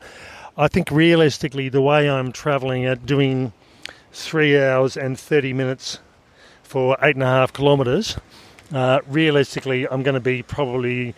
I 0.56 0.68
think 0.68 0.90
realistically, 0.90 1.68
the 1.68 1.82
way 1.82 2.08
I'm 2.08 2.32
travelling 2.32 2.84
at 2.86 3.04
doing 3.04 3.52
three 4.12 4.58
hours 4.58 4.96
and 4.96 5.18
30 5.18 5.52
minutes 5.52 5.98
for 6.62 6.96
eight 7.02 7.14
and 7.14 7.22
a 7.22 7.26
half 7.26 7.52
kilometres, 7.52 8.16
uh, 8.72 9.00
realistically, 9.06 9.86
I'm 9.88 10.02
going 10.02 10.14
to 10.14 10.20
be 10.20 10.42
probably 10.42 11.14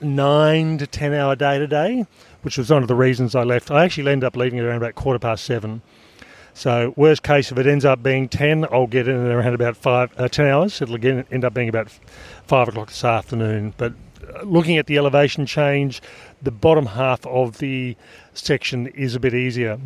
nine 0.00 0.78
to 0.78 0.86
10 0.86 1.12
hour 1.14 1.34
day 1.34 1.58
today, 1.58 2.06
which 2.42 2.56
was 2.56 2.70
one 2.70 2.82
of 2.82 2.88
the 2.88 2.94
reasons 2.94 3.34
I 3.34 3.42
left. 3.42 3.70
I 3.70 3.84
actually 3.84 4.10
ended 4.12 4.26
up 4.26 4.36
leaving 4.36 4.58
at 4.60 4.64
around 4.64 4.76
about 4.76 4.94
quarter 4.94 5.18
past 5.18 5.44
seven. 5.44 5.82
So 6.56 6.94
worst 6.96 7.22
case, 7.22 7.52
if 7.52 7.58
it 7.58 7.66
ends 7.66 7.84
up 7.84 8.02
being 8.02 8.30
10, 8.30 8.64
I'll 8.72 8.86
get 8.86 9.06
in 9.06 9.14
around 9.14 9.52
about 9.52 9.76
five, 9.76 10.10
uh, 10.16 10.26
10 10.26 10.46
hours. 10.46 10.80
It'll 10.80 10.94
again 10.94 11.26
end 11.30 11.44
up 11.44 11.52
being 11.52 11.68
about 11.68 11.90
5 12.46 12.68
o'clock 12.68 12.88
this 12.88 13.04
afternoon. 13.04 13.74
But 13.76 13.92
uh, 14.22 14.40
looking 14.42 14.78
at 14.78 14.86
the 14.86 14.96
elevation 14.96 15.44
change, 15.44 16.00
the 16.40 16.50
bottom 16.50 16.86
half 16.86 17.26
of 17.26 17.58
the 17.58 17.94
section 18.32 18.86
is 18.86 19.14
a 19.14 19.20
bit 19.20 19.34
easier. 19.34 19.78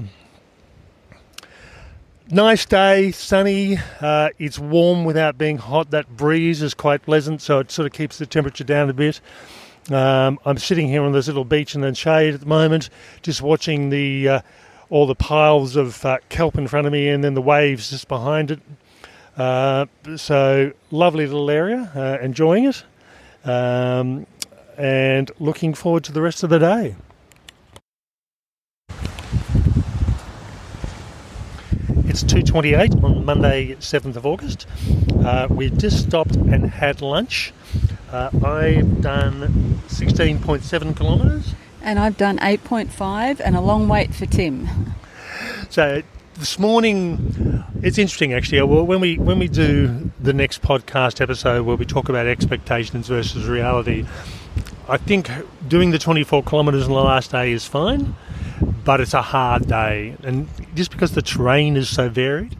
Nice 2.30 2.64
day, 2.66 3.10
sunny. 3.10 3.78
Uh, 4.00 4.28
it's 4.38 4.60
warm 4.60 5.04
without 5.04 5.36
being 5.36 5.58
hot. 5.58 5.90
That 5.90 6.16
breeze 6.16 6.62
is 6.62 6.72
quite 6.72 7.02
pleasant, 7.02 7.42
so 7.42 7.58
it 7.58 7.72
sort 7.72 7.86
of 7.86 7.92
keeps 7.92 8.18
the 8.18 8.26
temperature 8.26 8.62
down 8.62 8.88
a 8.88 8.94
bit. 8.94 9.20
Um, 9.90 10.38
I'm 10.44 10.58
sitting 10.58 10.86
here 10.86 11.02
on 11.02 11.10
this 11.10 11.26
little 11.26 11.44
beach 11.44 11.74
in 11.74 11.80
the 11.80 11.92
shade 11.96 12.34
at 12.34 12.38
the 12.38 12.46
moment, 12.46 12.90
just 13.22 13.42
watching 13.42 13.90
the 13.90 14.28
uh, 14.28 14.40
all 14.90 15.06
the 15.06 15.14
piles 15.14 15.76
of 15.76 16.04
uh, 16.04 16.18
kelp 16.28 16.58
in 16.58 16.66
front 16.66 16.86
of 16.86 16.92
me 16.92 17.08
and 17.08 17.22
then 17.22 17.34
the 17.34 17.42
waves 17.42 17.90
just 17.90 18.08
behind 18.08 18.50
it. 18.50 18.60
Uh, 19.36 19.86
so 20.16 20.72
lovely 20.90 21.26
little 21.26 21.50
area, 21.50 21.90
uh, 21.94 22.18
enjoying 22.22 22.64
it, 22.64 22.84
um, 23.44 24.26
and 24.76 25.30
looking 25.38 25.72
forward 25.72 26.04
to 26.04 26.12
the 26.12 26.20
rest 26.20 26.42
of 26.42 26.50
the 26.50 26.58
day. 26.58 26.96
It's 32.10 32.24
2.28 32.24 33.04
on 33.04 33.24
Monday 33.24 33.76
7th 33.76 34.16
of 34.16 34.26
August. 34.26 34.66
Uh, 35.24 35.46
we've 35.48 35.78
just 35.78 36.04
stopped 36.08 36.34
and 36.34 36.68
had 36.68 37.00
lunch. 37.00 37.52
Uh, 38.10 38.30
I've 38.44 39.00
done 39.00 39.80
16.7 39.86 40.96
kilometres 40.96 41.54
and 41.82 41.98
I've 41.98 42.16
done 42.16 42.38
8.5 42.38 43.40
and 43.44 43.56
a 43.56 43.60
long 43.60 43.88
wait 43.88 44.14
for 44.14 44.26
Tim. 44.26 44.94
So 45.68 46.02
this 46.36 46.58
morning, 46.58 47.64
it's 47.82 47.98
interesting 47.98 48.32
actually. 48.32 48.62
When 48.62 49.00
we 49.00 49.18
when 49.18 49.38
we 49.38 49.48
do 49.48 50.10
the 50.20 50.32
next 50.32 50.62
podcast 50.62 51.20
episode 51.20 51.66
where 51.66 51.76
we 51.76 51.84
talk 51.84 52.08
about 52.08 52.26
expectations 52.26 53.08
versus 53.08 53.46
reality, 53.46 54.06
I 54.88 54.96
think 54.96 55.30
doing 55.68 55.90
the 55.90 55.98
24 55.98 56.42
kilometres 56.44 56.84
on 56.84 56.90
the 56.90 56.96
last 56.96 57.30
day 57.30 57.52
is 57.52 57.66
fine, 57.66 58.16
but 58.84 59.00
it's 59.00 59.14
a 59.14 59.22
hard 59.22 59.68
day, 59.68 60.16
and 60.22 60.48
just 60.74 60.90
because 60.90 61.12
the 61.12 61.22
terrain 61.22 61.76
is 61.76 61.88
so 61.88 62.08
varied. 62.08 62.56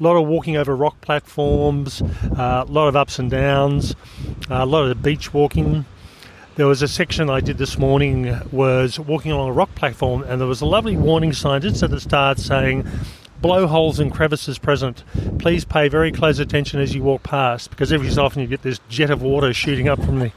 A 0.00 0.02
lot 0.02 0.16
of 0.16 0.26
walking 0.26 0.56
over 0.56 0.74
rock 0.74 1.00
platforms, 1.00 2.02
uh, 2.02 2.64
a 2.66 2.70
lot 2.70 2.88
of 2.88 2.96
ups 2.96 3.20
and 3.20 3.30
downs, 3.30 3.94
uh, 4.50 4.56
a 4.56 4.66
lot 4.66 4.90
of 4.90 5.00
beach 5.00 5.32
walking, 5.32 5.84
there 6.56 6.66
was 6.66 6.82
a 6.82 6.88
section 6.88 7.30
I 7.30 7.40
did 7.40 7.56
this 7.56 7.78
morning 7.78 8.38
was 8.50 8.98
walking 8.98 9.32
along 9.32 9.48
a 9.48 9.52
rock 9.52 9.74
platform 9.74 10.22
and 10.24 10.40
there 10.40 10.48
was 10.48 10.60
a 10.60 10.66
lovely 10.66 10.96
warning 10.96 11.32
sign 11.32 11.62
just 11.62 11.82
at 11.82 11.90
the 11.90 12.00
start 12.00 12.38
saying 12.38 12.86
blowholes 13.40 13.98
and 13.98 14.12
crevices 14.12 14.58
present. 14.58 15.02
Please 15.38 15.64
pay 15.64 15.88
very 15.88 16.12
close 16.12 16.38
attention 16.38 16.78
as 16.78 16.94
you 16.94 17.02
walk 17.02 17.22
past 17.22 17.70
because 17.70 17.92
every 17.92 18.10
so 18.10 18.24
often 18.24 18.42
you 18.42 18.48
get 18.48 18.62
this 18.62 18.80
jet 18.88 19.10
of 19.10 19.22
water 19.22 19.52
shooting 19.54 19.88
up 19.88 20.02
from 20.04 20.20
the 20.20 20.32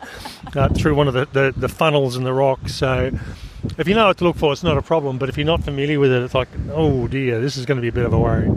uh, 0.55 0.69
through 0.69 0.95
one 0.95 1.07
of 1.07 1.13
the, 1.13 1.27
the, 1.33 1.53
the, 1.55 1.69
funnels 1.69 2.15
in 2.15 2.23
the 2.23 2.33
rock. 2.33 2.69
So 2.69 3.11
if 3.77 3.87
you 3.87 3.93
know 3.93 4.07
what 4.07 4.17
to 4.19 4.23
look 4.23 4.37
for, 4.37 4.53
it's 4.53 4.63
not 4.63 4.77
a 4.77 4.81
problem. 4.81 5.17
But 5.17 5.27
if 5.27 5.37
you're 5.37 5.45
not 5.45 5.63
familiar 5.63 5.99
with 5.99 6.11
it, 6.11 6.23
it's 6.23 6.33
like, 6.33 6.49
oh 6.71 7.07
dear, 7.07 7.41
this 7.41 7.57
is 7.57 7.65
going 7.65 7.77
to 7.77 7.81
be 7.81 7.89
a 7.89 7.93
bit 7.93 8.05
of 8.05 8.13
a 8.13 8.19
worry. 8.19 8.49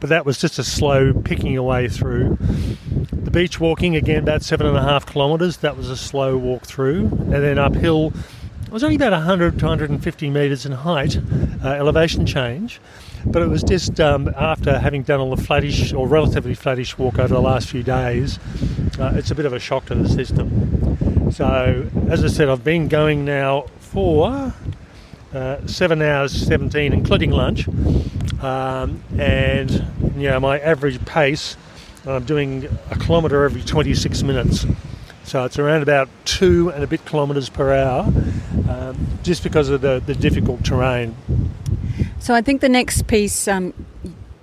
But 0.00 0.10
that 0.10 0.24
was 0.24 0.38
just 0.38 0.58
a 0.58 0.64
slow 0.64 1.12
picking 1.12 1.56
away 1.56 1.88
through. 1.88 2.38
The 3.28 3.40
beach 3.40 3.60
walking, 3.60 3.94
again, 3.94 4.22
about 4.22 4.40
seven 4.40 4.66
and 4.66 4.74
a 4.74 4.82
half 4.82 5.04
kilometres. 5.04 5.58
That 5.58 5.76
was 5.76 5.90
a 5.90 5.98
slow 5.98 6.38
walk 6.38 6.62
through. 6.62 7.08
And 7.08 7.34
then 7.34 7.58
uphill, 7.58 8.14
it 8.64 8.72
was 8.72 8.82
only 8.82 8.96
about 8.96 9.12
100 9.12 9.58
to 9.58 9.64
150 9.66 10.30
metres 10.30 10.64
in 10.64 10.72
height, 10.72 11.18
uh, 11.62 11.68
elevation 11.68 12.24
change. 12.24 12.80
But 13.26 13.42
it 13.42 13.48
was 13.48 13.62
just 13.62 14.00
um, 14.00 14.32
after 14.34 14.78
having 14.78 15.02
done 15.02 15.20
all 15.20 15.36
the 15.36 15.42
flattish 15.44 15.92
or 15.92 16.08
relatively 16.08 16.54
flattish 16.54 16.96
walk 16.96 17.18
over 17.18 17.34
the 17.34 17.42
last 17.42 17.68
few 17.68 17.82
days, 17.82 18.38
uh, 18.98 19.12
it's 19.14 19.30
a 19.30 19.34
bit 19.34 19.44
of 19.44 19.52
a 19.52 19.60
shock 19.60 19.84
to 19.88 19.94
the 19.94 20.08
system. 20.08 21.30
So, 21.30 21.86
as 22.08 22.24
I 22.24 22.28
said, 22.28 22.48
I've 22.48 22.64
been 22.64 22.88
going 22.88 23.26
now 23.26 23.66
for 23.78 24.54
uh, 25.34 25.66
seven 25.66 26.00
hours 26.00 26.32
17, 26.32 26.94
including 26.94 27.32
lunch. 27.32 27.68
Um, 28.42 29.02
and 29.18 29.70
you 30.16 30.30
know, 30.30 30.40
my 30.40 30.58
average 30.60 31.04
pace, 31.04 31.58
I'm 32.08 32.24
doing 32.24 32.66
a 32.90 32.98
kilometre 32.98 33.44
every 33.44 33.62
26 33.62 34.22
minutes. 34.22 34.66
So 35.24 35.44
it's 35.44 35.58
around 35.58 35.82
about 35.82 36.08
two 36.24 36.70
and 36.70 36.82
a 36.82 36.86
bit 36.86 37.04
kilometres 37.04 37.50
per 37.50 37.74
hour, 37.74 38.10
um, 38.68 38.96
just 39.22 39.42
because 39.42 39.68
of 39.68 39.82
the, 39.82 40.02
the 40.04 40.14
difficult 40.14 40.64
terrain. 40.64 41.14
So 42.18 42.34
I 42.34 42.40
think 42.40 42.62
the 42.62 42.68
next 42.68 43.06
piece 43.06 43.46
um, 43.46 43.74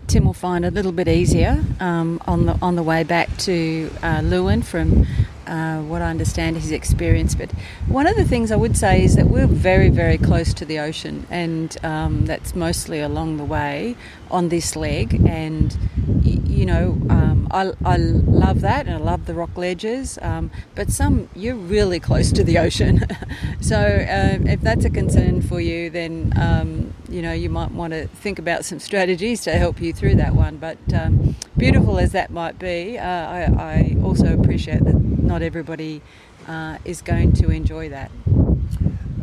Tim 0.08 0.26
will 0.26 0.34
find 0.34 0.64
a 0.64 0.72
little 0.72 0.92
bit 0.92 1.08
easier 1.08 1.64
um, 1.80 2.22
on 2.28 2.46
the 2.46 2.58
on 2.62 2.76
the 2.76 2.84
way 2.84 3.04
back 3.04 3.36
to 3.38 3.90
uh, 4.04 4.20
Leeuwin 4.20 4.64
from 4.64 5.08
uh, 5.48 5.82
what 5.82 6.02
I 6.02 6.10
understand 6.10 6.58
his 6.58 6.72
experience. 6.72 7.36
But 7.36 7.52
one 7.88 8.08
of 8.08 8.16
the 8.16 8.24
things 8.24 8.52
I 8.52 8.56
would 8.56 8.78
say 8.78 9.04
is 9.04 9.16
that 9.16 9.28
we're 9.28 9.48
very, 9.48 9.90
very 9.90 10.18
close 10.18 10.54
to 10.56 10.66
the 10.66 10.80
ocean, 10.80 11.26
and 11.30 11.76
um, 11.84 12.26
that's 12.26 12.56
mostly 12.56 13.00
along 13.00 13.38
the 13.38 13.46
way 13.46 13.96
on 14.36 14.50
this 14.50 14.76
leg. 14.76 15.14
And 15.26 15.76
you 16.24 16.66
know, 16.66 16.98
um, 17.10 17.48
I, 17.52 17.72
I 17.86 17.98
love 17.98 18.62
that, 18.62 18.86
and 18.88 18.96
I 18.96 19.00
love 19.00 19.26
the 19.26 19.34
rock 19.34 19.58
ledges. 19.58 20.20
Um, 20.22 20.52
but 20.76 20.92
some 20.92 21.30
you're 21.36 21.56
really 21.56 22.00
close 22.00 22.32
to 22.34 22.44
the 22.44 22.58
ocean, 22.58 23.06
so 23.62 23.78
um, 23.78 24.48
if 24.48 24.62
that's 24.62 24.86
a 24.86 24.90
concern 24.90 25.42
for 25.42 25.62
you, 25.62 25.90
then 25.90 26.34
um, 26.36 26.94
you 27.10 27.22
know, 27.22 27.32
you 27.32 27.50
might 27.50 27.72
want 27.72 27.94
to 27.94 28.08
think 28.08 28.40
about 28.40 28.66
some 28.66 28.80
strategies 28.80 29.42
to 29.44 29.52
help 29.54 29.80
you 29.82 29.94
through 29.94 30.16
that 30.16 30.36
one. 30.36 30.58
But 30.58 30.78
um, 30.94 31.36
beautiful 31.58 31.98
as 31.98 32.12
that 32.12 32.30
might 32.32 32.60
be, 32.60 32.98
uh, 32.98 33.06
I, 33.06 33.42
I, 33.58 33.98
also 34.04 34.34
appreciate 34.38 34.84
that 34.84 34.96
not 34.96 35.42
everybody 35.42 36.02
uh, 36.48 36.78
is 36.84 37.02
going 37.02 37.34
to 37.34 37.52
enjoy 37.52 37.90
that. 37.90 38.12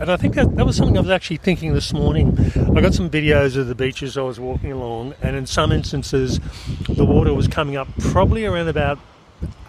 And 0.00 0.10
I 0.10 0.16
think 0.16 0.34
that, 0.34 0.56
that 0.56 0.66
was 0.66 0.76
something 0.76 0.96
I 0.96 1.00
was 1.00 1.10
actually 1.10 1.36
thinking 1.36 1.74
this 1.74 1.92
morning. 1.92 2.36
I 2.76 2.80
got 2.80 2.94
some 2.94 3.08
videos 3.08 3.56
of 3.56 3.68
the 3.68 3.74
beaches 3.74 4.16
I 4.16 4.22
was 4.22 4.40
walking 4.40 4.72
along, 4.72 5.14
and 5.22 5.36
in 5.36 5.46
some 5.46 5.70
instances, 5.70 6.40
the 6.88 7.04
water 7.04 7.34
was 7.34 7.46
coming 7.48 7.76
up 7.76 7.88
probably 8.00 8.44
around 8.44 8.68
about 8.68 8.98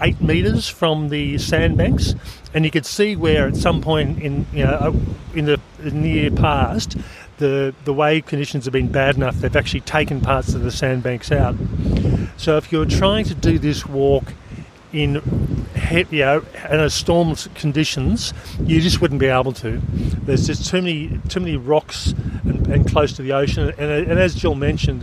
eight 0.01 0.21
metres 0.21 0.67
from 0.67 1.09
the 1.09 1.37
sandbanks, 1.37 2.15
and 2.53 2.65
you 2.65 2.71
could 2.71 2.85
see 2.85 3.15
where 3.15 3.47
at 3.47 3.55
some 3.55 3.81
point 3.81 4.21
in 4.21 4.45
you 4.53 4.63
know 4.63 4.95
in 5.33 5.45
the 5.45 5.59
near 5.91 6.29
past 6.31 6.97
the 7.37 7.73
the 7.85 7.93
wave 7.93 8.25
conditions 8.25 8.65
have 8.65 8.71
been 8.71 8.91
bad 8.91 9.15
enough 9.15 9.35
they've 9.37 9.55
actually 9.55 9.81
taken 9.81 10.21
parts 10.21 10.53
of 10.53 10.61
the 10.61 10.71
sandbanks 10.71 11.31
out. 11.31 11.55
So 12.37 12.57
if 12.57 12.71
you're 12.71 12.85
trying 12.85 13.25
to 13.25 13.35
do 13.35 13.57
this 13.57 13.85
walk 13.85 14.33
in 14.91 15.21
you 15.91 16.19
know, 16.19 16.45
in 16.69 16.79
a 16.79 16.89
storm 16.89 17.35
conditions, 17.55 18.33
you 18.61 18.81
just 18.81 19.01
wouldn't 19.01 19.19
be 19.19 19.27
able 19.27 19.53
to. 19.53 19.81
There's 20.25 20.47
just 20.47 20.69
too 20.69 20.81
many 20.81 21.19
too 21.29 21.39
many 21.39 21.57
rocks 21.57 22.13
and, 22.43 22.67
and 22.67 22.89
close 22.89 23.13
to 23.13 23.21
the 23.21 23.33
ocean. 23.33 23.73
And, 23.77 23.91
and, 24.09 24.19
as 24.19 24.35
Jill 24.35 24.55
mentioned, 24.55 25.01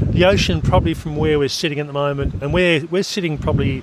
the 0.00 0.24
ocean 0.24 0.62
probably 0.62 0.94
from 0.94 1.16
where 1.16 1.38
we're 1.38 1.48
sitting 1.48 1.80
at 1.80 1.86
the 1.86 1.92
moment, 1.92 2.42
and 2.42 2.52
we're 2.52 2.84
we're 2.86 3.02
sitting 3.02 3.38
probably 3.38 3.82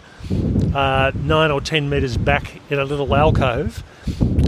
uh, 0.74 1.12
nine 1.16 1.52
or 1.52 1.62
ten 1.62 1.90
metres 1.90 2.18
back 2.18 2.60
in 2.70 2.80
a 2.80 2.86
little 2.86 3.14
alcove. 3.16 3.84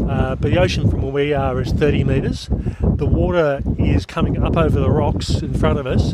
Uh, 0.08 0.36
but 0.36 0.52
the 0.52 0.60
ocean 0.60 0.90
from 0.90 1.02
where 1.02 1.12
we 1.12 1.34
are 1.34 1.60
is 1.60 1.72
30 1.72 2.04
metres. 2.04 2.48
The 2.82 3.08
water 3.08 3.62
is 3.78 4.06
coming 4.06 4.42
up 4.42 4.56
over 4.56 4.80
the 4.80 4.90
rocks 4.90 5.42
in 5.42 5.54
front 5.54 5.80
of 5.80 5.88
us, 5.88 6.14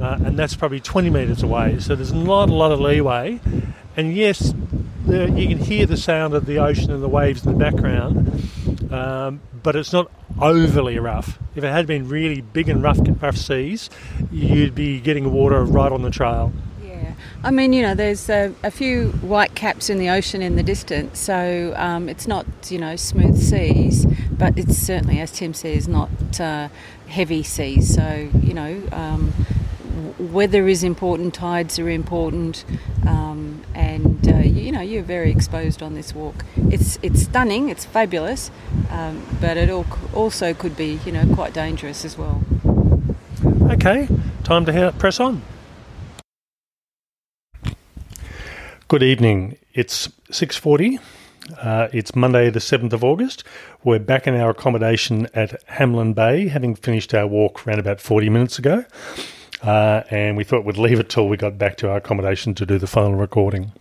uh, 0.00 0.18
and 0.24 0.38
that's 0.38 0.56
probably 0.56 0.80
20 0.80 1.10
metres 1.10 1.42
away. 1.42 1.78
So 1.78 1.94
there's 1.94 2.14
not 2.14 2.48
a 2.48 2.54
lot 2.54 2.72
of 2.72 2.80
leeway. 2.80 3.40
And 3.96 4.14
yes, 4.14 4.52
the, 5.06 5.30
you 5.30 5.48
can 5.48 5.58
hear 5.58 5.86
the 5.86 5.96
sound 5.96 6.34
of 6.34 6.44
the 6.46 6.58
ocean 6.58 6.90
and 6.90 7.02
the 7.02 7.08
waves 7.08 7.46
in 7.46 7.52
the 7.52 7.58
background, 7.58 8.92
um, 8.92 9.40
but 9.62 9.74
it's 9.74 9.92
not 9.92 10.10
overly 10.40 10.98
rough. 10.98 11.38
If 11.54 11.64
it 11.64 11.68
had 11.68 11.86
been 11.86 12.08
really 12.08 12.42
big 12.42 12.68
and 12.68 12.82
rough, 12.82 12.98
rough 13.22 13.38
seas, 13.38 13.88
you'd 14.30 14.74
be 14.74 15.00
getting 15.00 15.32
water 15.32 15.64
right 15.64 15.90
on 15.90 16.02
the 16.02 16.10
trail. 16.10 16.52
Yeah, 16.84 17.14
I 17.42 17.50
mean, 17.50 17.72
you 17.72 17.80
know, 17.82 17.94
there's 17.94 18.28
a, 18.28 18.52
a 18.62 18.70
few 18.70 19.08
white 19.22 19.54
caps 19.54 19.88
in 19.88 19.98
the 19.98 20.10
ocean 20.10 20.42
in 20.42 20.56
the 20.56 20.62
distance, 20.62 21.18
so 21.18 21.72
um, 21.76 22.10
it's 22.10 22.26
not, 22.26 22.46
you 22.68 22.78
know, 22.78 22.96
smooth 22.96 23.40
seas, 23.40 24.04
but 24.30 24.58
it's 24.58 24.76
certainly, 24.76 25.20
as 25.20 25.30
Tim 25.30 25.54
says, 25.54 25.88
not 25.88 26.10
uh, 26.38 26.68
heavy 27.08 27.42
seas. 27.42 27.94
So, 27.94 28.28
you 28.42 28.52
know, 28.52 28.82
um, 28.92 29.32
weather 30.18 30.68
is 30.68 30.82
important, 30.82 31.34
tides 31.34 31.78
are 31.78 31.88
important, 31.88 32.64
um, 33.06 33.62
and 33.74 34.28
uh, 34.28 34.38
you, 34.38 34.72
know 34.72 34.80
you're 34.80 35.02
very 35.02 35.30
exposed 35.30 35.82
on 35.82 35.94
this 35.94 36.14
walk. 36.14 36.44
It's 36.56 36.98
it's 37.02 37.22
stunning, 37.22 37.68
it's 37.68 37.84
fabulous, 37.84 38.50
um, 38.90 39.24
but 39.40 39.56
it 39.56 39.70
all, 39.70 39.86
also 40.14 40.54
could 40.54 40.76
be 40.76 41.00
you 41.04 41.12
know 41.12 41.26
quite 41.34 41.52
dangerous 41.52 42.04
as 42.04 42.16
well. 42.18 42.42
Okay, 43.70 44.08
time 44.44 44.64
to 44.66 44.94
press 44.98 45.20
on. 45.20 45.42
Good 48.88 49.02
evening. 49.02 49.56
It's 49.74 50.10
six 50.30 50.56
forty. 50.56 50.98
Uh, 51.62 51.86
it's 51.92 52.16
Monday, 52.16 52.50
the 52.50 52.58
7th 52.58 52.92
of 52.92 53.04
August. 53.04 53.44
We're 53.84 54.00
back 54.00 54.26
in 54.26 54.34
our 54.34 54.50
accommodation 54.50 55.28
at 55.32 55.64
Hamelin 55.68 56.12
Bay, 56.12 56.48
having 56.48 56.74
finished 56.74 57.14
our 57.14 57.28
walk 57.28 57.64
around 57.64 57.78
about 57.78 58.00
40 58.00 58.28
minutes 58.30 58.58
ago 58.58 58.84
uh, 59.62 60.02
and 60.10 60.36
we 60.36 60.44
thought 60.44 60.64
we'd 60.64 60.76
leave 60.76 61.00
it 61.00 61.08
till 61.08 61.28
we 61.28 61.36
got 61.36 61.58
back 61.58 61.76
to 61.78 61.90
our 61.90 61.96
accommodation 61.96 62.54
to 62.54 62.66
do 62.66 62.78
the 62.78 62.86
final 62.86 63.14
recording. 63.14 63.72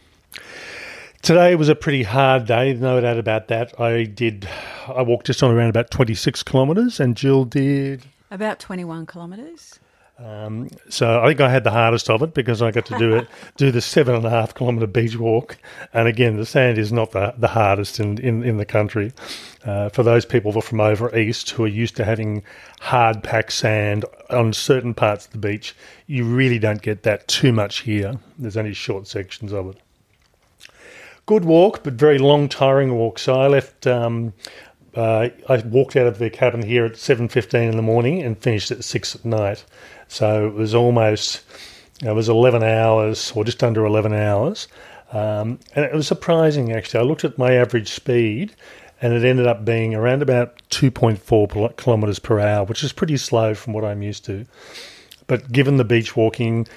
Today 1.22 1.56
was 1.56 1.70
a 1.70 1.76
pretty 1.76 2.04
hard 2.04 2.46
day, 2.46 2.74
no 2.74 3.02
doubt 3.02 3.18
about 3.18 3.48
that. 3.48 3.80
I 3.80 4.04
did, 4.04 4.48
I 4.88 5.02
walked 5.02 5.26
just 5.26 5.42
on 5.42 5.52
around 5.52 5.70
about 5.70 5.90
26 5.90 6.44
kilometres, 6.44 7.00
and 7.00 7.18
Jill 7.18 7.46
did 7.46 8.04
about 8.30 8.60
21 8.60 9.08
kilometres. 9.08 9.80
Um, 10.18 10.70
so 10.90 11.22
I 11.22 11.28
think 11.28 11.42
I 11.42 11.50
had 11.50 11.66
the 11.66 11.72
hardest 11.72 12.10
of 12.10 12.22
it 12.22 12.34
because 12.34 12.62
I 12.62 12.72
got 12.72 12.86
to 12.86 12.98
do 12.98 13.16
it, 13.16 13.28
do 13.58 13.70
the 13.70 13.82
seven 13.82 14.16
and 14.16 14.26
a 14.26 14.30
half 14.30 14.56
kilometre 14.56 14.88
beach 14.88 15.18
walk. 15.18 15.58
And 15.94 16.08
again, 16.08 16.38
the 16.38 16.46
sand 16.46 16.78
is 16.78 16.94
not 16.94 17.12
the, 17.12 17.34
the 17.38 17.50
hardest 17.50 18.00
in, 18.00 18.18
in, 18.20 18.44
in 18.44 18.58
the 18.58 18.66
country. 18.66 19.12
Uh, 19.66 19.90
for 19.90 20.04
those 20.04 20.26
people 20.26 20.60
from 20.62 20.80
over 20.80 21.16
east 21.18 21.50
who 21.50 21.66
are 21.66 21.68
used 21.68 21.98
to 21.98 22.06
having 22.06 22.44
hard 22.80 23.24
packed 23.24 23.52
sand 23.52 24.06
on 24.30 24.54
certain 24.54 24.94
parts 24.94 25.26
of 25.26 25.32
the 25.34 25.38
beach, 25.38 25.76
you 26.08 26.24
really 26.24 26.60
don't 26.60 26.82
get 26.82 27.04
that 27.04 27.28
too 27.28 27.52
much 27.52 27.82
here. 27.82 28.16
There's 28.38 28.58
only 28.58 28.74
short 28.74 29.08
sections 29.08 29.52
of 29.52 29.70
it. 29.70 29.78
Good 31.26 31.44
walk, 31.44 31.84
but 31.84 31.94
very 31.94 32.20
long, 32.20 32.48
tiring 32.48 32.94
walk. 32.94 33.18
So 33.18 33.34
I 33.34 33.48
left. 33.48 33.88
Um, 33.88 34.34
uh, 34.96 35.30
I 35.50 35.58
walked 35.58 35.96
out 35.96 36.08
of 36.08 36.20
the 36.20 36.30
cabin 36.30 36.62
here 36.62 36.86
at 36.86 36.98
seven 36.98 37.28
fifteen 37.28 37.70
in 37.70 37.76
the 37.76 37.82
morning 37.82 38.22
and 38.22 38.38
finished 38.38 38.72
at 38.72 38.84
six 38.84 39.16
at 39.16 39.26
night. 39.26 39.66
So 40.08 40.48
it 40.48 40.54
was 40.54 40.76
almost, 40.76 41.42
it 42.02 42.12
was 42.14 42.30
11 42.30 42.64
hours 42.64 43.32
or 43.36 43.44
just 43.44 43.64
under 43.64 43.86
11 43.86 44.14
hours. 44.14 44.68
Um, 45.12 45.60
and 45.76 45.86
it 45.86 45.94
was 45.94 46.08
surprising 46.08 46.72
actually. 46.72 47.00
I 47.00 47.04
looked 47.04 47.24
at 47.24 47.38
my 47.38 47.54
average 47.54 47.90
speed 47.90 48.56
and 49.02 49.14
it 49.14 49.24
ended 49.24 49.48
up 49.48 49.66
being 49.66 49.94
around 49.94 50.22
about 50.22 50.62
2.4 50.70 51.78
kilometres 51.78 52.20
per 52.20 52.40
hour, 52.40 52.66
which 52.66 52.84
is 52.84 52.94
pretty 52.94 53.18
slow 53.18 53.54
from 53.54 53.74
what 53.74 53.84
I'm 53.84 54.02
used 54.02 54.26
to. 54.26 54.46
But 55.28 55.52
given 55.52 55.78
the 55.78 55.84
beach 55.84 56.16
walking, 56.16 56.68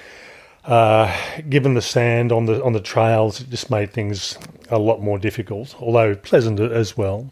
uh, 0.65 1.15
given 1.49 1.75
the 1.75 1.81
sand 1.81 2.31
on 2.31 2.45
the 2.45 2.63
on 2.63 2.73
the 2.73 2.79
trails, 2.79 3.41
it 3.41 3.49
just 3.49 3.69
made 3.69 3.93
things 3.93 4.37
a 4.69 4.79
lot 4.79 5.01
more 5.01 5.17
difficult, 5.17 5.75
although 5.79 6.15
pleasant 6.15 6.59
as 6.59 6.97
well. 6.97 7.31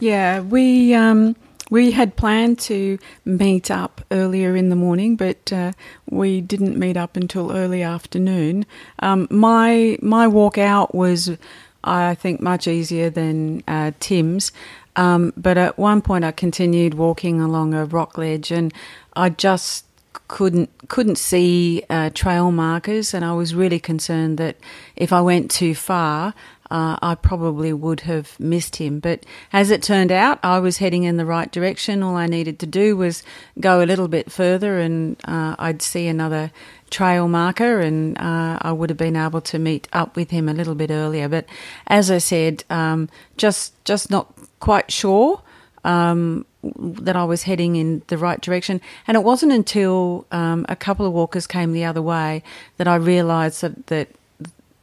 Yeah, 0.00 0.40
we 0.40 0.94
um, 0.94 1.36
we 1.70 1.90
had 1.90 2.16
planned 2.16 2.58
to 2.60 2.98
meet 3.26 3.70
up 3.70 4.00
earlier 4.10 4.56
in 4.56 4.70
the 4.70 4.76
morning, 4.76 5.14
but 5.14 5.52
uh, 5.52 5.72
we 6.08 6.40
didn't 6.40 6.78
meet 6.78 6.96
up 6.96 7.16
until 7.16 7.52
early 7.52 7.82
afternoon. 7.82 8.64
Um, 9.00 9.28
my 9.30 9.98
my 10.00 10.26
walk 10.26 10.56
out 10.56 10.94
was, 10.94 11.36
I 11.84 12.14
think, 12.14 12.40
much 12.40 12.66
easier 12.66 13.10
than 13.10 13.62
uh, 13.68 13.92
Tim's. 14.00 14.52
Um, 14.96 15.32
but 15.36 15.58
at 15.58 15.78
one 15.78 16.00
point, 16.02 16.24
I 16.24 16.32
continued 16.32 16.94
walking 16.94 17.40
along 17.40 17.74
a 17.74 17.84
rock 17.84 18.16
ledge, 18.16 18.50
and 18.50 18.72
I 19.14 19.28
just 19.28 19.84
couldn't 20.28 20.70
couldn't 20.88 21.18
see 21.18 21.84
uh, 21.90 22.08
trail 22.14 22.50
markers, 22.50 23.12
and 23.12 23.22
I 23.22 23.34
was 23.34 23.54
really 23.54 23.78
concerned 23.78 24.38
that 24.38 24.56
if 24.96 25.12
I 25.12 25.20
went 25.20 25.50
too 25.50 25.74
far, 25.74 26.34
uh, 26.70 26.96
I 27.02 27.14
probably 27.14 27.72
would 27.72 28.00
have 28.00 28.38
missed 28.38 28.76
him. 28.76 29.00
But 29.00 29.24
as 29.52 29.70
it 29.70 29.82
turned 29.82 30.12
out, 30.12 30.38
I 30.42 30.58
was 30.58 30.78
heading 30.78 31.04
in 31.04 31.16
the 31.16 31.26
right 31.26 31.50
direction. 31.50 32.02
All 32.02 32.16
I 32.16 32.26
needed 32.26 32.58
to 32.60 32.66
do 32.66 32.96
was 32.96 33.22
go 33.58 33.82
a 33.82 33.86
little 33.86 34.08
bit 34.08 34.30
further, 34.30 34.78
and 34.78 35.16
uh, 35.24 35.56
I'd 35.58 35.82
see 35.82 36.06
another 36.06 36.50
trail 36.90 37.28
marker, 37.28 37.80
and 37.80 38.18
uh, 38.18 38.58
I 38.60 38.72
would 38.72 38.90
have 38.90 38.96
been 38.96 39.16
able 39.16 39.40
to 39.42 39.58
meet 39.58 39.88
up 39.92 40.16
with 40.16 40.30
him 40.30 40.48
a 40.48 40.54
little 40.54 40.74
bit 40.74 40.90
earlier. 40.90 41.28
But 41.28 41.46
as 41.86 42.10
I 42.10 42.18
said, 42.18 42.64
um, 42.70 43.08
just 43.36 43.72
just 43.84 44.10
not 44.10 44.32
quite 44.60 44.90
sure. 44.90 45.42
Um, 45.82 46.44
that 46.62 47.16
I 47.16 47.24
was 47.24 47.44
heading 47.44 47.76
in 47.76 48.02
the 48.08 48.18
right 48.18 48.38
direction. 48.38 48.82
And 49.06 49.16
it 49.16 49.24
wasn't 49.24 49.52
until 49.52 50.26
um, 50.30 50.66
a 50.68 50.76
couple 50.76 51.06
of 51.06 51.12
walkers 51.14 51.46
came 51.46 51.72
the 51.72 51.86
other 51.86 52.02
way 52.02 52.42
that 52.76 52.86
I 52.86 52.96
realised 52.96 53.62
that, 53.62 53.86
that 53.86 54.08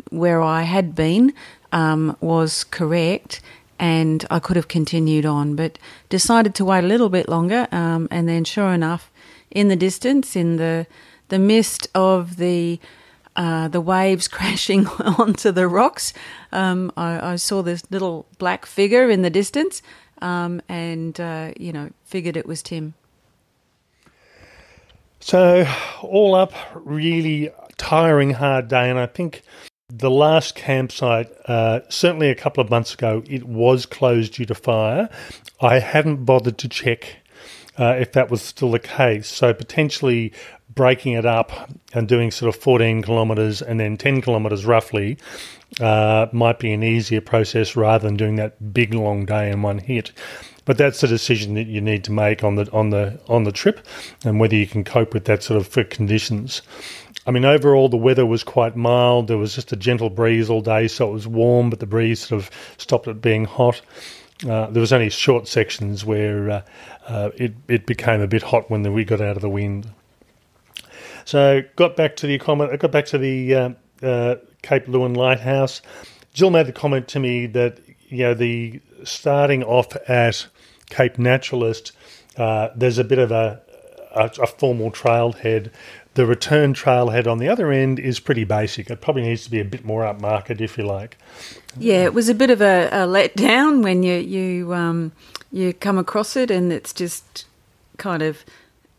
where 0.10 0.42
I 0.42 0.64
had 0.64 0.96
been 0.96 1.34
um, 1.72 2.16
was 2.22 2.64
correct 2.64 3.42
and 3.80 4.26
I 4.30 4.40
could 4.40 4.56
have 4.56 4.68
continued 4.68 5.26
on, 5.26 5.56
but 5.56 5.78
decided 6.10 6.56
to 6.56 6.66
wait 6.66 6.84
a 6.84 6.88
little 6.88 7.10
bit 7.10 7.30
longer. 7.30 7.68
Um, 7.72 8.08
and 8.10 8.28
then, 8.28 8.44
sure 8.44 8.74
enough, 8.74 9.12
in 9.52 9.68
the 9.68 9.76
distance, 9.76 10.36
in 10.36 10.58
the 10.58 10.88
the 11.30 11.40
mist 11.40 11.88
of 11.94 12.38
the 12.38 12.80
uh, 13.36 13.68
the 13.68 13.82
waves 13.82 14.28
crashing 14.38 14.88
onto 14.88 15.52
the 15.52 15.68
rocks, 15.68 16.14
um, 16.52 16.92
I, 16.98 17.34
I, 17.34 17.36
saw 17.36 17.62
this 17.62 17.84
little 17.92 18.26
black 18.40 18.66
figure 18.66 19.10
in 19.10 19.22
the 19.22 19.30
distance, 19.30 19.82
um, 20.22 20.62
and 20.68 21.20
uh, 21.20 21.52
you 21.58 21.72
know, 21.72 21.92
figured 22.04 22.36
it 22.36 22.48
was 22.48 22.64
Tim. 22.64 22.96
So, 25.20 25.68
all 26.02 26.36
up, 26.36 26.54
really 26.74 27.52
tiring, 27.78 28.32
hard 28.32 28.68
day, 28.68 28.90
and 28.90 28.98
I 28.98 29.06
think 29.06 29.44
the 29.90 30.12
last 30.12 30.56
campsite, 30.56 31.32
uh, 31.46 31.80
certainly 31.90 32.30
a 32.30 32.36
couple 32.36 32.62
of 32.62 32.70
months 32.70 32.94
ago, 32.94 33.24
it 33.26 33.46
was 33.46 33.86
closed 33.86 34.34
due 34.34 34.46
to 34.46 34.56
fire. 34.56 35.10
I 35.62 35.80
hadn't 35.80 36.26
bothered 36.26 36.58
to 36.60 36.68
check 36.68 37.18
uh, 37.80 37.96
if 37.98 38.12
that 38.12 38.30
was 38.30 38.42
still 38.42 38.72
the 38.72 38.80
case. 38.80 39.28
So 39.28 39.54
potentially 39.54 40.34
breaking 40.74 41.14
it 41.14 41.26
up 41.26 41.70
and 41.94 42.08
doing 42.08 42.32
sort 42.32 42.54
of 42.54 42.62
14 42.62 43.02
kilometres 43.02 43.62
and 43.62 43.80
then 43.80 43.96
10 43.96 44.22
kilometres 44.22 44.66
roughly 44.66 45.18
uh, 45.80 46.28
might 46.34 46.60
be 46.60 46.74
an 46.74 46.84
easier 46.84 47.22
process 47.22 47.76
rather 47.76 48.08
than 48.08 48.18
doing 48.18 48.36
that 48.36 48.74
big 48.74 48.94
long 48.94 49.26
day 49.26 49.50
in 49.52 49.62
one 49.62 49.78
hit. 49.78 50.12
But 50.68 50.78
that's 50.78 51.02
the 51.02 51.08
decision 51.08 51.56
that 51.56 51.66
you 51.66 51.82
need 51.82 52.04
to 52.04 52.12
make 52.12 52.44
on 52.44 52.56
the 52.56 52.70
on 52.72 52.92
the 52.92 53.20
on 53.28 53.46
the 53.46 53.54
trip, 53.54 53.80
and 54.24 54.40
whether 54.40 54.56
you 54.56 54.68
can 54.68 54.84
cope 54.84 55.14
with 55.14 55.26
that 55.26 55.42
sort 55.42 55.58
of 55.60 55.90
conditions. 55.90 56.62
I 57.26 57.32
mean, 57.32 57.46
overall, 57.46 57.90
the 57.90 57.98
weather 57.98 58.26
was 58.26 58.44
quite 58.44 58.76
mild. 58.76 59.28
There 59.28 59.38
was 59.38 59.56
just 59.56 59.72
a 59.72 59.76
gentle 59.78 60.10
breeze 60.10 60.50
all 60.50 60.62
day, 60.62 60.88
so 60.88 61.10
it 61.10 61.14
was 61.14 61.26
warm, 61.26 61.70
but 61.70 61.80
the 61.80 61.86
breeze 61.86 62.20
sort 62.20 62.42
of 62.42 62.52
stopped 62.78 63.08
it 63.08 63.22
being 63.22 63.46
hot. 63.46 63.82
Uh, 64.48 64.68
there 64.68 64.82
was 64.82 64.94
only 64.94 65.10
short 65.10 65.48
sections 65.48 66.06
where 66.06 66.50
uh, 66.50 66.62
uh, 67.08 67.30
it, 67.36 67.54
it 67.68 67.86
became 67.86 68.22
a 68.22 68.28
bit 68.28 68.44
hot 68.44 68.70
when 68.70 68.84
the, 68.84 68.92
we 68.92 69.04
got 69.04 69.20
out 69.20 69.36
of 69.36 69.42
the 69.42 69.50
wind. 69.50 69.90
So 71.26 71.64
got 71.76 71.96
back 71.96 72.18
to 72.18 72.28
the 72.28 72.38
comment. 72.38 72.72
I 72.72 72.78
got 72.78 72.92
back 72.92 73.06
to 73.08 73.18
the 73.18 73.56
uh, 73.56 73.70
uh, 74.04 74.36
Cape 74.62 74.86
Leeuwin 74.86 75.16
Lighthouse. 75.16 75.82
Jill 76.34 76.50
made 76.50 76.68
the 76.68 76.74
comment 76.74 77.08
to 77.10 77.20
me 77.20 77.48
that 77.48 77.80
you 78.10 78.20
know 78.20 78.34
the 78.34 78.80
starting 79.04 79.64
off 79.64 79.96
at 80.08 80.48
Cape 80.90 81.18
Naturaliste, 81.18 81.92
uh, 82.38 82.70
there's 82.76 82.98
a 82.98 83.04
bit 83.04 83.20
of 83.20 83.32
a, 83.32 83.62
a, 84.16 84.32
a 84.42 84.48
formal 84.48 84.92
trailhead 84.92 85.72
the 86.18 86.26
return 86.26 86.74
trailhead 86.74 87.28
on 87.28 87.38
the 87.38 87.48
other 87.48 87.72
end 87.72 88.00
is 88.00 88.20
pretty 88.20 88.44
basic. 88.44 88.90
It 88.90 89.02
probably 89.02 89.22
needs 89.22 89.44
to 89.44 89.52
be 89.52 89.60
a 89.60 89.66
bit 89.66 89.86
more 89.86 90.02
upmarket, 90.02 90.60
if 90.60 90.76
you 90.76 90.84
like. 90.84 91.16
Yeah, 91.78 92.06
it 92.06 92.14
was 92.16 92.28
a 92.28 92.34
bit 92.34 92.50
of 92.50 92.60
a, 92.60 92.88
a 92.88 93.06
letdown 93.06 93.84
when 93.84 94.02
you 94.02 94.16
you 94.16 94.74
um, 94.74 95.12
you 95.52 95.74
come 95.74 96.00
across 96.00 96.36
it, 96.36 96.50
and 96.50 96.74
it's 96.74 96.92
just 96.92 97.46
kind 97.98 98.24
of 98.24 98.44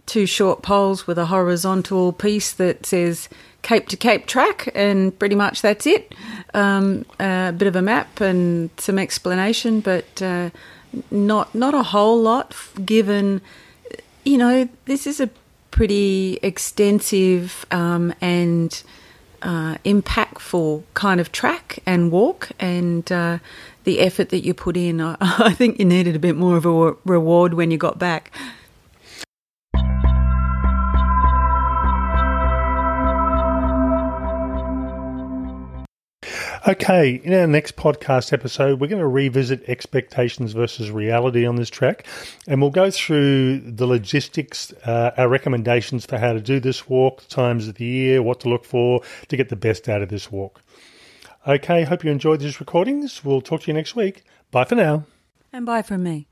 two 0.06 0.26
short 0.26 0.62
poles 0.62 1.08
with 1.08 1.18
a 1.18 1.26
horizontal 1.26 2.12
piece 2.12 2.52
that 2.52 2.86
says 2.86 3.28
Cape 3.62 3.88
to 3.88 3.96
Cape 3.96 4.26
track, 4.26 4.70
and 4.72 5.18
pretty 5.18 5.34
much 5.34 5.60
that's 5.60 5.86
it. 5.88 6.14
Um, 6.54 7.04
a 7.18 7.52
bit 7.52 7.66
of 7.66 7.74
a 7.74 7.82
map 7.82 8.20
and 8.20 8.70
some 8.78 8.96
explanation, 8.96 9.80
but 9.80 10.22
uh, 10.22 10.50
not 11.10 11.54
not 11.54 11.74
a 11.74 11.82
whole 11.82 12.20
lot. 12.20 12.54
Given 12.84 13.40
you 14.24 14.38
know 14.38 14.68
this 14.86 15.06
is 15.06 15.20
a 15.20 15.30
pretty 15.70 16.38
extensive 16.42 17.66
um, 17.70 18.14
and 18.20 18.82
uh, 19.42 19.76
impactful 19.84 20.82
kind 20.94 21.20
of 21.20 21.30
track 21.32 21.78
and 21.86 22.10
walk, 22.10 22.50
and 22.58 23.10
uh, 23.12 23.38
the 23.84 24.00
effort 24.00 24.30
that 24.30 24.44
you 24.44 24.54
put 24.54 24.76
in. 24.76 25.00
I, 25.00 25.16
I 25.20 25.54
think 25.54 25.78
you 25.78 25.84
needed 25.84 26.16
a 26.16 26.18
bit 26.18 26.36
more 26.36 26.56
of 26.56 26.66
a 26.66 26.96
reward 27.04 27.54
when 27.54 27.70
you 27.70 27.78
got 27.78 27.98
back. 27.98 28.32
Okay, 36.68 37.14
in 37.24 37.32
our 37.32 37.46
next 37.46 37.76
podcast 37.76 38.30
episode, 38.30 38.78
we're 38.78 38.88
going 38.88 39.00
to 39.00 39.08
revisit 39.08 39.66
expectations 39.70 40.52
versus 40.52 40.90
reality 40.90 41.46
on 41.46 41.56
this 41.56 41.70
track, 41.70 42.06
and 42.46 42.60
we'll 42.60 42.70
go 42.70 42.90
through 42.90 43.60
the 43.60 43.86
logistics, 43.86 44.70
uh, 44.84 45.12
our 45.16 45.30
recommendations 45.30 46.04
for 46.04 46.18
how 46.18 46.34
to 46.34 46.42
do 46.42 46.60
this 46.60 46.86
walk, 46.86 47.22
the 47.22 47.34
times 47.34 47.68
of 47.68 47.76
the 47.76 47.86
year, 47.86 48.22
what 48.22 48.40
to 48.40 48.50
look 48.50 48.66
for 48.66 49.00
to 49.28 49.36
get 49.38 49.48
the 49.48 49.56
best 49.56 49.88
out 49.88 50.02
of 50.02 50.10
this 50.10 50.30
walk. 50.30 50.60
Okay, 51.46 51.84
hope 51.84 52.04
you 52.04 52.10
enjoyed 52.10 52.40
these 52.40 52.60
recordings. 52.60 53.24
We'll 53.24 53.40
talk 53.40 53.62
to 53.62 53.68
you 53.68 53.72
next 53.72 53.96
week. 53.96 54.24
Bye 54.50 54.64
for 54.64 54.74
now. 54.74 55.06
And 55.50 55.64
bye 55.64 55.80
from 55.80 56.02
me. 56.02 56.28